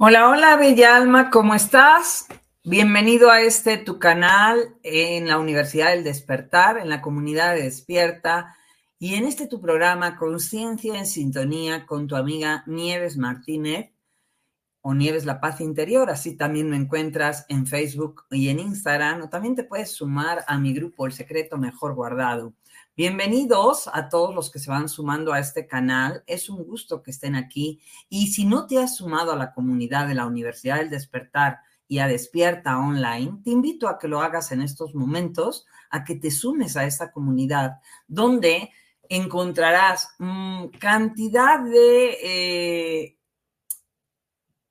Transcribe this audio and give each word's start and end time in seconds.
Hola, 0.00 0.28
hola, 0.28 0.54
Bella 0.54 0.94
Alma, 0.94 1.28
¿cómo 1.28 1.56
estás? 1.56 2.28
Bienvenido 2.62 3.32
a 3.32 3.40
este 3.40 3.78
tu 3.78 3.98
canal 3.98 4.76
en 4.84 5.26
la 5.26 5.40
Universidad 5.40 5.90
del 5.90 6.04
Despertar, 6.04 6.78
en 6.78 6.88
la 6.88 7.02
comunidad 7.02 7.56
de 7.56 7.64
Despierta 7.64 8.54
y 9.00 9.16
en 9.16 9.24
este 9.24 9.48
tu 9.48 9.60
programa 9.60 10.16
Conciencia 10.16 10.96
en 10.96 11.04
Sintonía 11.04 11.84
con 11.84 12.06
tu 12.06 12.14
amiga 12.14 12.62
Nieves 12.68 13.16
Martínez 13.16 13.90
o 14.82 14.94
Nieves 14.94 15.24
La 15.24 15.40
Paz 15.40 15.60
Interior. 15.60 16.10
Así 16.10 16.36
también 16.36 16.70
me 16.70 16.76
encuentras 16.76 17.44
en 17.48 17.66
Facebook 17.66 18.22
y 18.30 18.50
en 18.50 18.60
Instagram 18.60 19.22
o 19.22 19.28
también 19.28 19.56
te 19.56 19.64
puedes 19.64 19.90
sumar 19.90 20.44
a 20.46 20.58
mi 20.58 20.72
grupo 20.74 21.06
El 21.06 21.12
Secreto 21.12 21.58
Mejor 21.58 21.96
Guardado. 21.96 22.54
Bienvenidos 22.98 23.88
a 23.92 24.08
todos 24.08 24.34
los 24.34 24.50
que 24.50 24.58
se 24.58 24.72
van 24.72 24.88
sumando 24.88 25.32
a 25.32 25.38
este 25.38 25.68
canal. 25.68 26.24
Es 26.26 26.48
un 26.48 26.64
gusto 26.64 27.00
que 27.00 27.12
estén 27.12 27.36
aquí. 27.36 27.80
Y 28.08 28.32
si 28.32 28.44
no 28.44 28.66
te 28.66 28.78
has 28.78 28.96
sumado 28.96 29.30
a 29.30 29.36
la 29.36 29.52
comunidad 29.52 30.08
de 30.08 30.16
la 30.16 30.26
Universidad 30.26 30.78
del 30.78 30.90
Despertar, 30.90 31.60
y 31.86 32.00
a 32.00 32.08
Despierta 32.08 32.76
Online, 32.76 33.40
te 33.44 33.50
invito 33.50 33.86
a 33.86 34.00
que 34.00 34.08
lo 34.08 34.20
hagas 34.20 34.50
en 34.50 34.62
estos 34.62 34.96
momentos, 34.96 35.64
a 35.90 36.02
que 36.02 36.16
te 36.16 36.32
sumes 36.32 36.76
a 36.76 36.86
esta 36.86 37.12
comunidad 37.12 37.78
donde 38.08 38.72
encontrarás 39.08 40.08
mm, 40.18 40.66
cantidad 40.80 41.60
de 41.60 42.18
eh, 42.20 43.18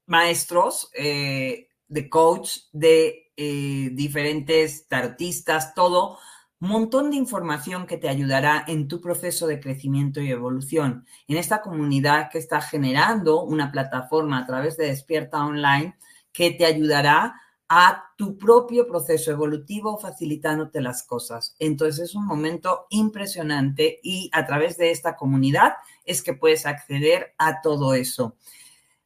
maestros, 0.05 0.91
eh, 0.93 1.69
de 1.87 2.09
coach, 2.09 2.57
de 2.73 3.31
eh, 3.37 3.89
diferentes 3.93 4.85
artistas, 4.91 5.73
todo, 5.73 6.19
montón 6.59 7.11
de 7.11 7.17
información 7.17 7.85
que 7.85 7.97
te 7.97 8.09
ayudará 8.09 8.63
en 8.67 8.87
tu 8.87 8.99
proceso 8.99 9.45
de 9.47 9.59
crecimiento 9.59 10.21
y 10.21 10.31
evolución. 10.31 11.05
En 11.27 11.37
esta 11.37 11.61
comunidad 11.61 12.29
que 12.31 12.39
está 12.39 12.61
generando 12.61 13.43
una 13.43 13.71
plataforma 13.71 14.39
a 14.39 14.45
través 14.45 14.77
de 14.77 14.87
Despierta 14.87 15.45
Online, 15.45 15.95
que 16.31 16.51
te 16.51 16.65
ayudará 16.65 17.35
a 17.69 18.05
tu 18.17 18.37
propio 18.37 18.87
proceso 18.87 19.31
evolutivo 19.31 19.97
facilitándote 19.97 20.81
las 20.81 21.03
cosas. 21.03 21.55
Entonces 21.59 22.09
es 22.09 22.15
un 22.15 22.25
momento 22.25 22.87
impresionante 22.89 23.99
y 24.01 24.29
a 24.33 24.45
través 24.45 24.77
de 24.77 24.91
esta 24.91 25.15
comunidad 25.15 25.73
es 26.05 26.23
que 26.23 26.33
puedes 26.33 26.65
acceder 26.65 27.33
a 27.37 27.61
todo 27.61 27.93
eso. 27.93 28.35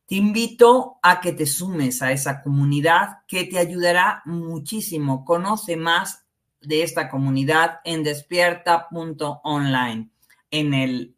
Te 0.05 0.15
invito 0.15 0.97
a 1.01 1.21
que 1.21 1.31
te 1.31 1.45
sumes 1.45 2.01
a 2.01 2.11
esa 2.11 2.41
comunidad 2.41 3.19
que 3.27 3.45
te 3.45 3.57
ayudará 3.57 4.21
muchísimo. 4.25 5.25
Conoce 5.25 5.77
más 5.77 6.20
de 6.61 6.83
esta 6.83 7.09
comunidad 7.09 7.79
en 7.83 8.03
despierta.online. 8.03 10.09
En 10.49 10.73
el 10.73 11.15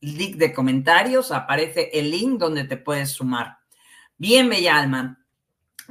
link 0.00 0.36
de 0.36 0.52
comentarios 0.52 1.32
aparece 1.32 1.90
el 1.92 2.10
link 2.10 2.38
donde 2.38 2.64
te 2.64 2.76
puedes 2.76 3.10
sumar. 3.10 3.58
Bien, 4.16 4.48
Bella 4.48 4.78
Alma, 4.78 5.20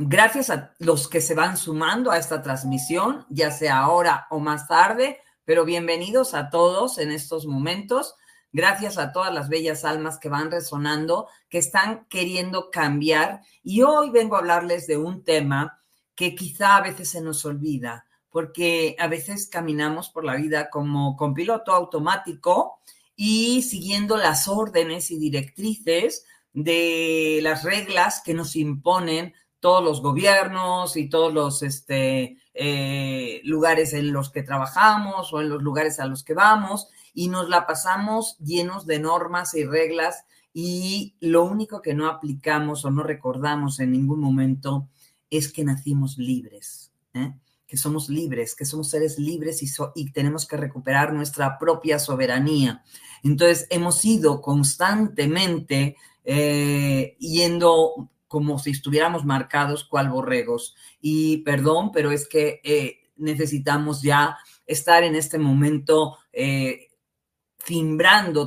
Gracias 0.02 0.50
a 0.50 0.72
los 0.80 1.10
que 1.10 1.20
se 1.20 1.36
van 1.36 1.58
sumando 1.58 2.10
a 2.10 2.18
esta 2.18 2.42
transmisión, 2.42 3.26
ya 3.28 3.52
sea 3.52 3.80
ahora 3.80 4.28
o 4.30 4.40
más 4.40 4.66
tarde, 4.66 5.20
pero 5.44 5.66
bienvenidos 5.66 6.34
a 6.36 6.50
todos 6.50 7.00
en 7.00 7.12
estos 7.12 7.46
momentos. 7.46 8.16
Gracias 8.54 8.98
a 8.98 9.12
todas 9.12 9.34
las 9.34 9.50
bellas 9.50 9.84
almas 9.84 10.18
que 10.18 10.30
van 10.30 10.52
resonando, 10.52 11.28
que 11.50 11.58
están 11.58 12.06
queriendo 12.06 12.72
cambiar. 12.72 13.42
Y 13.62 13.82
hoy 13.82 14.10
vengo 14.10 14.38
a 14.38 14.40
hablarles 14.40 14.88
de 14.88 14.96
un 14.96 15.26
tema 15.26 15.82
que 16.16 16.34
quizá 16.34 16.78
a 16.78 16.82
veces 16.82 17.10
se 17.10 17.20
nos 17.20 17.44
olvida, 17.44 18.06
porque 18.32 18.96
a 19.00 19.08
veces 19.08 19.48
caminamos 19.48 20.10
por 20.10 20.26
la 20.26 20.36
vida 20.36 20.70
como 20.70 21.16
con 21.16 21.34
piloto 21.34 21.72
automático 21.72 22.80
y 23.16 23.64
siguiendo 23.64 24.18
las 24.18 24.48
órdenes 24.48 25.12
y 25.12 25.18
directrices 25.18 26.26
de 26.54 27.40
las 27.44 27.64
reglas 27.64 28.22
que 28.24 28.34
nos 28.34 28.56
imponen 28.56 29.34
todos 29.60 29.84
los 29.84 30.02
gobiernos 30.02 30.96
y 30.96 31.10
todos 31.10 31.34
los 31.34 31.64
este, 31.64 32.38
eh, 32.54 33.42
lugares 33.44 33.94
en 33.94 34.14
los 34.14 34.32
que 34.32 34.44
trabajamos 34.44 35.34
o 35.34 35.42
en 35.42 35.50
los 35.50 35.62
lugares 35.62 36.00
a 36.00 36.06
los 36.06 36.24
que 36.24 36.34
vamos 36.34 36.88
y 37.14 37.28
nos 37.28 37.50
la 37.50 37.68
pasamos 37.68 38.38
llenos 38.40 38.86
de 38.86 39.00
normas 39.00 39.54
y 39.56 39.66
reglas 39.66 40.24
y 40.54 41.16
lo 41.20 41.44
único 41.44 41.82
que 41.82 41.94
no 41.94 42.08
aplicamos 42.08 42.86
o 42.86 42.92
no 42.92 43.04
recordamos 43.04 43.80
en 43.80 43.92
ningún 43.92 44.20
momento 44.20 44.88
es 45.30 45.52
que 45.52 45.64
nacimos 45.64 46.18
libres, 46.18 46.92
¿eh? 47.14 47.34
Que 47.70 47.78
somos 47.78 48.10
libres, 48.10 48.56
que 48.56 48.66
somos 48.66 48.90
seres 48.90 49.20
libres 49.20 49.62
y, 49.62 50.12
tenemos 50.12 50.48
que 50.48 50.58
recuperar 50.58 51.14
nuestra 51.14 51.60
propia 51.60 52.00
soberanía. 52.00 52.84
Entonces 53.24 53.68
hemos 53.70 54.04
ido 54.04 54.42
constantemente 54.42 55.96
eh, 56.24 57.16
yendo 57.20 58.10
como 58.28 58.58
si 58.58 58.72
estuviéramos 58.72 59.24
marcados 59.24 59.84
cual 59.84 60.10
borregos. 60.10 60.76
Y 61.00 61.38
perdón, 61.38 61.92
pero 61.92 62.12
es 62.12 62.28
que 62.28 62.60
eh, 62.64 63.02
necesitamos 63.18 64.02
ya 64.02 64.38
estar 64.66 65.04
en 65.04 65.16
este 65.16 65.38
momento 65.38 66.18
eh, 66.34 66.88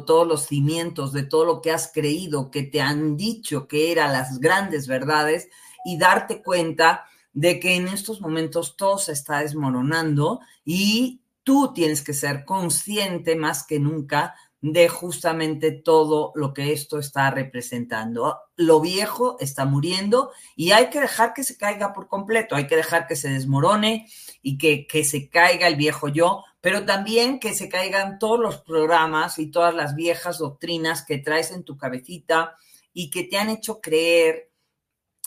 todos 0.04 0.26
los 0.26 0.46
cimientos 0.46 1.12
de 1.12 1.22
todo 1.22 1.44
lo 1.44 1.60
que 1.60 1.70
has 1.70 1.92
creído, 1.92 2.50
que 2.50 2.64
te 2.64 2.80
han 2.80 3.16
dicho 3.16 3.68
que 3.68 3.92
eran 3.92 4.12
las 4.12 4.40
grandes 4.40 4.88
verdades 4.88 5.48
y 5.84 5.96
darte 5.96 6.42
cuenta 6.42 7.04
de 7.32 7.60
que 7.60 7.76
en 7.76 7.88
estos 7.88 8.20
momentos 8.20 8.76
todo 8.76 8.98
se 8.98 9.12
está 9.12 9.40
desmoronando 9.40 10.40
y 10.64 11.22
tú 11.42 11.72
tienes 11.74 12.02
que 12.02 12.14
ser 12.14 12.44
consciente 12.44 13.36
más 13.36 13.66
que 13.66 13.78
nunca 13.78 14.34
de 14.62 14.88
justamente 14.88 15.72
todo 15.72 16.30
lo 16.36 16.54
que 16.54 16.72
esto 16.72 17.00
está 17.00 17.32
representando. 17.32 18.38
Lo 18.54 18.80
viejo 18.80 19.36
está 19.40 19.64
muriendo 19.64 20.30
y 20.54 20.70
hay 20.70 20.88
que 20.88 21.00
dejar 21.00 21.34
que 21.34 21.42
se 21.42 21.56
caiga 21.56 21.92
por 21.92 22.06
completo, 22.06 22.54
hay 22.54 22.68
que 22.68 22.76
dejar 22.76 23.08
que 23.08 23.16
se 23.16 23.28
desmorone 23.28 24.06
y 24.40 24.58
que, 24.58 24.86
que 24.86 25.02
se 25.02 25.28
caiga 25.28 25.66
el 25.66 25.74
viejo 25.74 26.06
yo, 26.06 26.44
pero 26.60 26.84
también 26.84 27.40
que 27.40 27.54
se 27.54 27.68
caigan 27.68 28.20
todos 28.20 28.38
los 28.38 28.58
programas 28.58 29.40
y 29.40 29.50
todas 29.50 29.74
las 29.74 29.96
viejas 29.96 30.38
doctrinas 30.38 31.04
que 31.04 31.18
traes 31.18 31.50
en 31.50 31.64
tu 31.64 31.76
cabecita 31.76 32.54
y 32.92 33.10
que 33.10 33.24
te 33.24 33.38
han 33.38 33.50
hecho 33.50 33.80
creer 33.80 34.51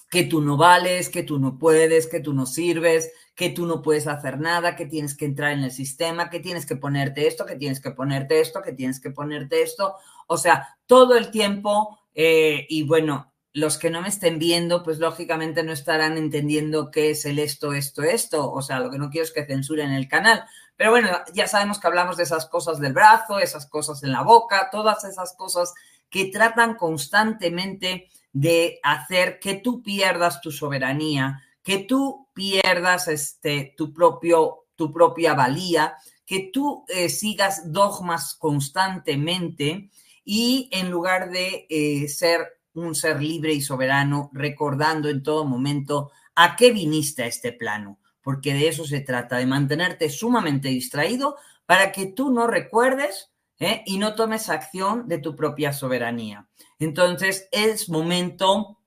que 0.10 0.24
tú 0.24 0.42
no 0.42 0.58
vales, 0.58 1.10
que 1.10 1.24
tú 1.24 1.40
no 1.40 1.58
puedes, 1.58 2.08
que 2.08 2.20
tú 2.20 2.34
no 2.34 2.46
sirves, 2.46 3.12
que 3.36 3.50
tú 3.50 3.66
no 3.66 3.82
puedes 3.82 4.08
hacer 4.08 4.40
nada, 4.40 4.76
que 4.76 4.86
tienes 4.86 5.16
que 5.16 5.26
entrar 5.26 5.52
en 5.52 5.64
el 5.64 5.72
sistema, 5.72 6.30
que 6.30 6.40
tienes 6.40 6.66
que 6.66 6.78
ponerte 6.78 7.28
esto, 7.28 7.46
que 7.46 7.56
tienes 7.56 7.82
que 7.82 7.92
ponerte 7.92 8.40
esto, 8.40 8.62
que 8.62 8.72
tienes 8.72 9.00
que 9.00 9.12
ponerte 9.12 9.62
esto. 9.62 9.96
O 10.28 10.38
sea, 10.38 10.78
todo 10.86 11.18
el 11.18 11.32
tiempo, 11.32 12.00
eh, 12.14 12.66
y 12.70 12.84
bueno, 12.84 13.34
los 13.52 13.78
que 13.78 13.90
no 13.90 14.02
me 14.02 14.10
estén 14.10 14.38
viendo, 14.38 14.84
pues 14.84 15.00
lógicamente 15.00 15.64
no 15.64 15.72
estarán 15.72 16.18
entendiendo 16.18 16.92
qué 16.92 17.12
es 17.12 17.26
el 17.26 17.40
esto, 17.40 17.74
esto, 17.74 18.04
esto. 18.04 18.52
O 18.52 18.62
sea, 18.62 18.80
lo 18.80 18.92
que 18.92 18.98
no 18.98 19.10
quiero 19.10 19.24
es 19.24 19.32
que 19.32 19.46
censuren 19.46 19.92
el 19.92 20.08
canal. 20.08 20.44
Pero 20.76 20.92
bueno, 20.92 21.10
ya 21.34 21.48
sabemos 21.48 21.80
que 21.80 21.88
hablamos 21.88 22.18
de 22.18 22.24
esas 22.24 22.48
cosas 22.48 22.80
del 22.80 22.94
brazo, 22.94 23.40
esas 23.40 23.66
cosas 23.66 24.04
en 24.04 24.12
la 24.12 24.24
boca, 24.24 24.70
todas 24.72 25.06
esas 25.06 25.36
cosas 25.38 25.74
que 26.10 26.26
tratan 26.26 26.76
constantemente 26.76 28.10
de 28.36 28.82
hacer 28.84 29.40
que 29.40 29.56
tú 29.56 29.82
pierdas 29.82 30.42
tu 30.42 30.52
soberanía, 30.52 31.42
que 31.64 31.80
tú 31.80 32.28
pierdas 32.34 33.08
este, 33.08 33.74
tu, 33.78 33.94
propio, 33.94 34.66
tu 34.76 34.92
propia 34.92 35.34
valía, 35.34 35.96
que 36.26 36.50
tú 36.52 36.84
eh, 36.90 37.08
sigas 37.08 37.72
dogmas 37.72 38.36
constantemente 38.36 39.90
y 40.26 40.68
en 40.74 40.92
lugar 40.92 41.30
de 41.30 41.66
eh, 41.70 42.10
ser 42.10 42.60
un 42.74 42.94
ser 42.94 43.24
libre 43.24 43.54
y 43.54 43.62
soberano, 43.62 44.30
recordando 44.34 45.08
en 45.08 45.24
todo 45.24 45.46
momento 45.46 46.12
a 46.36 46.58
qué 46.58 46.74
viniste 46.74 47.24
a 47.24 47.28
este 47.28 47.54
plano, 47.54 48.00
porque 48.22 48.54
de 48.54 48.68
eso 48.68 48.84
se 48.84 49.00
trata, 49.00 49.38
de 49.38 49.46
mantenerte 49.46 50.10
sumamente 50.10 50.68
distraído 50.68 51.38
para 51.66 51.94
que 51.94 52.08
tú 52.08 52.32
no 52.32 52.48
recuerdes 52.48 53.32
¿eh? 53.60 53.82
y 53.86 53.98
no 53.98 54.14
tomes 54.14 54.50
acción 54.50 55.08
de 55.08 55.20
tu 55.20 55.38
propia 55.38 55.72
soberanía. 55.72 56.50
Entonces 56.80 57.48
es 57.52 57.90
momento, 57.90 58.80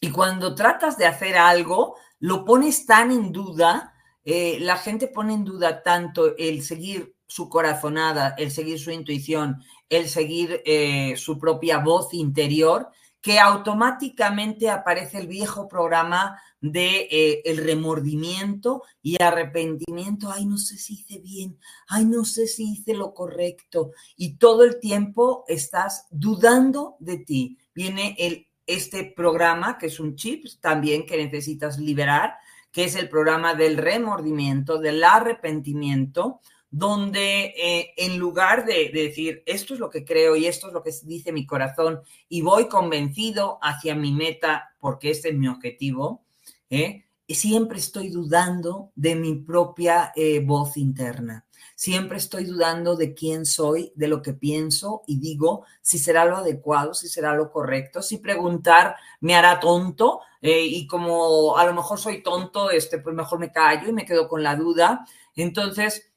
y 0.00 0.10
cuando 0.10 0.54
tratas 0.54 0.98
de 0.98 1.06
hacer 1.06 1.36
algo, 1.36 1.96
lo 2.18 2.44
pones 2.44 2.86
tan 2.86 3.10
en 3.10 3.32
duda, 3.32 3.94
eh, 4.24 4.58
la 4.60 4.76
gente 4.76 5.08
pone 5.08 5.34
en 5.34 5.44
duda 5.44 5.82
tanto 5.82 6.36
el 6.36 6.62
seguir 6.62 7.16
su 7.26 7.48
corazonada, 7.48 8.34
el 8.38 8.50
seguir 8.50 8.78
su 8.78 8.90
intuición, 8.90 9.62
el 9.88 10.08
seguir 10.08 10.62
eh, 10.64 11.14
su 11.16 11.38
propia 11.38 11.78
voz 11.78 12.12
interior, 12.12 12.90
que 13.22 13.38
automáticamente 13.38 14.68
aparece 14.68 15.18
el 15.18 15.28
viejo 15.28 15.68
programa 15.68 16.42
de 16.60 17.08
eh, 17.10 17.42
el 17.44 17.58
remordimiento 17.58 18.82
y 19.00 19.22
arrepentimiento, 19.22 20.30
ay, 20.30 20.44
no 20.44 20.58
sé 20.58 20.76
si 20.76 20.94
hice 20.94 21.20
bien, 21.20 21.56
ay, 21.86 22.04
no 22.04 22.24
sé 22.24 22.48
si 22.48 22.72
hice 22.72 22.94
lo 22.94 23.14
correcto, 23.14 23.92
y 24.16 24.36
todo 24.38 24.64
el 24.64 24.80
tiempo 24.80 25.44
estás 25.46 26.06
dudando 26.10 26.96
de 26.98 27.18
ti. 27.18 27.58
Viene 27.72 28.16
el, 28.18 28.48
este 28.66 29.04
programa, 29.04 29.78
que 29.78 29.86
es 29.86 30.00
un 30.00 30.16
chip 30.16 30.46
también 30.60 31.06
que 31.06 31.16
necesitas 31.16 31.78
liberar, 31.78 32.34
que 32.72 32.84
es 32.84 32.96
el 32.96 33.08
programa 33.08 33.54
del 33.54 33.76
remordimiento, 33.76 34.78
del 34.78 35.04
arrepentimiento, 35.04 36.40
donde 36.72 37.52
eh, 37.54 37.92
en 37.98 38.18
lugar 38.18 38.64
de, 38.64 38.88
de, 38.88 39.02
decir, 39.02 39.42
esto 39.44 39.74
es 39.74 39.80
lo 39.80 39.90
que 39.90 40.06
creo 40.06 40.36
y 40.36 40.46
esto 40.46 40.68
es 40.68 40.72
lo 40.72 40.82
que 40.82 40.90
dice 41.02 41.30
mi 41.30 41.46
corazón 41.46 42.00
y 42.30 42.40
voy 42.40 42.66
convencido 42.66 43.58
hacia 43.60 43.94
mi 43.94 44.10
meta 44.10 44.74
porque 44.80 45.10
este 45.10 45.28
es 45.28 45.34
mi 45.36 45.48
objetivo, 45.48 46.24
¿eh? 46.70 47.04
siempre 47.28 47.78
estoy 47.78 48.10
dudando 48.10 48.90
de 48.94 49.14
mi 49.14 49.34
propia 49.34 50.12
eh, 50.16 50.40
voz 50.40 50.76
interna. 50.76 51.46
Siempre 51.74 52.18
estoy 52.18 52.44
dudando 52.44 52.96
de 52.96 53.14
quién 53.14 53.46
soy, 53.46 53.92
de 53.94 54.08
lo 54.08 54.20
que 54.20 54.34
pienso 54.34 55.02
y 55.06 55.18
digo 55.18 55.64
si 55.80 55.98
será 55.98 56.24
lo 56.24 56.36
adecuado, 56.36 56.92
si 56.94 57.08
será 57.08 57.34
lo 57.34 57.50
correcto, 57.50 58.02
si 58.02 58.18
preguntar 58.18 58.96
me 59.20 59.34
hará 59.34 59.58
tonto 59.60 60.20
y 60.40 60.86
como 60.86 61.56
a 61.56 61.64
lo 61.64 61.72
mejor 61.72 61.98
soy 61.98 62.22
tonto, 62.22 62.70
este, 62.70 62.98
pues 62.98 63.14
mejor 63.14 63.38
me 63.38 63.52
callo 63.52 63.88
y 63.88 63.92
me 63.92 64.04
quedo 64.04 64.28
con 64.28 64.42
la 64.42 64.54
duda. 64.54 65.06
Entonces, 65.34 66.11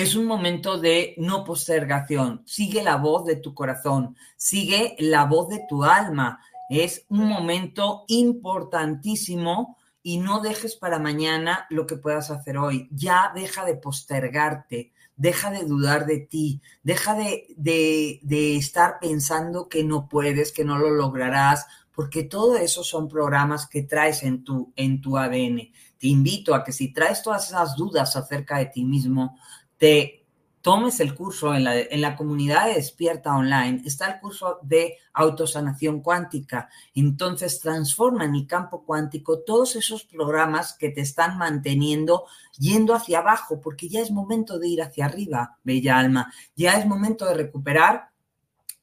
es 0.00 0.14
un 0.14 0.24
momento 0.24 0.78
de 0.78 1.14
no 1.18 1.44
postergación. 1.44 2.42
Sigue 2.46 2.82
la 2.82 2.96
voz 2.96 3.26
de 3.26 3.36
tu 3.36 3.52
corazón, 3.52 4.16
sigue 4.36 4.96
la 4.98 5.26
voz 5.26 5.48
de 5.48 5.60
tu 5.68 5.84
alma. 5.84 6.40
Es 6.70 7.04
un 7.08 7.28
momento 7.28 8.04
importantísimo 8.08 9.76
y 10.02 10.18
no 10.18 10.40
dejes 10.40 10.76
para 10.76 10.98
mañana 10.98 11.66
lo 11.68 11.86
que 11.86 11.96
puedas 11.96 12.30
hacer 12.30 12.56
hoy. 12.56 12.88
Ya 12.90 13.32
deja 13.34 13.66
de 13.66 13.74
postergarte, 13.74 14.92
deja 15.16 15.50
de 15.50 15.64
dudar 15.64 16.06
de 16.06 16.20
ti, 16.20 16.62
deja 16.82 17.14
de, 17.14 17.48
de, 17.56 18.56
estar 18.56 19.00
pensando 19.00 19.68
que 19.68 19.84
no 19.84 20.08
puedes, 20.08 20.50
que 20.50 20.64
no 20.64 20.78
lo 20.78 20.90
lograrás, 20.90 21.66
porque 21.94 22.22
todo 22.22 22.56
eso 22.56 22.82
son 22.82 23.08
programas 23.08 23.66
que 23.66 23.82
traes 23.82 24.22
en 24.22 24.44
tu, 24.44 24.72
en 24.76 25.02
tu 25.02 25.18
ADN. 25.18 25.70
Te 25.98 26.06
invito 26.06 26.54
a 26.54 26.64
que 26.64 26.72
si 26.72 26.94
traes 26.94 27.22
todas 27.22 27.48
esas 27.48 27.76
dudas 27.76 28.16
acerca 28.16 28.56
de 28.56 28.66
ti 28.66 28.84
mismo, 28.84 29.36
te 29.80 30.26
tomes 30.60 31.00
el 31.00 31.14
curso 31.14 31.54
en 31.54 31.64
la, 31.64 31.78
en 31.78 32.02
la 32.02 32.16
comunidad 32.16 32.66
de 32.66 32.74
Despierta 32.74 33.34
Online, 33.34 33.80
está 33.86 34.10
el 34.10 34.20
curso 34.20 34.58
de 34.60 34.98
autosanación 35.14 36.02
cuántica. 36.02 36.68
Entonces 36.94 37.60
transforma 37.60 38.26
en 38.26 38.34
el 38.34 38.46
campo 38.46 38.84
cuántico 38.84 39.40
todos 39.40 39.76
esos 39.76 40.04
programas 40.04 40.74
que 40.74 40.90
te 40.90 41.00
están 41.00 41.38
manteniendo 41.38 42.26
yendo 42.58 42.94
hacia 42.94 43.20
abajo, 43.20 43.58
porque 43.58 43.88
ya 43.88 44.02
es 44.02 44.10
momento 44.10 44.58
de 44.58 44.68
ir 44.68 44.82
hacia 44.82 45.06
arriba, 45.06 45.58
bella 45.64 45.98
alma. 45.98 46.30
Ya 46.54 46.74
es 46.74 46.84
momento 46.84 47.24
de 47.24 47.34
recuperar 47.34 48.10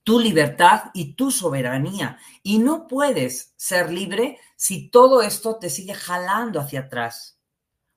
tu 0.04 0.20
libertad 0.20 0.86
y 0.96 1.14
tu 1.14 1.30
soberanía. 1.30 2.18
Y 2.42 2.58
no 2.58 2.88
puedes 2.88 3.54
ser 3.56 3.92
libre 3.92 4.40
si 4.56 4.90
todo 4.90 5.22
esto 5.22 5.58
te 5.58 5.70
sigue 5.70 5.94
jalando 5.94 6.60
hacia 6.60 6.80
atrás. 6.80 7.37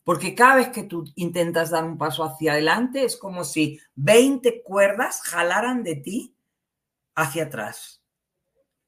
Porque 0.04 0.34
cada 0.34 0.56
vez 0.56 0.68
que 0.68 0.84
tú 0.84 1.04
intentas 1.14 1.70
dar 1.70 1.84
un 1.84 1.98
paso 1.98 2.24
hacia 2.24 2.52
adelante 2.52 3.04
es 3.04 3.16
como 3.16 3.44
si 3.44 3.78
20 3.94 4.62
cuerdas 4.62 5.20
jalaran 5.22 5.82
de 5.82 5.96
ti 5.96 6.34
hacia 7.14 7.44
atrás. 7.44 8.02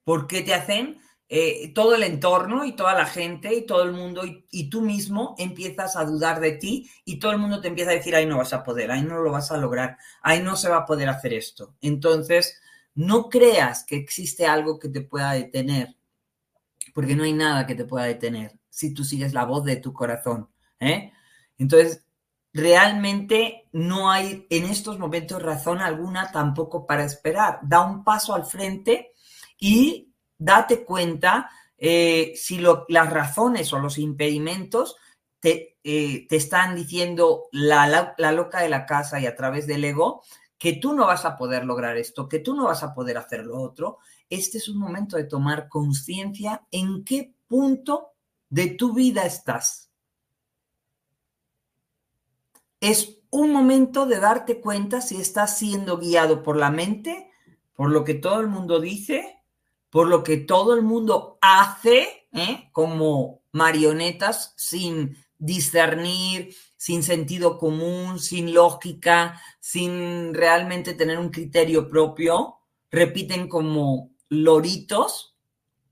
Porque 0.05 0.43
te 0.43 0.55
hacen 0.55 1.01
eh, 1.29 1.73
todo 1.75 1.95
el 1.95 2.03
entorno 2.03 2.65
y 2.65 2.73
toda 2.77 2.93
la 2.93 3.07
gente 3.07 3.55
y 3.55 3.65
todo 3.65 3.85
el 3.85 3.93
mundo 3.93 4.27
y, 4.27 4.47
y, 4.51 4.69
tú 4.69 4.83
mismo 4.83 5.35
empiezas 5.39 5.97
a 5.97 6.05
dudar 6.05 6.41
de 6.41 6.53
ti 6.53 6.91
y 7.07 7.19
todo 7.19 7.33
el 7.33 7.39
mundo 7.39 7.61
te 7.61 7.69
empieza 7.69 7.91
a 7.91 7.95
decir, 7.95 8.15
ahí 8.15 8.27
no 8.27 8.37
vas 8.37 8.53
a 8.53 8.63
poder, 8.63 8.91
ahí 8.91 9.03
no 9.03 9.19
lo 9.19 9.33
vas 9.33 9.51
a 9.51 9.57
lograr, 9.57 9.97
ahí 10.23 10.43
no 10.43 10.57
se 10.57 10.69
va 10.69 10.79
a 10.79 10.85
poder 10.85 11.09
hacer 11.09 11.33
esto. 11.33 11.75
Entonces, 11.81 12.61
no 12.95 13.31
creas 13.31 13.85
que 13.85 13.97
existe 13.97 14.47
algo 14.47 14.79
que 14.79 14.91
te 14.91 15.01
pueda 15.01 15.33
detener, 15.33 15.97
porque 16.93 17.17
no 17.17 17.25
hay 17.25 17.33
nada 17.33 17.67
que 17.67 17.75
te 17.75 17.87
pueda 17.87 18.05
detener 18.05 18.59
si 18.69 18.93
tú 18.93 19.05
sigues 19.05 19.33
la 19.33 19.45
voz 19.45 19.65
de 19.65 19.77
tu 19.77 19.93
corazón. 19.93 20.51
¿Eh? 20.83 21.13
Entonces, 21.59 22.05
realmente 22.53 23.69
no 23.73 24.11
hay 24.11 24.47
en 24.51 24.65
estos 24.65 24.99
momentos 24.99 25.43
razón 25.43 25.81
alguna 25.81 26.31
tampoco 26.33 26.87
para 26.87 27.05
esperar. 27.05 27.61
Da 27.63 27.81
un 27.81 28.05
paso 28.05 28.35
al 28.35 28.45
frente 28.45 29.13
y 29.59 30.13
date 30.37 30.85
cuenta 30.85 31.51
eh, 31.79 32.33
si 32.37 32.59
las 32.89 33.11
razones 33.11 33.73
o 33.73 33.79
los 33.79 33.99
impedimentos 33.99 34.97
te, 35.41 35.79
eh, 35.83 36.27
te 36.29 36.37
están 36.37 36.77
diciendo 36.77 37.45
la, 37.53 38.15
la, 38.17 38.33
loca 38.33 38.61
de 38.61 38.69
la 38.69 38.87
casa 38.87 39.19
y 39.19 39.27
a 39.27 39.35
través 39.35 39.67
del 39.67 39.85
ego 39.85 40.23
que 40.59 40.75
tú 40.75 40.95
no 40.95 41.07
vas 41.07 41.25
a 41.25 41.37
poder 41.37 41.65
lograr 41.65 41.97
esto, 41.97 42.29
que 42.29 42.39
tú 42.39 42.55
no 42.55 42.67
vas 42.67 42.85
a 42.85 42.95
poder 42.95 43.19
hacer 43.19 43.45
lo 43.45 43.61
otro. 43.61 43.99
Este 44.31 44.59
es 44.59 44.69
un 44.69 44.79
momento 44.79 45.17
de 45.17 45.25
tomar 45.25 45.69
conciencia 45.69 46.63
en 46.71 47.03
qué 47.05 47.35
punto 47.49 48.13
de 48.49 48.69
tu 48.69 48.95
vida 48.95 49.25
estás 49.25 49.92
es 52.83 53.21
un 53.31 53.53
momento 53.53 54.07
de 54.07 54.19
darte 54.19 54.61
cuenta 54.61 55.01
si 55.01 55.17
estás 55.17 55.57
siendo 55.57 55.99
guiado 55.99 56.43
por 56.43 56.57
la 56.57 56.71
mente, 56.71 57.31
por 57.75 57.91
lo 57.91 58.03
que 58.03 58.15
todo 58.15 58.41
el 58.41 58.49
mundo 58.49 58.81
dice, 58.81 59.39
por 59.89 60.09
lo 60.09 60.25
que 60.25 60.37
todo 60.37 60.75
el 60.75 60.83
mundo 60.83 61.39
hace, 61.41 62.27
¿eh? 62.33 62.69
como 62.73 63.41
marionetas 63.53 64.53
sin 64.57 65.17
discernir, 65.39 66.57
sin 66.77 67.05
sentido 67.05 67.57
común, 67.57 68.19
sin 68.19 68.53
lógica, 68.53 69.41
sin 69.61 70.35
realmente 70.35 70.95
tener 70.95 71.21
un 71.21 71.31
criterio 71.31 71.89
propio, 71.89 72.57
repiten 72.91 73.49
como 73.49 74.11
loritos, 74.29 75.39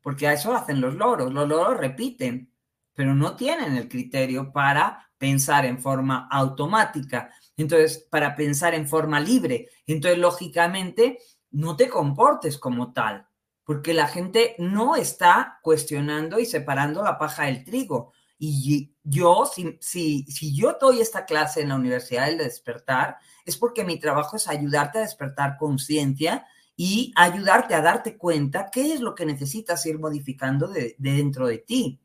porque 0.02 0.26
a 0.26 0.32
eso 0.32 0.52
hacen 0.54 0.80
los 0.80 0.94
loros, 0.94 1.32
los 1.32 1.49
loros 1.49 1.78
repiten, 1.78 2.52
pero 2.94 3.14
no 3.14 3.37
tienen 3.37 3.76
el 3.76 3.88
criterio 3.88 4.52
para 4.52 5.10
pensar 5.21 5.67
en 5.67 5.79
forma 5.79 6.27
automática. 6.31 7.31
Entonces, 7.55 7.99
para 8.11 8.35
pensar 8.35 8.75
en 8.75 8.89
forma 8.89 9.21
libre. 9.21 9.69
Entonces, 9.87 10.19
lógicamente, 10.19 11.19
no 11.50 11.77
te 11.77 11.91
comportes 11.91 12.57
como 12.57 12.95
tal, 12.95 13.27
porque 13.65 13.93
la 13.93 14.09
gente 14.09 14.57
no 14.59 14.97
está 14.97 15.59
cuestionando 15.62 16.41
y 16.41 16.47
separando 16.47 17.05
la 17.05 17.19
paja 17.19 17.45
del 17.45 17.62
trigo. 17.65 18.15
Y 18.39 18.95
yo, 19.03 19.45
si, 19.45 19.77
si, 19.83 20.23
si 20.23 20.57
yo 20.57 20.79
doy 20.81 21.00
esta 21.00 21.27
clase 21.27 21.61
en 21.61 21.69
la 21.69 21.75
Universidad 21.75 22.27
del 22.27 22.39
Despertar, 22.39 23.19
es 23.45 23.59
porque 23.59 23.85
mi 23.85 24.00
trabajo 24.00 24.37
es 24.37 24.49
ayudarte 24.49 24.99
a 24.99 25.03
despertar 25.03 25.59
conciencia 25.59 26.47
y 26.77 27.12
ayudarte 27.15 27.75
a 27.75 27.83
darte 27.83 28.17
cuenta 28.17 28.71
qué 28.73 28.95
es 28.95 29.00
lo 29.00 29.15
que 29.15 29.27
necesitas 29.27 29.85
ir 29.85 29.99
modificando 29.99 30.67
de, 30.67 30.95
dentro 30.97 31.47
de 31.47 31.59
ti. 31.59 32.00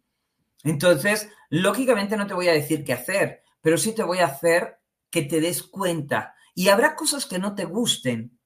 Entonces, 0.65 1.29
lógicamente 1.49 2.17
no 2.17 2.27
te 2.27 2.33
voy 2.33 2.49
a 2.49 2.53
decir 2.53 2.83
qué 2.83 2.93
hacer, 2.93 3.43
pero 3.61 3.77
sí 3.77 3.93
te 3.93 4.03
voy 4.03 4.17
a 4.17 4.25
hacer 4.25 4.79
que 5.11 5.21
te 5.21 5.39
des 5.39 5.61
cuenta. 5.63 6.35
Y 6.55 6.69
habrá 6.69 6.95
cosas 6.95 7.27
que 7.27 7.37
no 7.37 7.53
te 7.53 7.65
gusten, 7.65 8.39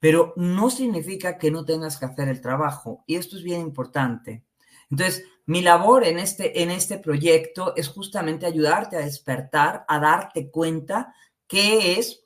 pero 0.00 0.32
no 0.36 0.70
significa 0.70 1.36
que 1.38 1.50
no 1.50 1.64
tengas 1.64 1.98
que 1.98 2.06
hacer 2.06 2.28
el 2.28 2.40
trabajo. 2.40 3.04
Y 3.06 3.16
esto 3.16 3.36
es 3.36 3.42
bien 3.42 3.60
importante. 3.60 4.44
Entonces, 4.90 5.24
mi 5.44 5.60
labor 5.60 6.04
en 6.04 6.18
este, 6.18 6.62
en 6.62 6.70
este 6.70 6.98
proyecto 6.98 7.76
es 7.76 7.88
justamente 7.88 8.46
ayudarte 8.46 8.96
a 8.96 9.00
despertar, 9.00 9.84
a 9.88 9.98
darte 9.98 10.50
cuenta 10.50 11.14
qué 11.46 11.98
es 11.98 12.24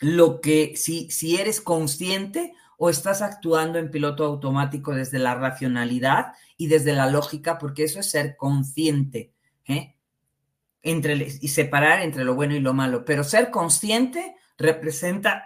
lo 0.00 0.40
que, 0.40 0.76
si, 0.76 1.10
si 1.10 1.36
eres 1.40 1.60
consciente 1.60 2.54
o 2.78 2.90
estás 2.90 3.22
actuando 3.22 3.80
en 3.80 3.90
piloto 3.90 4.24
automático 4.24 4.94
desde 4.94 5.18
la 5.18 5.34
racionalidad 5.34 6.32
y 6.62 6.68
desde 6.68 6.92
la 6.92 7.10
lógica, 7.10 7.58
porque 7.58 7.82
eso 7.82 7.98
es 7.98 8.08
ser 8.08 8.36
consciente, 8.36 9.34
¿eh? 9.66 9.96
entre, 10.80 11.14
y 11.40 11.48
separar 11.48 12.02
entre 12.02 12.24
lo 12.24 12.36
bueno 12.36 12.54
y 12.54 12.60
lo 12.60 12.72
malo. 12.72 13.04
Pero 13.04 13.24
ser 13.24 13.50
consciente 13.50 14.36
representa 14.56 15.44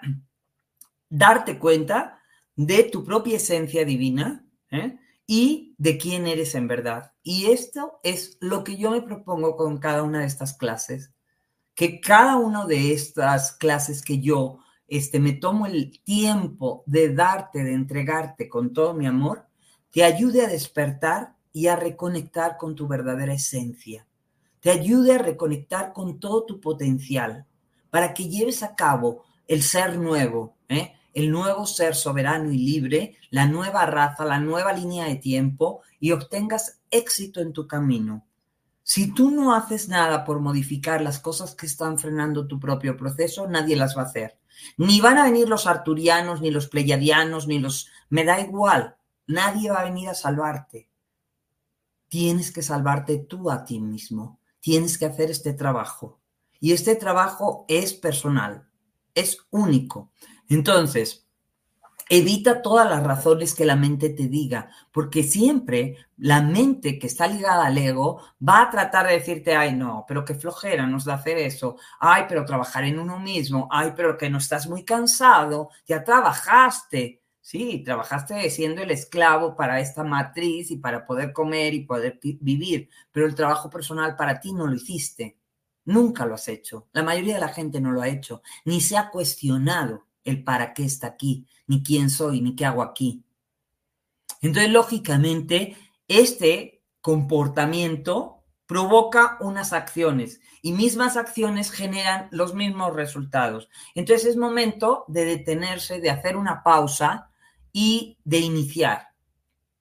darte 1.09 1.59
cuenta 1.59 2.21
de 2.55 2.83
tu 2.83 3.03
propia 3.03 3.39
esencia 3.39 3.87
divina 3.87 4.45
¿eh? 4.71 4.99
y 5.27 5.75
de 5.79 5.97
quién 5.97 6.27
eres 6.27 6.55
en 6.55 6.69
verdad. 6.69 7.13
Y 7.23 7.47
esto 7.47 7.99
es 8.03 8.37
lo 8.43 8.63
que 8.63 8.77
yo 8.77 8.91
me 8.91 9.01
propongo 9.01 9.57
con 9.57 9.79
cada 9.79 10.03
una 10.03 10.21
de 10.21 10.27
estas 10.27 10.53
clases, 10.53 11.15
que 11.75 11.99
cada 11.99 12.37
una 12.37 12.67
de 12.67 12.93
estas 12.93 13.53
clases 13.53 14.03
que 14.03 14.21
yo 14.21 14.59
este, 14.87 15.19
me 15.19 15.33
tomo 15.33 15.65
el 15.65 15.99
tiempo 16.03 16.85
de 16.85 17.15
darte, 17.15 17.65
de 17.65 17.73
entregarte 17.73 18.51
con 18.51 18.75
todo 18.75 18.93
mi 18.93 19.07
amor, 19.07 19.46
te 19.97 20.05
ayude 20.05 20.45
a 20.45 20.47
despertar 20.47 21.37
y 21.55 21.69
a 21.69 21.77
reconectar 21.77 22.59
con 22.59 22.75
tu 22.75 22.87
verdadera 22.87 23.33
esencia, 23.33 24.07
te 24.61 24.71
ayude 24.71 25.15
a 25.15 25.19
reconectar 25.19 25.95
con 25.95 26.21
todo 26.21 26.45
tu 26.45 26.61
potencial 26.61 27.47
para 27.89 28.13
que 28.13 28.29
lleves 28.29 28.63
a 28.63 28.75
cabo 28.77 29.25
el 29.49 29.63
ser 29.63 29.97
nuevo, 29.97 30.55
¿eh? 30.69 30.93
el 31.15 31.31
nuevo 31.31 31.65
ser 31.65 31.95
soberano 31.95 32.53
y 32.53 32.59
libre, 32.59 33.17
la 33.31 33.47
nueva 33.47 33.87
raza, 33.87 34.27
la 34.27 34.39
nueva 34.39 34.75
línea 34.75 35.07
de 35.07 35.17
tiempo 35.17 35.81
y 35.99 36.13
obtengas 36.13 36.79
éxito 36.91 37.41
en 37.41 37.55
tu 37.55 37.67
camino. 37.67 38.27
Si 38.83 39.15
tú 39.15 39.31
no 39.31 39.55
haces 39.55 39.89
nada 39.89 40.27
por 40.27 40.41
modificar 40.41 41.01
las 41.01 41.21
cosas 41.21 41.55
que 41.55 41.65
están 41.65 41.99
frenando 41.99 42.47
tu 42.47 42.61
propio 42.61 42.99
proceso, 42.99 43.49
nadie 43.49 43.77
las 43.77 43.97
va 43.97 44.03
a 44.03 44.07
hacer. 44.07 44.39
Ni 44.77 45.01
van 45.01 45.17
a 45.17 45.25
venir 45.25 45.49
los 45.49 45.67
arturianos, 45.67 46.43
ni 46.43 46.51
los 46.51 46.69
pleiadianos, 46.69 47.49
ni 47.49 47.61
los... 47.61 47.89
Me 48.11 48.25
da 48.25 48.39
igual, 48.41 48.96
nadie 49.27 49.71
va 49.71 49.81
a 49.81 49.85
venir 49.85 50.09
a 50.09 50.15
salvarte. 50.15 50.91
Tienes 52.09 52.53
que 52.53 52.63
salvarte 52.63 53.19
tú 53.19 53.51
a 53.51 53.65
ti 53.65 53.81
mismo. 53.81 54.41
Tienes 54.61 54.99
que 54.99 55.07
hacer 55.07 55.31
este 55.31 55.53
trabajo. 55.53 56.21
Y 56.61 56.73
este 56.73 56.97
trabajo 56.97 57.65
es 57.69 57.93
personal, 57.93 58.69
es 59.15 59.39
único. 59.51 60.11
Entonces, 60.49 61.27
Evita 62.09 62.63
todas 62.63 62.89
las 62.89 63.03
razones 63.03 63.53
que 63.53 63.65
la 63.65 63.75
mente 63.75 64.11
te 64.11 64.29
diga, 64.29 64.71
porque 64.93 65.25
siempre 65.25 65.97
la 66.19 66.41
mente 66.41 67.01
que 67.01 67.09
está 67.09 67.27
ligada 67.27 67.67
al 67.67 67.77
ego 67.77 68.23
va 68.47 68.63
a 68.63 68.71
tratar 68.71 69.09
de 69.09 69.15
decirte, 69.15 69.57
ay, 69.57 69.75
no, 69.75 70.05
pero 70.07 70.25
qué 70.25 70.37
flojera 70.37 70.87
nos 70.87 71.05
da 71.05 71.15
hacer 71.15 71.37
eso, 71.39 71.79
ay, 71.99 72.27
pero 72.29 72.45
trabajar 72.45 72.85
en 72.85 73.01
uno 73.01 73.19
mismo, 73.19 73.69
ay, 73.73 73.93
pero 73.97 74.17
que 74.17 74.31
no 74.31 74.39
estás 74.39 74.69
muy 74.69 74.85
cansado, 74.85 75.71
ya 75.85 76.05
trabajaste, 76.05 77.23
sí, 77.47 77.85
trabajaste 77.85 78.51
siendo 78.51 78.83
el 78.83 78.91
esclavo 78.91 79.55
para 79.55 79.79
esta 79.79 80.03
matriz 80.03 80.73
y 80.73 80.79
para 80.79 81.07
poder 81.07 81.33
comer 81.33 81.75
y 81.75 81.85
poder 81.85 82.19
vivir, 82.41 82.89
pero 83.13 83.25
el 83.25 83.37
trabajo 83.37 83.71
personal 83.71 84.17
para 84.17 84.41
ti 84.41 84.53
no 84.53 84.67
lo 84.67 84.75
hiciste, 84.75 85.39
nunca 85.85 86.27
lo 86.27 86.35
has 86.35 86.49
hecho, 86.49 86.89
la 86.93 87.05
mayoría 87.05 87.35
de 87.35 87.41
la 87.41 87.55
gente 87.55 87.81
no 87.81 87.93
lo 87.93 88.03
ha 88.03 88.09
hecho, 88.09 88.43
ni 88.65 88.81
se 88.81 88.97
ha 88.97 89.11
cuestionado 89.11 90.09
el 90.25 90.43
para 90.43 90.75
qué 90.75 90.85
está 90.85 91.07
aquí 91.07 91.47
ni 91.69 91.85
quién 91.85 92.11
soy, 92.11 92.41
ni 92.41 92.57
qué 92.57 92.65
hago 92.65 92.83
aquí. 92.83 93.25
Entonces, 94.41 94.73
lógicamente, 94.73 95.77
este 96.09 96.83
comportamiento 97.01 98.43
provoca 98.67 99.37
unas 99.41 99.73
acciones 99.73 100.41
y 100.63 100.73
mismas 100.73 101.17
acciones 101.17 101.71
generan 101.71 102.27
los 102.33 102.55
mismos 102.55 102.93
resultados. 102.93 103.69
Entonces 103.95 104.31
es 104.31 104.37
momento 104.37 105.05
de 105.07 105.25
detenerse, 105.25 106.01
de 106.01 106.11
hacer 106.11 106.37
una 106.37 106.65
pausa 106.65 107.31
y 107.79 108.17
de 108.25 108.39
iniciar 108.39 109.09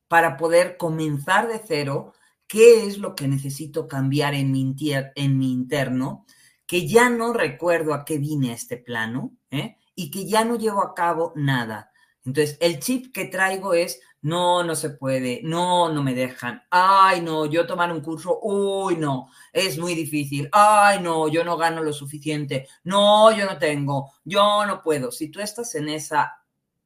para 0.09 0.35
poder 0.35 0.75
comenzar 0.75 1.47
de 1.47 1.61
cero 1.65 2.11
qué 2.45 2.85
es 2.85 2.97
lo 2.97 3.15
que 3.15 3.25
necesito 3.29 3.87
cambiar 3.87 4.33
en 4.33 4.51
mi, 4.51 4.75
en 5.15 5.37
mi 5.37 5.53
interno, 5.53 6.25
que 6.67 6.89
ya 6.89 7.09
no 7.09 7.31
recuerdo 7.31 7.93
a 7.93 8.03
qué 8.03 8.17
vine 8.17 8.51
a 8.51 8.55
este 8.55 8.75
plano, 8.75 9.31
¿eh? 9.49 9.77
y 9.95 10.11
que 10.11 10.27
ya 10.27 10.43
no 10.43 10.57
llevo 10.57 10.83
a 10.83 10.93
cabo 10.93 11.31
nada. 11.37 11.89
Entonces, 12.25 12.57
el 12.59 12.81
chip 12.81 13.13
que 13.13 13.25
traigo 13.25 13.73
es, 13.73 14.01
no, 14.21 14.61
no 14.61 14.75
se 14.75 14.89
puede, 14.89 15.39
no, 15.45 15.87
no 15.87 16.03
me 16.03 16.13
dejan, 16.13 16.63
ay, 16.71 17.21
no, 17.21 17.45
yo 17.45 17.65
tomar 17.65 17.93
un 17.93 18.01
curso, 18.01 18.41
uy, 18.41 18.97
no, 18.97 19.29
es 19.53 19.77
muy 19.77 19.95
difícil, 19.95 20.49
ay, 20.51 20.99
no, 20.99 21.29
yo 21.29 21.45
no 21.45 21.55
gano 21.55 21.81
lo 21.81 21.93
suficiente, 21.93 22.67
no, 22.83 23.31
yo 23.33 23.45
no 23.45 23.57
tengo, 23.57 24.11
yo 24.25 24.65
no 24.65 24.81
puedo. 24.81 25.13
Si 25.13 25.29
tú 25.29 25.39
estás 25.39 25.75
en 25.75 25.87
esa 25.87 26.44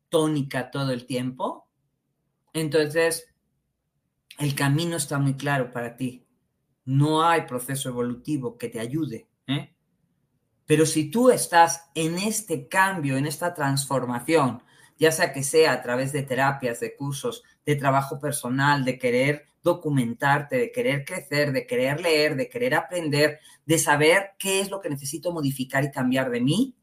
tónica 0.10 0.72
todo 0.72 0.92
el 0.92 1.06
tiempo, 1.06 1.68
entonces 2.54 3.28
el 4.38 4.56
camino 4.56 4.98
está 4.98 5.20
muy 5.20 5.36
claro 5.36 5.72
para 5.72 5.96
ti. 5.96 6.26
No 6.86 7.24
hay 7.24 7.42
proceso 7.42 7.90
evolutivo 7.90 8.58
que 8.58 8.70
te 8.70 8.80
ayude. 8.80 9.28
¿eh? 9.48 9.76
Pero 10.66 10.86
si 10.86 11.12
tú 11.12 11.30
estás 11.30 11.90
en 11.94 12.18
este 12.18 12.68
cambio, 12.68 13.18
en 13.18 13.26
esta 13.26 13.54
transformación, 13.54 14.64
ya 14.98 15.12
sea 15.12 15.32
que 15.32 15.44
sea 15.44 15.74
a 15.74 15.82
través 15.82 16.12
de 16.12 16.24
terapias, 16.24 16.80
de 16.80 16.96
cursos, 16.96 17.44
de 17.66 17.76
trabajo 17.76 18.20
personal, 18.20 18.84
de 18.84 18.98
querer 18.98 19.46
documentarte, 19.62 20.58
de 20.58 20.72
querer 20.72 21.06
crecer, 21.06 21.52
de 21.52 21.68
querer 21.68 22.02
leer, 22.02 22.36
de 22.36 22.50
querer 22.50 22.76
aprender, 22.76 23.40
de 23.66 23.78
saber 23.78 24.32
qué 24.38 24.62
es 24.62 24.70
lo 24.70 24.80
que 24.80 24.90
necesito 24.90 25.32
modificar 25.32 25.84
y 25.84 25.92
cambiar 25.92 26.30
de 26.30 26.42
mí, 26.42 26.76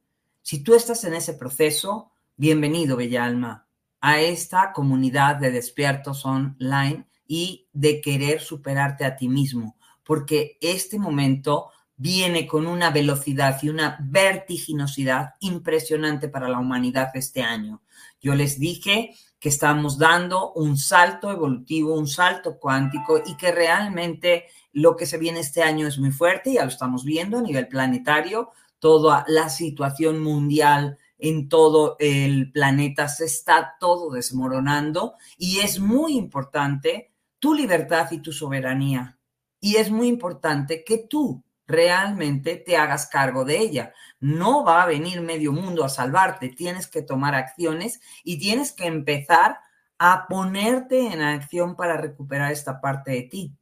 si 0.42 0.62
tú 0.62 0.74
estás 0.74 1.02
en 1.02 1.14
ese 1.14 1.34
proceso, 1.34 2.12
bienvenido, 2.38 2.98
Bella 2.98 3.24
Alma, 3.24 3.66
a 4.00 4.20
esta 4.20 4.72
comunidad 4.74 5.36
de 5.36 5.50
despiertos 5.50 6.26
online 6.26 7.06
y 7.26 7.68
de 7.72 8.02
querer 8.02 8.42
superarte 8.42 9.06
a 9.06 9.16
ti 9.16 9.28
mismo, 9.28 9.76
porque 10.04 10.58
este 10.60 10.98
momento 10.98 11.70
viene 11.96 12.46
con 12.46 12.66
una 12.66 12.90
velocidad 12.90 13.58
y 13.62 13.70
una 13.70 13.96
vertiginosidad 14.00 15.34
impresionante 15.40 16.28
para 16.28 16.48
la 16.48 16.58
humanidad 16.58 17.08
este 17.14 17.42
año. 17.42 17.82
Yo 18.20 18.34
les 18.34 18.58
dije 18.58 19.14
que 19.38 19.48
estamos 19.48 19.96
dando 19.96 20.52
un 20.52 20.76
salto 20.76 21.30
evolutivo, 21.30 21.98
un 21.98 22.06
salto 22.06 22.58
cuántico 22.58 23.22
y 23.24 23.34
que 23.38 23.50
realmente 23.50 24.44
lo 24.72 24.94
que 24.94 25.06
se 25.06 25.16
viene 25.16 25.40
este 25.40 25.62
año 25.62 25.86
es 25.86 25.98
muy 25.98 26.10
fuerte, 26.10 26.52
ya 26.52 26.64
lo 26.64 26.68
estamos 26.68 27.02
viendo 27.02 27.38
a 27.38 27.42
nivel 27.42 27.66
planetario, 27.66 28.50
toda 28.78 29.24
la 29.26 29.48
situación 29.48 30.22
mundial 30.22 30.98
en 31.18 31.48
todo 31.48 31.96
el 31.98 32.52
planeta 32.52 33.08
se 33.08 33.24
está 33.24 33.76
todo 33.80 34.10
desmoronando 34.10 35.14
y 35.36 35.60
es 35.60 35.78
muy 35.78 36.16
importante 36.16 37.12
tu 37.38 37.54
libertad 37.54 38.10
y 38.10 38.18
tu 38.18 38.32
soberanía. 38.32 39.18
Y 39.60 39.76
es 39.76 39.90
muy 39.90 40.08
importante 40.08 40.84
que 40.84 40.98
tú 40.98 41.44
realmente 41.66 42.56
te 42.56 42.76
hagas 42.76 43.06
cargo 43.06 43.44
de 43.44 43.58
ella. 43.58 43.92
No 44.20 44.64
va 44.64 44.82
a 44.82 44.86
venir 44.86 45.20
medio 45.20 45.52
mundo 45.52 45.84
a 45.84 45.88
salvarte, 45.88 46.48
tienes 46.48 46.86
que 46.86 47.02
tomar 47.02 47.34
acciones 47.34 48.00
y 48.22 48.38
tienes 48.38 48.72
que 48.72 48.86
empezar 48.86 49.58
a 49.98 50.26
ponerte 50.28 51.12
en 51.12 51.22
acción 51.22 51.74
para 51.74 51.96
recuperar 51.96 52.52
esta 52.52 52.80
parte 52.80 53.12
de 53.12 53.22
ti, 53.22 53.56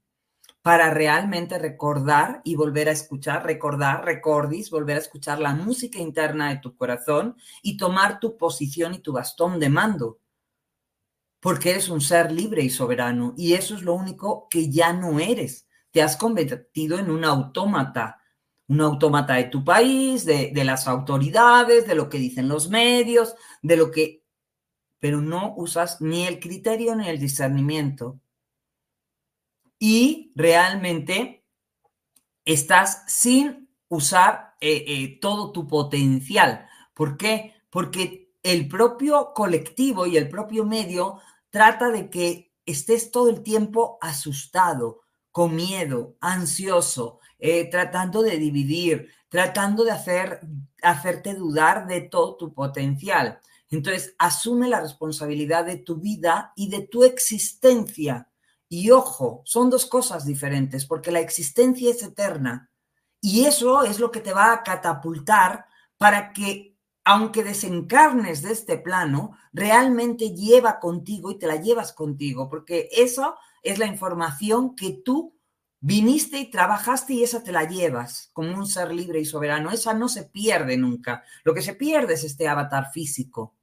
para 0.65 0.89
realmente 0.89 1.59
recordar 1.59 2.41
y 2.43 2.57
volver 2.57 2.89
a 2.89 2.93
escuchar, 2.93 3.45
recordar, 3.45 4.03
recordis, 4.03 4.71
volver 4.71 4.97
a 4.97 5.01
escuchar 5.01 5.39
la 5.39 5.55
música 5.55 5.99
interna 5.99 6.49
de 6.49 6.57
tu 6.57 6.75
corazón 6.75 7.37
y 7.63 7.77
tomar 7.77 8.19
tu 8.19 8.39
posición 8.39 8.95
y 8.95 9.01
tu 9.01 9.13
bastón 9.13 9.61
de 9.61 9.69
mando, 9.69 10.21
porque 11.39 11.73
eres 11.73 11.91
un 11.91 12.01
ser 12.01 12.33
libre 12.33 12.63
y 12.63 12.71
soberano 12.71 13.35
y 13.37 13.53
eso 13.53 13.75
es 13.75 13.83
lo 13.83 13.93
único 13.93 14.49
que 14.49 14.71
ya 14.71 14.95
no 14.95 15.21
eres 15.21 15.69
te 15.91 16.01
has 16.01 16.17
convertido 16.17 16.99
en 16.99 17.11
un 17.11 17.27
autómata, 17.27 18.21
un 18.69 18.81
autómata 18.81 19.35
de 19.35 19.45
tu 19.45 19.63
país, 19.63 20.25
de, 20.25 20.51
de 20.53 20.65
las 20.65 20.89
autoridades, 20.89 21.87
de 21.87 21.95
lo 21.95 22.09
que 22.09 22.17
dicen 22.17 22.49
los 22.49 22.71
medios, 22.71 23.37
de 23.63 23.77
lo 23.77 23.91
que... 23.91 24.25
Pero 24.99 25.21
no 25.21 25.55
usas 25.57 26.01
ni 26.01 26.27
el 26.27 26.41
criterio 26.41 26.97
ni 26.97 27.09
el 27.09 27.21
discernimiento. 27.21 28.19
Y 29.87 30.33
realmente 30.35 31.45
estás 32.47 33.05
sin 33.07 33.69
usar 33.89 34.55
eh, 34.59 34.83
eh, 34.87 35.19
todo 35.21 35.53
tu 35.53 35.69
potencial. 35.69 36.67
¿Por 36.95 37.19
qué? 37.19 37.53
Porque 37.69 38.33
el 38.43 38.67
propio 38.67 39.35
colectivo 39.35 40.07
y 40.07 40.17
el 40.17 40.31
propio 40.31 40.65
medio 40.65 41.21
trata 41.51 41.91
de 41.91 42.09
que 42.09 42.55
estés 42.65 43.11
todo 43.11 43.29
el 43.29 43.43
tiempo 43.43 43.99
asustado, 44.01 45.03
con 45.31 45.55
miedo, 45.55 46.17
ansioso, 46.19 47.21
eh, 47.39 47.69
tratando 47.69 48.23
de 48.23 48.39
dividir, 48.39 49.11
tratando 49.29 49.85
de 49.85 49.91
hacer, 49.91 50.41
hacerte 50.83 51.35
dudar 51.35 51.87
de 51.87 52.01
todo 52.01 52.39
tu 52.39 52.55
potencial. 52.55 53.39
Entonces, 53.69 54.15
asume 54.19 54.67
la 54.67 54.81
responsabilidad 54.81 55.67
de 55.67 55.77
tu 55.77 55.97
vida 55.97 56.55
y 56.57 56.71
de 56.71 56.87
tu 56.87 57.05
existencia. 57.05 58.31
Y 58.77 58.91
ojo, 58.91 59.41
son 59.45 59.71
dos 59.71 59.87
cosas 59.87 60.27
diferentes, 60.27 60.85
porque 60.85 61.13
la 61.13 61.21
existencia 61.21 61.93
es 61.93 62.03
eterna. 62.03 62.73
Y 63.21 63.45
eso 63.45 63.85
es 63.85 64.01
lo 64.01 64.11
que 64.11 64.19
te 64.19 64.33
va 64.33 64.53
a 64.53 64.65
catapultar 64.65 65.67
para 65.97 66.33
que, 66.33 66.77
aunque 67.05 67.45
desencarnes 67.45 68.43
de 68.43 68.51
este 68.51 68.77
plano, 68.77 69.39
realmente 69.53 70.35
lleva 70.35 70.81
contigo 70.81 71.31
y 71.31 71.39
te 71.39 71.47
la 71.47 71.55
llevas 71.55 71.93
contigo, 71.93 72.49
porque 72.49 72.89
eso 72.91 73.37
es 73.63 73.79
la 73.79 73.87
información 73.87 74.75
que 74.75 75.03
tú 75.05 75.39
viniste 75.79 76.41
y 76.41 76.51
trabajaste 76.51 77.13
y 77.15 77.23
esa 77.23 77.45
te 77.45 77.53
la 77.53 77.69
llevas 77.69 78.31
como 78.33 78.59
un 78.59 78.67
ser 78.67 78.93
libre 78.93 79.21
y 79.21 79.25
soberano. 79.25 79.71
Esa 79.71 79.95
no 79.95 80.09
se 80.09 80.25
pierde 80.25 80.77
nunca. 80.77 81.23
Lo 81.45 81.55
que 81.55 81.63
se 81.63 81.75
pierde 81.75 82.15
es 82.15 82.25
este 82.25 82.49
avatar 82.49 82.91
físico. 82.91 83.55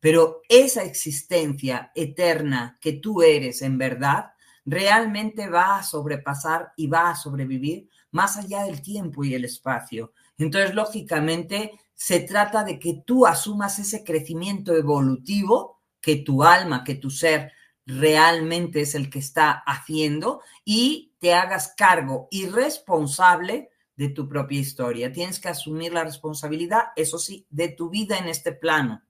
Pero 0.00 0.40
esa 0.48 0.84
existencia 0.84 1.92
eterna 1.94 2.78
que 2.80 2.94
tú 2.94 3.20
eres 3.20 3.60
en 3.60 3.76
verdad, 3.76 4.32
realmente 4.70 5.48
va 5.48 5.78
a 5.78 5.82
sobrepasar 5.82 6.72
y 6.76 6.86
va 6.86 7.10
a 7.10 7.16
sobrevivir 7.16 7.88
más 8.10 8.36
allá 8.36 8.64
del 8.64 8.82
tiempo 8.82 9.24
y 9.24 9.34
el 9.34 9.44
espacio. 9.44 10.12
Entonces, 10.36 10.74
lógicamente, 10.74 11.72
se 11.94 12.20
trata 12.20 12.64
de 12.64 12.78
que 12.78 13.02
tú 13.04 13.26
asumas 13.26 13.78
ese 13.78 14.04
crecimiento 14.04 14.76
evolutivo 14.76 15.80
que 16.00 16.16
tu 16.16 16.44
alma, 16.44 16.84
que 16.84 16.94
tu 16.94 17.10
ser 17.10 17.52
realmente 17.86 18.82
es 18.82 18.94
el 18.94 19.08
que 19.08 19.18
está 19.18 19.50
haciendo 19.50 20.42
y 20.64 21.14
te 21.18 21.32
hagas 21.32 21.74
cargo 21.76 22.28
y 22.30 22.46
responsable 22.46 23.70
de 23.96 24.10
tu 24.10 24.28
propia 24.28 24.60
historia. 24.60 25.10
Tienes 25.10 25.40
que 25.40 25.48
asumir 25.48 25.92
la 25.92 26.04
responsabilidad, 26.04 26.88
eso 26.94 27.18
sí, 27.18 27.46
de 27.50 27.68
tu 27.68 27.88
vida 27.88 28.18
en 28.18 28.28
este 28.28 28.52
plano. 28.52 29.02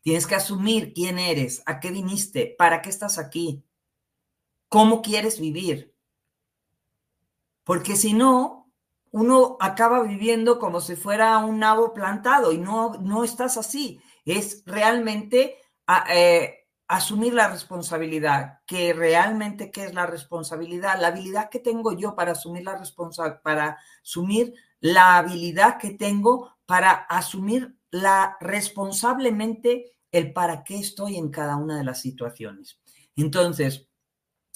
Tienes 0.00 0.26
que 0.26 0.34
asumir 0.34 0.92
quién 0.92 1.18
eres, 1.18 1.62
a 1.66 1.78
qué 1.78 1.92
viniste, 1.92 2.54
para 2.58 2.82
qué 2.82 2.90
estás 2.90 3.18
aquí, 3.18 3.62
cómo 4.72 5.02
quieres 5.02 5.38
vivir. 5.38 5.94
Porque 7.62 7.94
si 7.94 8.14
no, 8.14 8.72
uno 9.10 9.58
acaba 9.60 10.02
viviendo 10.02 10.58
como 10.58 10.80
si 10.80 10.96
fuera 10.96 11.36
un 11.36 11.58
nabo 11.58 11.92
plantado 11.92 12.52
y 12.52 12.56
no, 12.58 12.94
no 12.94 13.22
estás 13.22 13.58
así. 13.58 14.00
Es 14.24 14.62
realmente 14.64 15.58
eh, 16.10 16.54
asumir 16.88 17.34
la 17.34 17.48
responsabilidad, 17.48 18.60
que 18.64 18.94
realmente 18.94 19.70
qué 19.70 19.84
es 19.84 19.92
la 19.92 20.06
responsabilidad, 20.06 20.98
la 20.98 21.08
habilidad 21.08 21.50
que 21.50 21.58
tengo 21.58 21.92
yo 21.92 22.16
para 22.16 22.32
asumir 22.32 22.64
la 22.64 22.78
responsabilidad, 22.78 23.42
para 23.42 23.78
asumir 24.02 24.54
la 24.80 25.18
habilidad 25.18 25.76
que 25.76 25.90
tengo 25.90 26.56
para 26.64 26.92
asumir 26.92 27.76
la 27.90 28.38
responsablemente 28.40 29.92
el 30.10 30.32
para 30.32 30.64
qué 30.64 30.78
estoy 30.78 31.16
en 31.16 31.28
cada 31.30 31.56
una 31.56 31.76
de 31.76 31.84
las 31.84 32.00
situaciones. 32.00 32.80
Entonces, 33.16 33.91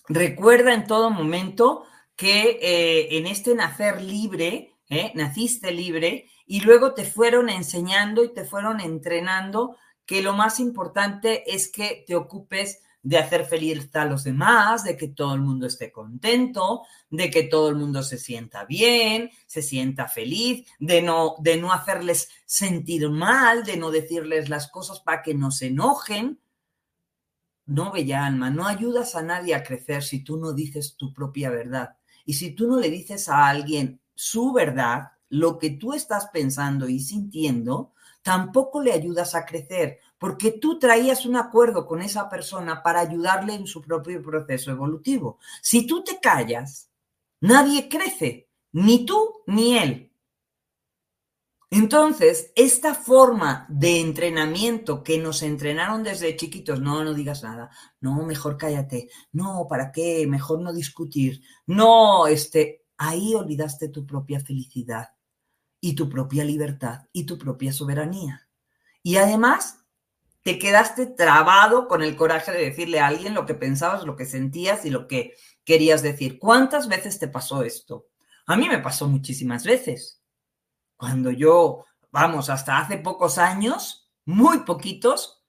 recuerda 0.09 0.75
en 0.75 0.87
todo 0.87 1.11
momento 1.11 1.85
que 2.17 2.59
eh, 2.63 3.19
en 3.19 3.27
este 3.27 3.55
nacer 3.55 4.03
libre, 4.03 4.77
eh, 4.89 5.13
naciste 5.15 5.71
libre 5.73 6.31
y 6.47 6.61
luego 6.61 6.95
te 6.95 7.05
fueron 7.05 7.49
enseñando 7.49 8.25
y 8.25 8.33
te 8.33 8.45
fueron 8.45 8.81
entrenando 8.81 9.77
que 10.07 10.23
lo 10.23 10.33
más 10.33 10.61
importante 10.61 11.53
es 11.53 11.71
que 11.71 12.05
te 12.07 12.15
ocupes 12.15 12.81
de 13.07 13.19
hacer 13.19 13.45
feliz 13.45 13.89
a 13.95 14.05
los 14.05 14.25
demás, 14.25 14.83
de 14.83 14.97
que 14.97 15.07
todo 15.07 15.35
el 15.35 15.41
mundo 15.41 15.69
esté 15.69 15.93
contento, 15.93 16.83
de 17.09 17.31
que 17.31 17.45
todo 17.45 17.69
el 17.69 17.77
mundo 17.77 18.03
se 18.03 18.19
sienta 18.19 18.65
bien, 18.65 19.31
se 19.47 19.63
sienta 19.63 20.09
feliz, 20.09 20.67
de 20.81 21.03
no, 21.03 21.37
de 21.39 21.57
no 21.57 21.73
hacerles 21.73 22.29
sentir 22.47 23.09
mal, 23.09 23.63
de 23.63 23.77
no 23.77 23.93
decirles 23.93 24.49
las 24.49 24.69
cosas 24.73 24.99
para 24.99 25.23
que 25.23 25.35
no 25.35 25.53
se 25.53 25.67
enojen. 25.67 26.41
No, 27.67 27.91
bella 27.93 28.25
alma, 28.25 28.49
no 28.51 28.67
ayudas 28.67 29.17
a 29.17 29.23
nadie 29.23 29.55
a 29.55 29.65
crecer 29.65 30.03
si 30.03 30.23
tú 30.23 30.37
no 30.37 30.53
dices 30.53 30.97
tu 30.97 31.13
propia 31.13 31.51
verdad. 31.51 31.97
Y 32.25 32.35
si 32.35 32.53
tú 32.53 32.69
no 32.69 32.79
le 32.79 32.91
dices 32.91 33.29
a 33.29 33.49
alguien 33.49 34.01
su 34.15 34.53
verdad, 34.53 35.13
lo 35.29 35.59
que 35.59 35.71
tú 35.71 35.93
estás 35.93 36.29
pensando 36.33 36.89
y 36.89 37.01
sintiendo, 37.01 37.93
tampoco 38.23 38.81
le 38.81 38.93
ayudas 38.93 39.35
a 39.35 39.45
crecer, 39.45 39.99
porque 40.19 40.53
tú 40.53 40.79
traías 40.79 41.27
un 41.27 41.37
acuerdo 41.37 41.87
con 41.87 42.03
esa 42.03 42.29
persona 42.29 42.83
para 42.83 43.01
ayudarle 43.01 43.55
en 43.55 43.67
su 43.67 43.83
propio 43.83 44.23
proceso 44.23 44.71
evolutivo. 44.71 45.39
Si 45.61 45.87
tú 45.87 46.03
te 46.05 46.21
callas, 46.21 46.89
nadie 47.41 47.89
crece, 47.89 48.49
ni 48.73 49.05
tú 49.05 49.43
ni 49.47 49.77
él. 49.77 50.13
Entonces, 51.71 52.53
esta 52.55 52.95
forma 52.95 53.67
de 53.69 54.01
entrenamiento 54.01 55.03
que 55.03 55.19
nos 55.19 55.43
entrenaron 55.43 56.05
desde 56.05 56.37
chiquitos, 56.37 56.81
no, 56.81 57.03
no 57.03 57.13
digas 57.13 57.43
nada, 57.43 57.71
no, 58.01 58.23
mejor 58.23 58.57
cállate, 58.57 59.09
no, 59.33 59.67
¿para 59.69 59.91
qué? 59.91 60.27
Mejor 60.29 60.61
no 60.61 60.73
discutir, 60.73 61.43
no, 61.67 62.29
este, 62.29 62.85
ahí 62.97 63.35
olvidaste 63.35 63.89
tu 63.89 64.07
propia 64.07 64.41
felicidad 64.41 65.09
y 65.81 65.95
tu 65.95 66.09
propia 66.09 66.45
libertad 66.45 67.01
y 67.13 67.27
tu 67.27 67.37
propia 67.37 67.73
soberanía. 67.73 68.49
Y 69.03 69.17
además 69.17 69.85
te 70.43 70.61
quedaste 70.61 71.07
trabado 71.07 71.89
con 71.89 72.05
el 72.05 72.15
coraje 72.15 72.53
de 72.53 72.71
decirle 72.71 73.01
a 73.01 73.09
alguien 73.09 73.35
lo 73.35 73.47
que 73.47 73.55
pensabas, 73.55 74.05
lo 74.05 74.15
que 74.15 74.27
sentías 74.27 74.85
y 74.85 74.91
lo 74.91 75.09
que 75.09 75.35
querías 75.65 76.03
decir. 76.03 76.39
¿Cuántas 76.39 76.87
veces 76.87 77.19
te 77.19 77.27
pasó 77.27 77.65
esto? 77.65 78.07
A 78.47 78.57
mí 78.57 78.69
me 78.69 78.79
pasó 78.79 79.09
muchísimas 79.09 79.65
veces. 79.65 80.23
Cuando 80.97 81.31
yo, 81.31 81.85
vamos, 82.11 82.51
hasta 82.51 82.79
hace 82.79 82.99
pocos 82.99 83.39
años, 83.39 84.11
muy 84.25 84.61
poquitos, 84.61 85.45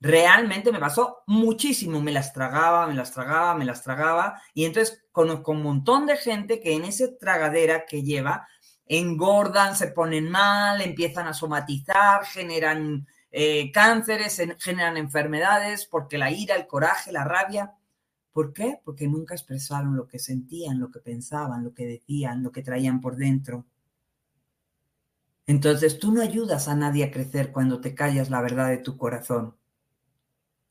realmente 0.00 0.72
me 0.72 0.80
pasó 0.80 1.22
muchísimo. 1.26 2.00
Me 2.00 2.12
las 2.12 2.32
tragaba, 2.32 2.86
me 2.86 2.94
las 2.94 3.12
tragaba, 3.12 3.54
me 3.54 3.64
las 3.64 3.82
tragaba. 3.82 4.40
Y 4.54 4.64
entonces 4.64 5.04
conozco 5.12 5.52
un 5.52 5.62
montón 5.62 6.06
de 6.06 6.16
gente 6.16 6.60
que 6.60 6.74
en 6.74 6.84
esa 6.84 7.06
tragadera 7.18 7.86
que 7.86 8.02
lleva 8.02 8.48
engordan, 8.86 9.76
se 9.76 9.88
ponen 9.88 10.30
mal, 10.30 10.80
empiezan 10.82 11.26
a 11.28 11.34
somatizar, 11.34 12.24
generan 12.26 13.06
eh, 13.30 13.70
cánceres, 13.72 14.42
generan 14.58 14.96
enfermedades, 14.96 15.86
porque 15.86 16.18
la 16.18 16.30
ira, 16.30 16.56
el 16.56 16.66
coraje, 16.66 17.12
la 17.12 17.24
rabia. 17.24 17.72
¿Por 18.32 18.52
qué? 18.52 18.80
Porque 18.84 19.06
nunca 19.06 19.34
expresaron 19.34 19.96
lo 19.96 20.06
que 20.06 20.18
sentían, 20.18 20.80
lo 20.80 20.90
que 20.90 21.00
pensaban, 21.00 21.64
lo 21.64 21.72
que 21.74 21.86
decían, 21.86 22.42
lo 22.42 22.50
que 22.50 22.62
traían 22.62 23.00
por 23.00 23.16
dentro. 23.16 23.66
Entonces 25.46 25.98
tú 25.98 26.12
no 26.12 26.22
ayudas 26.22 26.68
a 26.68 26.74
nadie 26.74 27.04
a 27.04 27.10
crecer 27.10 27.52
cuando 27.52 27.80
te 27.80 27.94
callas 27.94 28.30
la 28.30 28.40
verdad 28.40 28.68
de 28.68 28.78
tu 28.78 28.96
corazón. 28.96 29.56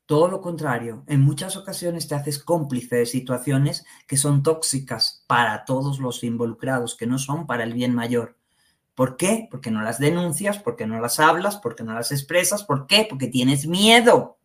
Todo 0.06 0.28
lo 0.28 0.40
contrario, 0.40 1.04
en 1.06 1.20
muchas 1.20 1.56
ocasiones 1.56 2.08
te 2.08 2.14
haces 2.14 2.38
cómplice 2.38 2.96
de 2.96 3.06
situaciones 3.06 3.84
que 4.06 4.16
son 4.16 4.42
tóxicas 4.42 5.24
para 5.26 5.64
todos 5.64 6.00
los 6.00 6.24
involucrados, 6.24 6.96
que 6.96 7.06
no 7.06 7.18
son 7.18 7.46
para 7.46 7.64
el 7.64 7.72
bien 7.72 7.94
mayor. 7.94 8.36
¿Por 8.94 9.16
qué? 9.16 9.48
Porque 9.50 9.70
no 9.70 9.82
las 9.82 9.98
denuncias, 9.98 10.58
porque 10.58 10.86
no 10.86 11.00
las 11.00 11.18
hablas, 11.18 11.56
porque 11.56 11.82
no 11.82 11.94
las 11.94 12.12
expresas. 12.12 12.64
¿Por 12.64 12.86
qué? 12.86 13.06
Porque 13.08 13.28
tienes 13.28 13.66
miedo. 13.66 14.38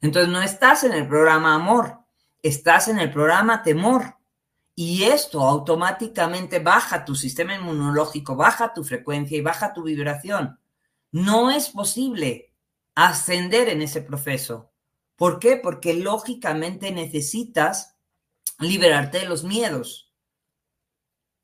Entonces 0.00 0.32
no 0.32 0.40
estás 0.42 0.84
en 0.84 0.92
el 0.92 1.06
programa 1.06 1.54
amor, 1.54 1.98
estás 2.42 2.88
en 2.88 2.98
el 2.98 3.10
programa 3.10 3.62
temor. 3.62 4.16
Y 4.74 5.04
esto 5.04 5.40
automáticamente 5.42 6.58
baja 6.58 7.04
tu 7.04 7.14
sistema 7.14 7.54
inmunológico, 7.54 8.34
baja 8.34 8.72
tu 8.72 8.82
frecuencia 8.82 9.38
y 9.38 9.40
baja 9.40 9.72
tu 9.72 9.84
vibración. 9.84 10.58
No 11.12 11.50
es 11.50 11.68
posible 11.68 12.52
ascender 12.94 13.68
en 13.68 13.82
ese 13.82 14.02
proceso. 14.02 14.72
¿Por 15.16 15.38
qué? 15.38 15.56
Porque 15.56 15.94
lógicamente 15.94 16.90
necesitas 16.90 17.96
liberarte 18.58 19.18
de 19.18 19.26
los 19.26 19.44
miedos. 19.44 20.12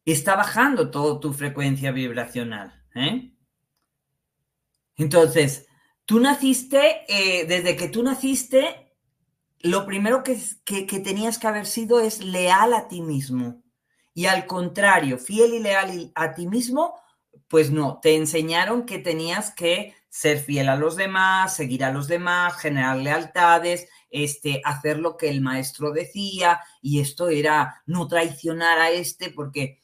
Está 0.04 0.34
bajando 0.34 0.90
toda 0.90 1.20
tu 1.20 1.32
frecuencia 1.32 1.92
vibracional. 1.92 2.84
¿eh? 2.96 3.32
Entonces, 4.96 5.68
tú 6.04 6.18
naciste, 6.18 7.04
eh, 7.08 7.46
desde 7.46 7.76
que 7.76 7.88
tú 7.88 8.02
naciste, 8.02 8.89
lo 9.62 9.84
primero 9.84 10.22
que, 10.22 10.38
que, 10.64 11.00
tenías 11.00 11.38
que 11.38 11.46
haber 11.46 11.66
sido 11.66 12.00
es 12.00 12.24
leal 12.24 12.72
a 12.72 12.88
ti 12.88 13.02
mismo. 13.02 13.62
Y 14.14 14.26
al 14.26 14.46
contrario, 14.46 15.18
fiel 15.18 15.54
y 15.54 15.58
leal 15.60 16.12
a 16.14 16.34
ti 16.34 16.46
mismo, 16.46 16.94
pues 17.48 17.70
no, 17.70 18.00
te 18.00 18.16
enseñaron 18.16 18.86
que 18.86 18.98
tenías 18.98 19.52
que 19.52 19.94
ser 20.08 20.38
fiel 20.38 20.68
a 20.68 20.76
los 20.76 20.96
demás, 20.96 21.54
seguir 21.54 21.84
a 21.84 21.92
los 21.92 22.08
demás, 22.08 22.56
generar 22.56 22.96
lealtades, 22.96 23.88
este, 24.10 24.60
hacer 24.64 24.98
lo 24.98 25.16
que 25.16 25.28
el 25.28 25.40
maestro 25.40 25.92
decía, 25.92 26.60
y 26.80 27.00
esto 27.00 27.28
era 27.28 27.82
no 27.86 28.08
traicionar 28.08 28.78
a 28.78 28.90
este 28.90 29.30
porque, 29.30 29.80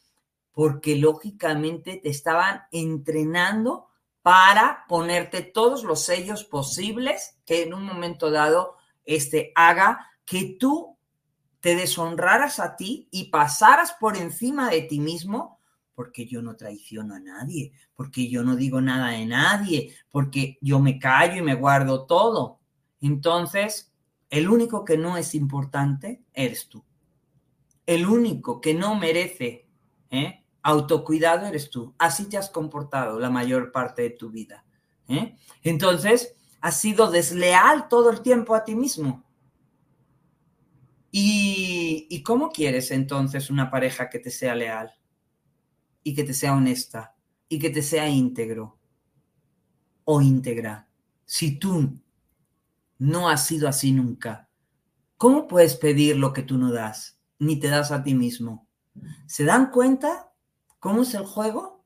porque 0.52 0.96
lógicamente 0.96 2.00
te 2.02 2.08
estaban 2.08 2.62
entrenando 2.72 3.88
para 4.22 4.84
ponerte 4.88 5.42
todos 5.42 5.84
los 5.84 6.02
sellos 6.02 6.42
posibles 6.44 7.38
que 7.44 7.62
en 7.62 7.74
un 7.74 7.84
momento 7.84 8.30
dado 8.32 8.76
este, 9.07 9.53
haga 9.55 10.11
que 10.25 10.57
tú 10.59 10.97
te 11.61 11.75
deshonraras 11.75 12.61
a 12.61 12.77
ti 12.77 13.09
y 13.11 13.31
pasaras 13.31 13.95
por 13.99 14.16
encima 14.16 14.71
de 14.71 14.83
ti 14.83 15.01
mismo, 15.01 15.59
porque 15.95 16.27
yo 16.27 16.42
no 16.42 16.55
traiciono 16.55 17.14
a 17.14 17.19
nadie, 17.19 17.73
porque 17.95 18.29
yo 18.29 18.45
no 18.45 18.55
digo 18.55 18.81
nada 18.81 19.09
de 19.09 19.27
nadie, 19.27 19.95
porque 20.11 20.59
yo 20.61 20.79
me 20.79 20.99
callo 20.99 21.38
y 21.38 21.42
me 21.42 21.55
guardo 21.55 22.05
todo. 22.05 22.61
Entonces, 23.01 23.92
el 24.31 24.49
único 24.49 24.85
que 24.85 24.99
no 24.99 25.16
es 25.16 25.35
importante 25.35 26.23
eres 26.35 26.69
tú. 26.69 26.85
El 27.87 28.07
único 28.07 28.61
que 28.61 28.75
no 28.75 28.95
merece 28.95 29.66
¿eh? 30.11 30.45
autocuidado 30.62 31.47
eres 31.47 31.71
tú. 31.71 31.95
Así 31.99 32.29
te 32.29 32.37
has 32.37 32.51
comportado 32.51 33.19
la 33.19 33.31
mayor 33.31 33.73
parte 33.73 34.03
de 34.03 34.11
tu 34.11 34.31
vida. 34.31 34.64
¿eh? 35.09 35.37
Entonces, 35.62 36.36
has 36.61 36.81
sido 36.81 37.11
desleal 37.11 37.88
todo 37.88 38.11
el 38.11 38.23
tiempo 38.23 38.55
a 38.55 38.64
ti 38.64 38.75
mismo. 38.75 39.25
¿Y, 41.11 42.07
¿Y 42.11 42.23
cómo 42.23 42.51
quieres 42.51 42.90
entonces 42.90 43.51
una 43.51 43.71
pareja 43.71 44.11
que 44.11 44.19
te 44.19 44.31
sea 44.31 44.55
leal? 44.55 44.92
Y 46.03 46.14
que 46.14 46.25
te 46.25 46.35
sea 46.35 46.55
honesta. 46.55 47.14
Y 47.49 47.59
que 47.59 47.71
te 47.71 47.83
sea 47.83 48.09
íntegro. 48.09 48.79
O 50.05 50.21
íntegra. 50.21 50.88
Si 51.25 51.59
tú 51.59 51.99
no 52.99 53.29
has 53.29 53.47
sido 53.47 53.69
así 53.69 53.92
nunca, 53.92 54.49
¿cómo 55.16 55.47
puedes 55.49 55.77
pedir 55.77 56.16
lo 56.16 56.33
que 56.33 56.42
tú 56.42 56.59
no 56.59 56.73
das? 56.73 57.19
Ni 57.38 57.59
te 57.59 57.69
das 57.69 57.92
a 57.92 58.03
ti 58.03 58.14
mismo. 58.14 58.66
¿Se 59.27 59.45
dan 59.45 59.71
cuenta 59.71 60.33
cómo 60.79 61.03
es 61.03 61.14
el 61.14 61.25
juego? 61.25 61.85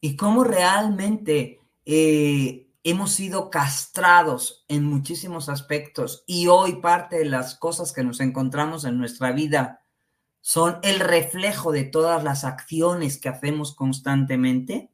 Y 0.00 0.16
cómo 0.16 0.44
realmente 0.44 1.60
eh, 1.84 2.63
hemos 2.84 3.12
sido 3.12 3.50
castrados 3.50 4.64
en 4.68 4.84
muchísimos 4.84 5.48
aspectos 5.48 6.22
y 6.26 6.48
hoy 6.48 6.76
parte 6.76 7.16
de 7.16 7.24
las 7.24 7.56
cosas 7.56 7.92
que 7.92 8.04
nos 8.04 8.20
encontramos 8.20 8.84
en 8.84 8.98
nuestra 8.98 9.32
vida 9.32 9.80
son 10.42 10.78
el 10.82 11.00
reflejo 11.00 11.72
de 11.72 11.84
todas 11.84 12.22
las 12.22 12.44
acciones 12.44 13.18
que 13.18 13.30
hacemos 13.30 13.74
constantemente. 13.74 14.90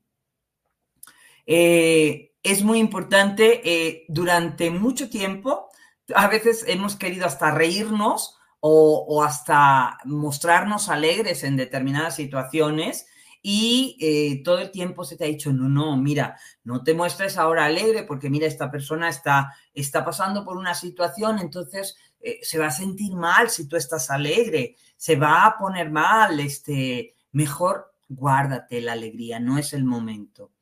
Eh, 1.44 2.32
es 2.44 2.62
muy 2.62 2.78
importante, 2.78 3.60
eh, 3.64 4.04
durante 4.08 4.70
mucho 4.70 5.10
tiempo, 5.10 5.68
a 6.14 6.28
veces 6.28 6.64
hemos 6.68 6.94
querido 6.94 7.26
hasta 7.26 7.50
reírnos 7.50 8.36
o, 8.60 9.24
hasta 9.24 9.98
mostrarnos 10.04 10.88
alegres 10.88 11.42
en 11.42 11.56
determinadas 11.56 12.14
situaciones 12.14 13.06
y 13.42 13.96
eh, 14.00 14.42
todo 14.44 14.58
el 14.58 14.70
tiempo 14.70 15.04
se 15.04 15.16
te 15.16 15.24
ha 15.24 15.28
dicho, 15.28 15.52
no, 15.52 15.68
no, 15.68 15.96
mira, 15.96 16.38
no 16.64 16.82
te 16.82 16.94
muestres 16.94 17.38
ahora 17.38 17.64
alegre 17.64 18.02
porque 18.02 18.28
mira, 18.28 18.46
esta 18.46 18.70
persona 18.70 19.08
está, 19.08 19.54
está 19.72 20.04
pasando 20.04 20.44
por 20.44 20.56
una 20.56 20.74
situación, 20.74 21.38
entonces 21.38 21.96
eh, 22.20 22.38
se 22.42 22.58
va 22.58 22.66
a 22.66 22.70
sentir 22.70 23.14
mal 23.14 23.48
si 23.48 23.66
tú 23.66 23.76
estás 23.76 24.10
alegre, 24.10 24.76
se 24.96 25.16
va 25.16 25.46
a 25.46 25.58
poner 25.58 25.90
mal, 25.90 26.38
este, 26.40 27.14
mejor 27.32 27.94
guárdate 28.08 28.80
la 28.80 28.92
alegría, 28.92 29.40
no 29.40 29.56
es 29.56 29.72
el 29.72 29.84
momento. 29.84 30.52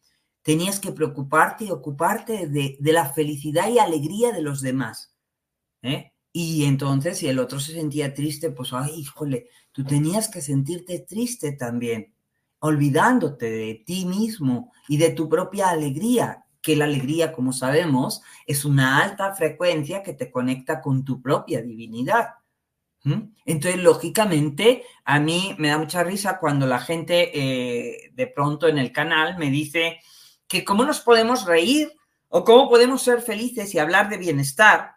Tenías 0.42 0.78
que 0.78 0.92
preocuparte 0.92 1.64
y 1.64 1.70
ocuparte 1.70 2.46
de, 2.46 2.76
de 2.78 2.92
la 2.92 3.12
felicidad 3.12 3.68
y 3.68 3.78
alegría 3.78 4.32
de 4.32 4.42
los 4.42 4.60
demás. 4.60 5.14
¿eh? 5.82 6.12
Y 6.32 6.64
entonces, 6.64 7.18
si 7.18 7.26
el 7.26 7.38
otro 7.38 7.58
se 7.58 7.72
sentía 7.72 8.14
triste, 8.14 8.50
pues, 8.50 8.72
ay, 8.72 8.92
híjole, 8.94 9.48
tú 9.72 9.84
tenías 9.84 10.28
que 10.28 10.40
sentirte 10.40 11.00
triste 11.00 11.52
también, 11.52 12.14
olvidándote 12.60 13.50
de 13.50 13.82
ti 13.86 14.04
mismo 14.04 14.72
y 14.88 14.96
de 14.96 15.10
tu 15.10 15.28
propia 15.28 15.70
alegría, 15.70 16.44
que 16.60 16.76
la 16.76 16.86
alegría, 16.86 17.32
como 17.32 17.52
sabemos, 17.52 18.22
es 18.46 18.64
una 18.64 19.02
alta 19.02 19.34
frecuencia 19.34 20.02
que 20.02 20.14
te 20.14 20.30
conecta 20.30 20.80
con 20.80 21.04
tu 21.04 21.22
propia 21.22 21.62
divinidad. 21.62 22.30
Entonces, 23.46 23.80
lógicamente, 23.80 24.84
a 25.04 25.18
mí 25.18 25.54
me 25.58 25.68
da 25.68 25.78
mucha 25.78 26.04
risa 26.04 26.38
cuando 26.38 26.66
la 26.66 26.78
gente 26.78 27.30
eh, 27.32 28.10
de 28.12 28.26
pronto 28.26 28.68
en 28.68 28.76
el 28.76 28.92
canal 28.92 29.38
me 29.38 29.50
dice 29.50 30.00
que 30.46 30.64
cómo 30.64 30.84
nos 30.84 31.00
podemos 31.00 31.46
reír 31.46 31.90
o 32.28 32.44
cómo 32.44 32.68
podemos 32.68 33.00
ser 33.02 33.22
felices 33.22 33.74
y 33.74 33.78
hablar 33.78 34.10
de 34.10 34.18
bienestar 34.18 34.96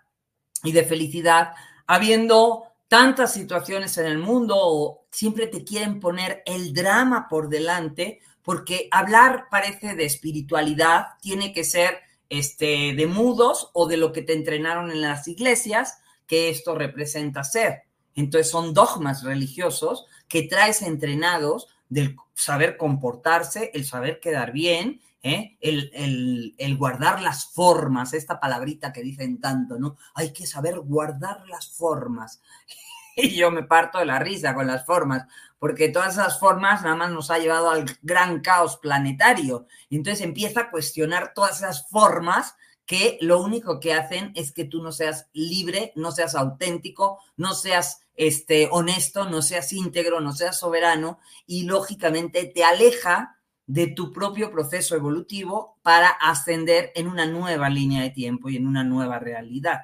y 0.63 0.73
de 0.73 0.83
felicidad, 0.83 1.53
habiendo 1.87 2.70
tantas 2.91 3.33
situaciones 3.33 3.97
en 3.97 4.05
el 4.05 4.17
mundo 4.17 5.05
siempre 5.11 5.47
te 5.47 5.63
quieren 5.63 6.01
poner 6.01 6.43
el 6.45 6.73
drama 6.73 7.29
por 7.29 7.47
delante, 7.47 8.19
porque 8.43 8.89
hablar 8.91 9.45
parece 9.49 9.95
de 9.95 10.03
espiritualidad, 10.03 11.05
tiene 11.21 11.53
que 11.53 11.63
ser 11.63 11.99
este, 12.27 12.93
de 12.93 13.07
mudos 13.07 13.69
o 13.71 13.87
de 13.87 13.95
lo 13.95 14.11
que 14.11 14.23
te 14.23 14.33
entrenaron 14.33 14.91
en 14.91 14.99
las 14.99 15.25
iglesias, 15.29 15.99
que 16.27 16.49
esto 16.49 16.75
representa 16.75 17.45
ser. 17.45 17.83
Entonces 18.13 18.51
son 18.51 18.73
dogmas 18.73 19.23
religiosos 19.23 20.05
que 20.27 20.43
traes 20.43 20.81
entrenados 20.81 21.69
del 21.87 22.17
saber 22.33 22.75
comportarse, 22.75 23.71
el 23.73 23.85
saber 23.85 24.19
quedar 24.19 24.51
bien 24.51 24.99
¿eh? 25.23 25.57
el, 25.61 26.77
guardar 26.77 27.21
las 27.21 27.45
formas, 27.45 28.13
esta 28.13 28.39
palabrita 28.39 28.91
que 28.91 29.01
dicen 29.01 29.39
tanto, 29.39 29.77
¿no? 29.77 29.97
Hay 30.15 30.33
que 30.33 30.45
saber 30.45 30.79
guardar 30.79 31.47
las 31.47 31.69
formas. 31.69 32.41
Y 33.13 33.35
yo 33.35 33.51
me 33.51 33.63
parto 33.63 33.99
de 33.99 34.05
la 34.05 34.19
risa 34.19 34.55
con 34.55 34.67
las 34.67 34.85
formas, 34.85 35.27
porque 35.59 35.89
todas 35.89 36.13
esas 36.13 36.39
formas 36.39 36.81
nada 36.81 36.95
más 36.95 37.11
nos 37.11 37.29
ha 37.29 37.39
llevado 37.39 37.69
al 37.69 37.83
gran 38.01 38.39
caos 38.39 38.77
planetario. 38.77 39.67
Entonces 39.89 40.21
empieza 40.21 40.61
a 40.61 40.71
cuestionar 40.71 41.33
todas 41.35 41.57
esas 41.57 41.89
formas 41.89 42.55
que 42.85 43.17
lo 43.19 43.41
único 43.41 43.81
que 43.81 43.93
hacen 43.93 44.31
es 44.33 44.53
que 44.53 44.63
tú 44.63 44.81
no 44.81 44.93
seas 44.93 45.27
libre, 45.33 45.91
no 45.97 46.13
seas 46.13 46.35
auténtico, 46.35 47.19
no 47.35 47.53
seas 47.53 48.01
este, 48.15 48.69
honesto, 48.71 49.29
no 49.29 49.41
seas 49.41 49.73
íntegro, 49.73 50.21
no 50.21 50.33
seas 50.33 50.57
soberano 50.57 51.19
y 51.45 51.63
lógicamente 51.63 52.45
te 52.45 52.63
aleja 52.63 53.40
de 53.65 53.87
tu 53.87 54.11
propio 54.11 54.51
proceso 54.51 54.95
evolutivo 54.95 55.79
para 55.81 56.09
ascender 56.09 56.91
en 56.95 57.07
una 57.07 57.25
nueva 57.25 57.69
línea 57.69 58.01
de 58.01 58.09
tiempo 58.09 58.49
y 58.49 58.57
en 58.57 58.67
una 58.67 58.83
nueva 58.83 59.19
realidad. 59.19 59.81